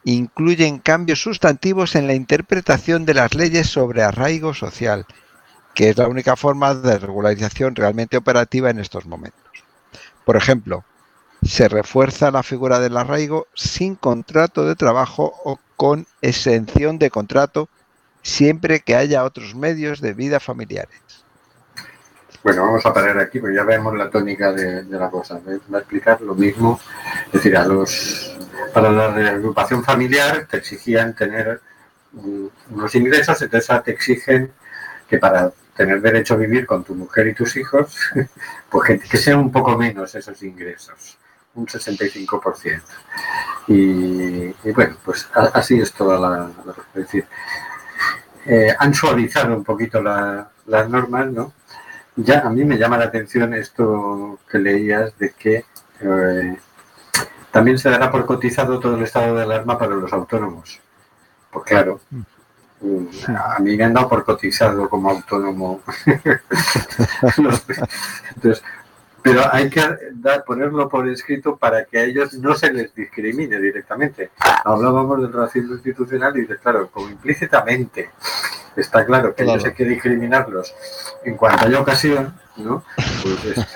incluyen 0.04 0.78
cambios 0.78 1.20
sustantivos 1.20 1.96
en 1.96 2.06
la 2.06 2.14
interpretación 2.14 3.04
de 3.04 3.14
las 3.14 3.34
leyes 3.34 3.66
sobre 3.66 4.02
arraigo 4.02 4.54
social, 4.54 5.04
que 5.74 5.90
es 5.90 5.96
la 5.96 6.06
única 6.06 6.36
forma 6.36 6.74
de 6.74 6.98
regularización 6.98 7.74
realmente 7.74 8.16
operativa 8.16 8.70
en 8.70 8.78
estos 8.78 9.06
momentos. 9.06 9.42
Por 10.24 10.36
ejemplo, 10.36 10.84
se 11.42 11.68
refuerza 11.68 12.30
la 12.30 12.44
figura 12.44 12.78
del 12.78 12.96
arraigo 12.96 13.48
sin 13.54 13.96
contrato 13.96 14.64
de 14.64 14.76
trabajo 14.76 15.34
o 15.44 15.58
con 15.76 16.06
exención 16.20 17.00
de 17.00 17.10
contrato 17.10 17.68
siempre 18.22 18.80
que 18.80 18.94
haya 18.94 19.24
otros 19.24 19.56
medios 19.56 20.00
de 20.00 20.14
vida 20.14 20.38
familiares. 20.38 21.21
Bueno, 22.42 22.62
vamos 22.66 22.84
a 22.84 22.92
parar 22.92 23.18
aquí, 23.18 23.38
porque 23.38 23.54
ya 23.54 23.62
vemos 23.62 23.96
la 23.96 24.10
tónica 24.10 24.52
de, 24.52 24.82
la 24.84 25.08
cosa. 25.10 25.40
Va 25.72 25.78
a 25.78 25.80
explicar 25.80 26.20
lo 26.20 26.34
mismo. 26.34 26.80
Es 27.26 27.32
decir, 27.34 27.56
a 27.56 27.64
los, 27.64 28.36
para 28.74 28.90
la 28.90 29.08
reagrupación 29.12 29.84
familiar 29.84 30.46
te 30.50 30.56
exigían 30.56 31.14
tener 31.14 31.60
unos 32.70 32.94
ingresos, 32.94 33.40
entonces 33.40 33.82
te 33.84 33.92
exigen 33.92 34.52
que 35.08 35.18
para 35.18 35.52
tener 35.76 36.00
derecho 36.00 36.34
a 36.34 36.36
vivir 36.36 36.66
con 36.66 36.84
tu 36.84 36.94
mujer 36.94 37.28
y 37.28 37.34
tus 37.34 37.56
hijos, 37.56 37.96
pues 38.70 39.00
que, 39.08 39.16
sean 39.16 39.38
un 39.38 39.52
poco 39.52 39.76
menos 39.78 40.14
esos 40.14 40.42
ingresos 40.42 41.18
un 41.54 41.66
65%. 41.66 42.80
Y, 43.68 44.54
y 44.64 44.72
bueno, 44.74 44.96
pues 45.04 45.28
así 45.34 45.78
es 45.78 45.92
toda 45.92 46.18
la... 46.18 46.50
es 46.94 47.02
decir, 47.02 47.26
eh, 48.46 48.74
han 48.76 48.94
suavizado 48.94 49.54
un 49.54 49.62
poquito 49.62 50.02
la- 50.02 50.50
las 50.66 50.88
normas, 50.88 51.26
¿no? 51.30 51.52
Ya 52.16 52.40
a 52.40 52.50
mí 52.50 52.64
me 52.64 52.76
llama 52.76 52.98
la 52.98 53.06
atención 53.06 53.54
esto 53.54 54.38
que 54.50 54.58
leías 54.58 55.16
de 55.18 55.30
que 55.32 55.64
eh, 56.00 56.56
también 57.50 57.78
se 57.78 57.88
dará 57.90 58.10
por 58.10 58.26
cotizado 58.26 58.78
todo 58.78 58.96
el 58.96 59.02
estado 59.02 59.36
de 59.36 59.42
alarma 59.42 59.78
para 59.78 59.94
los 59.94 60.12
autónomos. 60.12 60.80
Pues 61.50 61.64
claro, 61.64 62.00
a 63.28 63.58
mí 63.60 63.76
me 63.76 63.84
han 63.84 63.94
dado 63.94 64.08
por 64.08 64.24
cotizado 64.24 64.88
como 64.88 65.10
autónomo. 65.10 65.80
Entonces, 68.34 68.62
pero 69.22 69.42
hay 69.52 69.70
que 69.70 69.82
dar, 70.14 70.44
ponerlo 70.44 70.88
por 70.88 71.08
escrito 71.08 71.56
para 71.56 71.84
que 71.84 71.98
a 71.98 72.04
ellos 72.04 72.34
no 72.34 72.54
se 72.54 72.72
les 72.72 72.94
discrimine 72.94 73.58
directamente. 73.58 74.30
Hablábamos 74.64 75.22
del 75.22 75.32
racismo 75.32 75.74
institucional 75.74 76.36
y 76.36 76.42
dices, 76.42 76.58
claro, 76.60 76.90
como 76.90 77.08
implícitamente 77.08 78.10
está 78.76 79.04
claro 79.04 79.34
que 79.34 79.44
Claro. 79.44 79.58
ellos 79.58 79.64
hay 79.70 79.74
que 79.74 79.84
discriminarlos 79.84 80.74
en 81.24 81.36
cuanto 81.36 81.66
haya 81.66 81.80
ocasión, 81.80 82.34
¿no? 82.56 82.84
Pues, 82.96 83.44
es- 83.56 83.66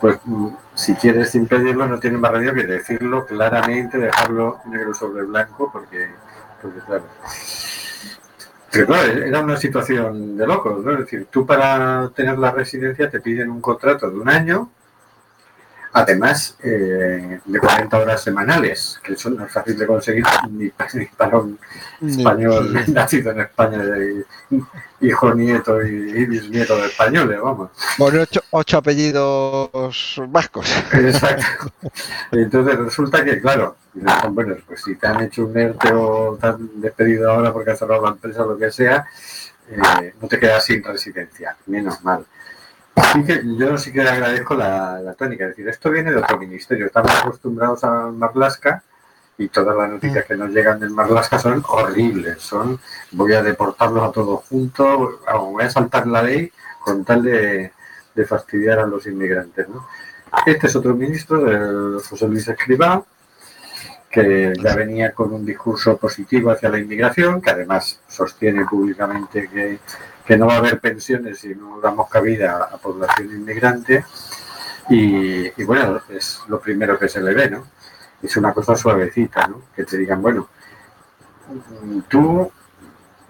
pues, 0.00 0.18
mm, 0.24 0.48
si 0.74 0.94
quieres 0.94 1.30
sin 1.30 1.46
pedirlo, 1.46 1.86
no 1.86 1.98
tiene 2.00 2.18
más 2.18 2.30
remedio 2.32 2.54
que 2.54 2.64
decirlo 2.64 3.26
claramente, 3.26 3.98
dejarlo 3.98 4.58
negro 4.66 4.94
sobre 4.94 5.22
blanco, 5.24 5.70
porque, 5.72 6.08
porque 6.60 6.80
claro. 6.80 7.04
Pero 8.70 8.86
claro, 8.86 9.12
era 9.12 9.40
una 9.40 9.56
situación 9.58 10.36
de 10.36 10.46
locos, 10.46 10.82
¿no? 10.82 10.92
Es 10.92 10.98
decir, 11.00 11.26
tú 11.30 11.44
para 11.44 12.08
tener 12.14 12.38
la 12.38 12.50
residencia 12.52 13.10
te 13.10 13.20
piden 13.20 13.50
un 13.50 13.60
contrato 13.60 14.08
de 14.10 14.18
un 14.18 14.28
año, 14.30 14.70
además 15.94 16.56
eh, 16.62 17.40
de 17.44 17.58
40 17.58 17.98
horas 17.98 18.22
semanales, 18.22 18.98
que 19.02 19.12
eso 19.12 19.30
no 19.30 19.44
es 19.44 19.52
fácil 19.52 19.76
de 19.76 19.86
conseguir 19.86 20.24
ni, 20.50 20.70
pa- 20.70 20.88
ni 20.94 21.04
para 21.06 21.38
un 21.38 21.58
español 22.06 22.72
nacido 22.88 23.30
en 23.32 23.40
España, 23.40 23.78
de 23.78 24.24
hijo, 25.00 25.34
nieto 25.34 25.82
y, 25.82 25.88
y 25.90 26.26
bisnieto 26.26 26.76
de 26.76 26.86
españoles, 26.86 27.38
vamos. 27.42 27.70
Con 27.98 28.18
ocho, 28.18 28.40
ocho 28.50 28.78
apellidos 28.78 30.20
vascos. 30.28 30.66
Exacto. 30.92 31.72
Entonces 32.32 32.78
resulta 32.78 33.24
que, 33.24 33.40
claro, 33.40 33.76
bueno, 34.30 34.56
pues 34.66 34.82
si 34.82 34.94
te 34.96 35.06
han 35.06 35.20
hecho 35.22 35.44
un 35.46 35.56
ERTE 35.58 35.92
o 35.92 36.38
te 36.40 36.46
han 36.46 36.80
despedido 36.80 37.30
ahora 37.30 37.52
porque 37.52 37.72
has 37.72 37.78
cerrado 37.78 38.02
la 38.02 38.10
empresa 38.12 38.42
o 38.44 38.52
lo 38.52 38.58
que 38.58 38.70
sea, 38.70 39.06
eh, 39.70 40.14
no 40.20 40.28
te 40.28 40.38
quedas 40.38 40.64
sin 40.64 40.82
residencia, 40.82 41.56
menos 41.66 42.02
mal. 42.02 42.24
Así 42.94 43.24
que 43.24 43.42
yo 43.44 43.76
sí 43.78 43.92
que 43.92 44.02
le 44.02 44.10
agradezco 44.10 44.54
la, 44.54 45.14
tónica, 45.18 45.44
es 45.44 45.50
decir, 45.50 45.68
esto 45.68 45.90
viene 45.90 46.10
de 46.10 46.18
otro 46.18 46.38
ministerio, 46.38 46.86
estamos 46.86 47.14
acostumbrados 47.14 47.84
a 47.84 48.10
Marlasca 48.10 48.82
y 49.38 49.48
todas 49.48 49.76
las 49.76 49.90
noticias 49.90 50.24
que 50.26 50.36
nos 50.36 50.50
llegan 50.50 50.78
del 50.78 50.90
Marlasca 50.90 51.38
son 51.38 51.62
horribles, 51.68 52.42
son 52.42 52.78
voy 53.12 53.32
a 53.32 53.42
deportarlos 53.42 54.04
a 54.04 54.12
todos 54.12 54.44
juntos, 54.44 55.20
voy 55.38 55.64
a 55.64 55.70
saltar 55.70 56.06
la 56.06 56.22
ley 56.22 56.52
con 56.80 57.04
tal 57.04 57.22
de, 57.22 57.72
fastidiar 58.26 58.78
a 58.78 58.86
los 58.86 59.06
inmigrantes. 59.06 59.66
Este 60.46 60.66
es 60.66 60.76
otro 60.76 60.94
ministro, 60.94 62.00
José 62.00 62.28
Luis 62.28 62.46
Escribá, 62.48 63.02
que 64.10 64.52
ya 64.62 64.76
venía 64.76 65.12
con 65.12 65.32
un 65.32 65.44
discurso 65.44 65.96
positivo 65.96 66.50
hacia 66.50 66.68
la 66.68 66.78
inmigración, 66.78 67.40
que 67.40 67.50
además 67.50 68.00
sostiene 68.06 68.66
públicamente 68.66 69.48
que, 69.48 69.78
que 70.26 70.36
no 70.36 70.46
va 70.46 70.54
a 70.54 70.58
haber 70.58 70.80
pensiones 70.80 71.40
si 71.40 71.54
no 71.54 71.80
damos 71.80 72.08
cabida 72.08 72.68
a 72.72 72.76
población 72.78 73.30
inmigrante. 73.30 74.04
Y, 74.88 75.50
bueno, 75.64 76.00
es 76.08 76.40
lo 76.48 76.60
primero 76.60 76.98
que 76.98 77.08
se 77.08 77.20
le 77.22 77.34
ve, 77.34 77.50
¿no? 77.50 77.66
Es 78.22 78.36
una 78.36 78.52
cosa 78.52 78.76
suavecita, 78.76 79.46
¿no? 79.46 79.62
Que 79.74 79.84
te 79.84 79.96
digan, 79.96 80.20
bueno, 80.20 80.48
tú 82.08 82.50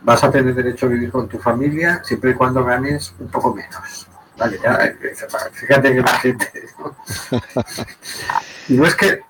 vas 0.03 0.24
a 0.24 0.30
tener 0.30 0.55
derecho 0.55 0.86
a 0.86 0.88
vivir 0.90 1.11
con 1.11 1.28
tu 1.28 1.38
familia 1.38 2.03
siempre 2.05 2.32
y 2.32 2.34
cuando 2.34 2.64
ganes 2.64 3.14
un 3.18 3.28
poco 3.28 3.55
menos. 3.55 4.07
Vale, 4.36 4.59
ya, 4.62 4.95
fíjate 5.53 5.95
que 5.95 6.01
la 6.01 6.18
gente. 6.18 6.68
¿no? 8.68 8.86
Es 8.86 8.95
que 8.95 9.20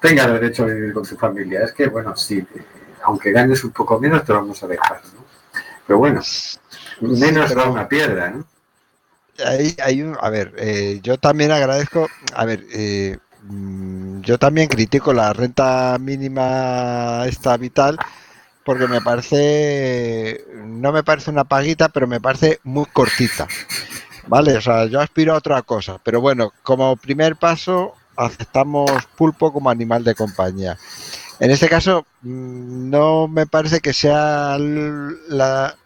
tenga 0.00 0.26
derecho 0.28 0.62
a 0.64 0.66
vivir 0.66 0.92
con 0.92 1.04
tu 1.04 1.16
familia, 1.16 1.64
es 1.64 1.72
que, 1.72 1.88
bueno, 1.88 2.16
sí, 2.16 2.46
aunque 3.02 3.32
ganes 3.32 3.64
un 3.64 3.72
poco 3.72 3.98
menos, 3.98 4.24
te 4.24 4.32
vamos 4.32 4.62
a 4.62 4.66
dejar, 4.66 5.00
¿no? 5.14 5.24
Pero 5.86 5.98
bueno, 5.98 6.22
menos 7.00 7.54
da 7.54 7.68
una 7.68 7.88
piedra, 7.88 8.30
¿no? 8.30 8.44
Hay, 9.44 9.76
hay 9.82 10.02
un, 10.02 10.16
a 10.20 10.30
ver, 10.30 10.54
eh, 10.58 11.00
yo 11.02 11.18
también 11.18 11.50
agradezco, 11.50 12.08
a 12.34 12.44
ver, 12.44 12.64
eh, 12.72 13.18
mm, 13.42 14.20
yo 14.20 14.38
también 14.38 14.68
critico 14.68 15.12
la 15.12 15.32
renta 15.32 15.96
mínima 15.98 17.24
esta 17.26 17.56
vital 17.56 17.98
porque 18.64 18.88
me 18.88 19.00
parece, 19.00 20.44
no 20.64 20.92
me 20.92 21.04
parece 21.04 21.30
una 21.30 21.44
paguita, 21.44 21.88
pero 21.90 22.06
me 22.06 22.20
parece 22.20 22.60
muy 22.64 22.86
cortita. 22.86 23.46
Vale, 24.26 24.56
o 24.56 24.60
sea, 24.60 24.86
yo 24.86 25.00
aspiro 25.00 25.34
a 25.34 25.38
otra 25.38 25.60
cosa, 25.62 25.98
pero 26.02 26.20
bueno, 26.20 26.52
como 26.62 26.96
primer 26.96 27.36
paso 27.36 27.94
aceptamos 28.16 28.90
pulpo 29.16 29.52
como 29.52 29.68
animal 29.68 30.02
de 30.02 30.14
compañía. 30.14 30.78
En 31.40 31.50
este 31.50 31.68
caso, 31.68 32.06
mm, 32.22 32.90
no 32.90 33.28
me 33.28 33.46
parece 33.46 33.80
que 33.80 33.92
sea 33.92 34.56
la, 34.58 35.76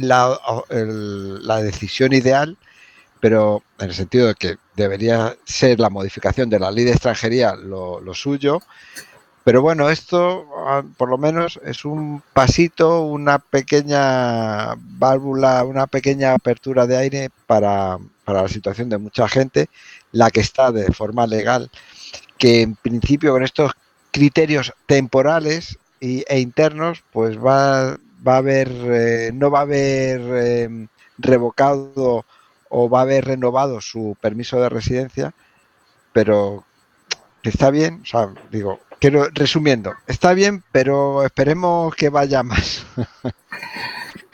la, 0.00 0.38
el- 0.70 1.46
la 1.46 1.62
decisión 1.62 2.12
ideal, 2.12 2.56
pero 3.20 3.62
en 3.80 3.88
el 3.90 3.94
sentido 3.94 4.28
de 4.28 4.34
que 4.34 4.56
debería 4.76 5.36
ser 5.44 5.80
la 5.80 5.90
modificación 5.90 6.50
de 6.50 6.60
la 6.60 6.70
ley 6.70 6.84
de 6.84 6.92
extranjería 6.92 7.54
lo, 7.56 8.02
suyo. 8.14 8.60
Pero 9.44 9.62
bueno, 9.62 9.90
esto 9.90 10.46
ah, 10.66 10.82
por 10.96 11.08
lo 11.08 11.18
menos 11.18 11.60
es 11.64 11.84
un 11.84 12.22
pasito, 12.32 13.02
una 13.02 13.38
pequeña 13.38 14.74
válvula, 14.76 15.64
una 15.64 15.86
pequeña 15.86 16.34
apertura 16.34 16.86
de 16.86 16.96
aire 16.96 17.30
para, 17.46 17.98
para 18.24 18.42
la 18.42 18.48
situación 18.48 18.88
de 18.88 18.98
mucha 18.98 19.28
gente, 19.28 19.68
la 20.12 20.30
que 20.30 20.40
está 20.40 20.72
de 20.72 20.92
forma 20.92 21.26
legal, 21.28 21.70
que 22.38 22.62
en 22.62 22.74
principio 22.76 23.32
con 23.32 23.44
estos 23.44 23.72
criterios 24.10 24.72
temporales 24.86 25.78
y, 26.00 26.24
e 26.28 26.40
internos, 26.40 27.02
pues 27.12 27.38
va, 27.38 27.98
va 28.26 28.34
a 28.34 28.38
haber, 28.38 28.68
eh, 28.70 29.30
no 29.32 29.50
va 29.50 29.60
a 29.60 29.62
haber 29.62 30.20
eh, 30.20 30.88
revocado 31.18 32.24
o 32.68 32.88
va 32.88 33.00
a 33.00 33.02
haber 33.02 33.24
renovado 33.24 33.80
su 33.80 34.16
permiso 34.20 34.60
de 34.60 34.68
residencia, 34.68 35.34
pero 36.12 36.64
está 37.42 37.70
bien, 37.70 38.00
o 38.02 38.06
sea, 38.06 38.34
digo, 38.50 38.80
quiero 39.00 39.28
resumiendo, 39.32 39.94
está 40.06 40.34
bien, 40.34 40.64
pero 40.72 41.24
esperemos 41.24 41.94
que 41.94 42.08
vaya 42.08 42.42
más. 42.42 42.86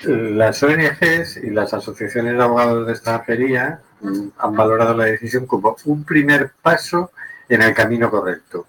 Las 0.05 0.61
ONGs 0.65 1.37
y 1.45 1.51
las 1.51 1.73
asociaciones 1.75 2.37
de 2.37 2.43
abogados 2.43 2.87
de 2.87 2.93
extranjería 2.93 3.83
mm, 4.01 4.29
han 4.37 4.57
valorado 4.57 4.97
la 4.97 5.05
decisión 5.05 5.47
como 5.47 5.77
un 5.85 6.03
primer 6.03 6.51
paso 6.61 7.13
en 7.49 7.63
el 7.63 7.73
camino 7.73 8.11
correcto, 8.11 8.67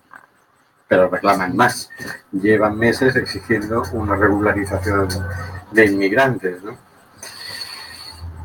pero 0.88 1.10
reclaman 1.10 1.56
más. 1.56 1.90
Llevan 2.32 2.78
meses 2.78 3.16
exigiendo 3.16 3.84
una 3.94 4.16
regularización 4.16 5.08
de 5.72 5.86
inmigrantes, 5.86 6.62
¿no? 6.64 6.78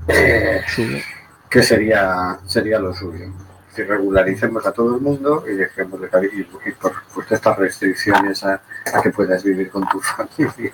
Eh, 0.09 0.63
Sí. 0.69 1.03
que 1.51 1.63
sería, 1.63 2.39
sería 2.47 2.79
lo 2.79 2.95
suyo. 2.95 3.27
Que 3.75 3.85
regularicemos 3.85 4.67
a 4.67 4.73
todo 4.73 4.97
el 4.97 5.01
mundo 5.01 5.45
y 5.47 5.55
dejemos 5.55 6.01
de 6.01 6.09
y, 6.33 6.41
y 6.41 6.73
por 6.73 6.93
pues, 7.15 7.31
estas 7.31 7.57
restricciones 7.59 8.43
a, 8.45 8.61
a 8.93 9.03
que 9.03 9.11
puedas 9.11 9.45
vivir 9.45 9.71
con 9.71 9.87
tu 9.89 10.01
familia 10.17 10.73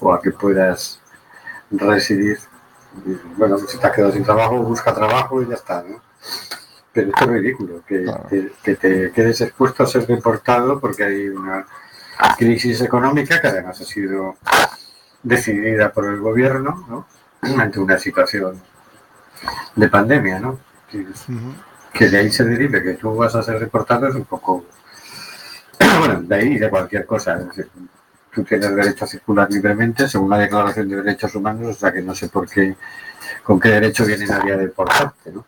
o 0.00 0.12
a 0.12 0.20
que 0.22 0.30
puedas 0.30 1.00
residir. 1.70 2.38
Bueno, 3.36 3.58
si 3.58 3.78
te 3.78 3.86
has 3.86 3.92
quedado 3.94 4.12
sin 4.12 4.24
trabajo, 4.24 4.58
busca 4.62 4.94
trabajo 4.94 5.42
y 5.42 5.48
ya 5.48 5.54
está, 5.54 5.82
¿no? 5.82 6.00
Pero 6.92 7.08
esto 7.10 7.24
es 7.24 7.30
ridículo, 7.30 7.82
que, 7.86 8.02
Claro. 8.04 8.26
que- 8.28 8.52
que 8.62 8.74
te 8.76 9.12
quedes 9.12 9.40
expuesto 9.42 9.84
a 9.84 9.86
ser 9.86 10.06
deportado 10.06 10.80
porque 10.80 11.04
hay 11.04 11.28
una 11.28 11.66
crisis 12.36 12.80
económica 12.80 13.40
que 13.40 13.46
además 13.48 13.80
ha 13.80 13.84
sido 13.84 14.36
decidida 15.22 15.92
por 15.92 16.06
el 16.06 16.18
gobierno, 16.20 16.84
¿no? 16.88 17.06
Ante 17.60 17.78
una 17.80 17.98
situación 17.98 18.60
de 19.76 19.88
pandemia, 19.88 20.40
¿no? 20.40 20.58
Que, 21.92 22.08
de 22.08 22.18
ahí 22.18 22.30
se 22.30 22.44
derive 22.44 22.82
que 22.82 22.94
tú 22.94 23.14
vas 23.14 23.34
a 23.34 23.42
ser 23.42 23.58
deportado 23.58 24.08
es 24.08 24.14
un 24.14 24.24
poco... 24.24 24.64
Bueno, 25.98 26.20
de 26.22 26.34
ahí 26.34 26.58
de 26.58 26.68
cualquier 26.70 27.06
cosa. 27.06 27.38
Es 27.38 27.48
decir, 27.48 27.68
tú 28.34 28.42
tienes 28.44 28.74
derecho 28.74 29.04
a 29.04 29.08
circular 29.08 29.50
libremente 29.50 30.08
según 30.08 30.30
la 30.30 30.38
Declaración 30.38 30.88
de 30.88 30.96
Derechos 30.96 31.34
Humanos, 31.34 31.76
o 31.76 31.78
sea 31.78 31.92
que 31.92 32.02
no 32.02 32.14
sé 32.14 32.28
por 32.28 32.48
qué, 32.48 32.76
con 33.42 33.58
qué 33.60 33.70
derecho 33.70 34.04
viene 34.04 34.26
nadie 34.26 34.52
a 34.52 34.56
deportarte, 34.56 35.32
¿no? 35.32 35.44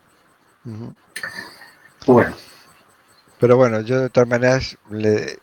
Bueno, 0.65 2.35
Pero 3.39 3.57
bueno, 3.57 3.81
yo 3.81 4.01
de 4.01 4.09
todas 4.09 4.29
maneras 4.29 4.77
le, 4.91 5.39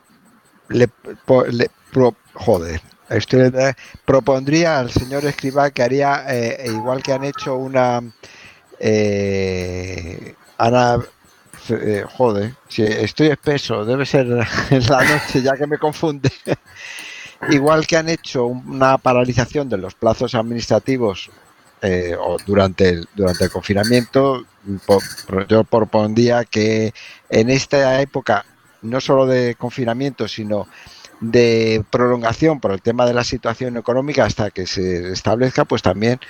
pro- 1.93 2.17
joder, 2.35 2.81
estoy- 3.09 3.51
propondría 4.05 4.79
al 4.79 4.91
señor 4.91 5.25
Escribá 5.27 5.71
que 5.71 5.83
haría 5.83 6.25
eh, 6.29 6.71
igual 6.73 7.03
que 7.03 7.13
han 7.13 7.25
hecho 7.25 7.57
una 7.57 8.03
eh, 8.79 10.35
eh, 11.71 12.05
joder, 12.17 12.55
si 12.69 12.83
estoy 12.83 13.29
espeso, 13.29 13.85
debe 13.85 14.07
ser 14.07 14.27
en 14.71 14.87
la 14.89 15.05
noche 15.05 15.43
ya 15.43 15.53
que 15.57 15.67
me 15.67 15.79
confunde. 15.79 16.31
igual 17.51 17.87
que 17.87 17.97
han 17.97 18.09
hecho 18.09 18.47
una 18.47 18.99
paralización 18.99 19.69
de 19.69 19.79
los 19.79 19.95
plazos 19.95 20.35
administrativos 20.35 21.31
eh, 21.83 22.15
o 22.19 22.37
durante 22.47 22.89
el, 22.89 23.09
durante 23.15 23.45
el 23.45 23.51
confinamiento, 23.51 24.45
yo 25.49 25.65
propondría 25.65 26.45
que 26.45 26.93
en 27.29 27.51
esta 27.51 28.01
época, 28.03 28.45
no 28.83 29.01
solo 29.01 29.27
de 29.27 29.55
confinamiento, 29.55 30.29
sino 30.29 30.69
de 31.21 31.85
prolongación 31.91 32.61
por 32.61 32.73
el 32.73 32.83
tema 32.83 33.07
de 33.07 33.15
la 33.15 33.25
situación 33.25 33.77
económica 33.77 34.25
hasta 34.25 34.51
que 34.51 34.67
se 34.67 35.13
establezca, 35.13 35.65
pues 35.65 35.83
también 35.83 36.21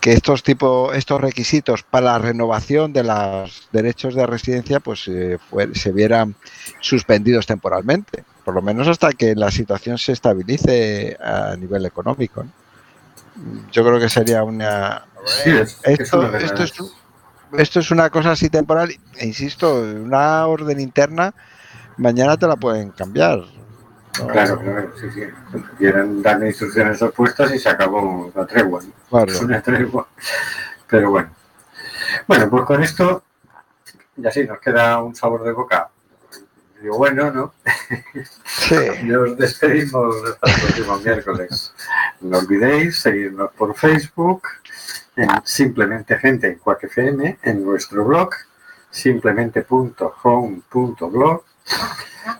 que 0.00 0.12
estos 0.12 0.42
tipo, 0.42 0.92
estos 0.92 1.20
requisitos 1.20 1.82
para 1.82 2.06
la 2.06 2.18
renovación 2.18 2.92
de 2.92 3.04
los 3.04 3.68
derechos 3.70 4.14
de 4.14 4.26
residencia 4.26 4.80
pues 4.80 5.06
eh, 5.08 5.38
se 5.74 5.92
vieran 5.92 6.34
suspendidos 6.80 7.46
temporalmente, 7.46 8.24
por 8.44 8.54
lo 8.54 8.62
menos 8.62 8.88
hasta 8.88 9.12
que 9.12 9.34
la 9.34 9.50
situación 9.50 9.98
se 9.98 10.12
estabilice 10.12 11.16
a 11.22 11.54
nivel 11.56 11.84
económico. 11.84 12.44
¿no? 12.44 12.50
Yo 13.70 13.84
creo 13.84 13.98
que 13.98 14.08
sería 14.08 14.42
una 14.44 15.06
sí, 15.24 15.50
es, 15.50 15.78
es 15.84 16.00
esto, 16.00 16.20
una 16.20 16.38
esto 16.38 16.62
es, 16.62 16.74
esto 17.58 17.80
es 17.80 17.90
una 17.90 18.10
cosa 18.10 18.32
así 18.32 18.48
temporal, 18.48 18.90
e 19.16 19.26
insisto, 19.26 19.74
una 19.80 20.46
orden 20.46 20.80
interna, 20.80 21.34
mañana 21.96 22.36
te 22.36 22.46
la 22.46 22.56
pueden 22.56 22.90
cambiar. 22.90 23.38
¿no? 23.38 24.26
Claro, 24.26 24.58
claro, 24.60 24.92
sí, 25.00 25.10
sí. 25.12 25.22
Quieren 25.78 26.22
darme 26.22 26.48
instrucciones 26.48 27.00
opuestas 27.02 27.54
y 27.54 27.58
se 27.58 27.68
acabó 27.68 28.30
la 28.34 28.46
tregua. 28.46 28.80
¿no? 28.82 28.92
Claro. 29.08 29.32
Es 29.32 29.40
una 29.40 29.60
tregua. 29.62 30.06
Pero 30.88 31.10
bueno. 31.10 31.30
Bueno, 32.26 32.50
pues 32.50 32.64
con 32.64 32.82
esto 32.82 33.22
ya 34.16 34.30
sí 34.30 34.44
nos 34.44 34.58
queda 34.58 35.02
un 35.02 35.14
sabor 35.14 35.44
de 35.44 35.52
boca. 35.52 35.90
Digo, 36.80 36.96
bueno, 36.96 37.30
¿no? 37.30 37.52
Sí. 38.44 38.74
Nos 39.04 39.36
despedimos 39.36 40.16
hasta 40.40 40.50
el 40.50 40.60
próximo 40.60 40.98
miércoles. 40.98 41.74
No 42.20 42.38
olvidéis 42.38 42.98
seguirnos 42.98 43.52
por 43.52 43.76
Facebook, 43.76 44.42
en 45.16 45.28
Simplemente 45.44 46.18
Gente 46.18 46.46
en 46.48 46.56
Quack 46.56 46.84
FM, 46.84 47.38
en 47.42 47.64
nuestro 47.64 48.04
blog, 48.04 48.30
simplemente.home.blog, 48.90 51.44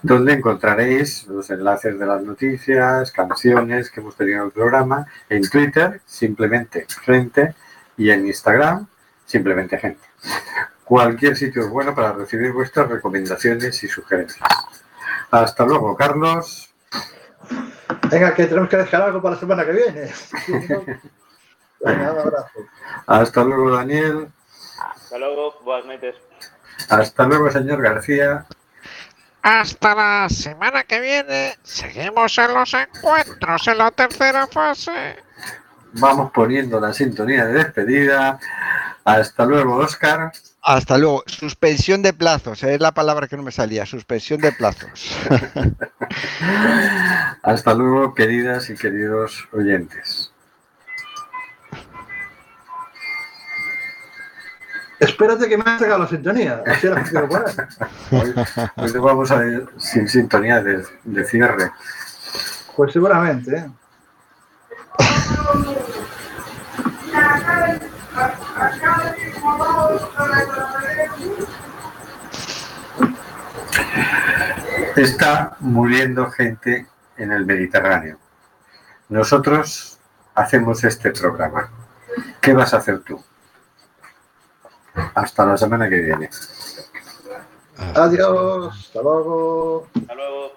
donde 0.02 0.32
encontraréis 0.32 1.26
los 1.26 1.50
enlaces 1.50 1.98
de 1.98 2.06
las 2.06 2.22
noticias, 2.22 3.12
canciones 3.12 3.90
que 3.90 4.00
hemos 4.00 4.16
tenido 4.16 4.38
en 4.38 4.46
el 4.46 4.52
programa, 4.52 5.06
en 5.28 5.46
Twitter, 5.48 6.00
Simplemente 6.06 6.86
Gente, 7.04 7.54
y 7.98 8.10
en 8.10 8.26
Instagram, 8.26 8.86
Simplemente 9.26 9.76
Gente. 9.78 10.08
Cualquier 10.90 11.36
sitio 11.36 11.62
es 11.62 11.70
bueno 11.70 11.94
para 11.94 12.14
recibir 12.14 12.50
vuestras 12.50 12.88
recomendaciones 12.88 13.80
y 13.84 13.86
sugerencias. 13.86 14.48
Hasta 15.30 15.64
luego, 15.64 15.96
Carlos. 15.96 16.68
Venga, 18.10 18.34
que 18.34 18.46
tenemos 18.46 18.68
que 18.68 18.78
dejar 18.78 19.02
algo 19.02 19.22
para 19.22 19.36
la 19.36 19.40
semana 19.40 19.64
que 19.64 19.70
viene. 19.70 20.12
Venga, 21.80 22.10
un 22.10 22.18
abrazo. 22.18 22.66
Hasta 23.06 23.44
luego, 23.44 23.70
Daniel. 23.70 24.32
Hasta 24.80 25.18
luego, 25.18 25.60
buenas 25.62 25.86
noches. 25.86 26.16
Hasta 26.88 27.24
luego, 27.24 27.48
señor 27.52 27.80
García. 27.80 28.46
Hasta 29.42 29.94
la 29.94 30.28
semana 30.28 30.82
que 30.82 30.98
viene. 31.00 31.56
Seguimos 31.62 32.36
en 32.36 32.52
los 32.52 32.74
encuentros 32.74 33.68
en 33.68 33.78
la 33.78 33.92
tercera 33.92 34.48
fase. 34.48 35.22
Vamos 35.92 36.32
poniendo 36.32 36.80
la 36.80 36.92
sintonía 36.92 37.44
de 37.44 37.52
despedida. 37.52 38.40
Hasta 39.04 39.46
luego, 39.46 39.76
Oscar. 39.76 40.32
Hasta 40.62 40.98
luego. 40.98 41.22
Suspensión 41.26 42.02
de 42.02 42.12
plazos, 42.12 42.62
es 42.62 42.80
la 42.80 42.92
palabra 42.92 43.28
que 43.28 43.36
no 43.36 43.42
me 43.42 43.52
salía. 43.52 43.86
Suspensión 43.86 44.40
de 44.40 44.52
plazos. 44.52 45.16
Hasta 47.42 47.74
luego, 47.74 48.14
queridas 48.14 48.70
y 48.70 48.74
queridos 48.74 49.48
oyentes. 49.52 50.32
Espérate 54.98 55.48
que 55.48 55.56
me 55.56 55.64
has 55.66 55.80
sacado 55.80 56.00
la 56.00 56.08
sintonía. 56.08 56.62
Así 56.66 56.86
poner. 56.86 57.44
Hoy, 58.76 58.92
vamos 59.00 59.30
a 59.30 59.46
ir 59.46 59.66
sin 59.78 60.06
sintonía 60.06 60.60
de, 60.60 60.84
de 61.04 61.24
cierre. 61.24 61.70
Pues 62.76 62.92
seguramente, 62.92 63.56
¿eh? 63.56 63.70
Está 74.96 75.56
muriendo 75.60 76.30
gente 76.30 76.86
en 77.16 77.32
el 77.32 77.46
Mediterráneo. 77.46 78.18
Nosotros 79.08 79.98
hacemos 80.34 80.84
este 80.84 81.10
programa. 81.12 81.70
¿Qué 82.40 82.52
vas 82.52 82.74
a 82.74 82.78
hacer 82.78 83.00
tú? 83.00 83.22
Hasta 85.14 85.46
la 85.46 85.56
semana 85.56 85.88
que 85.88 86.00
viene. 86.00 86.28
Adiós, 87.94 88.74
hasta 88.78 89.02
luego. 89.02 89.86
Hasta 89.94 90.14
luego. 90.14 90.52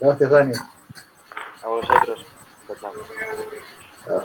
Gracias, 0.00 0.30
Dani. 0.30 0.52
A 1.62 1.68
vosotros. 1.68 2.26
Chao, 4.06 4.24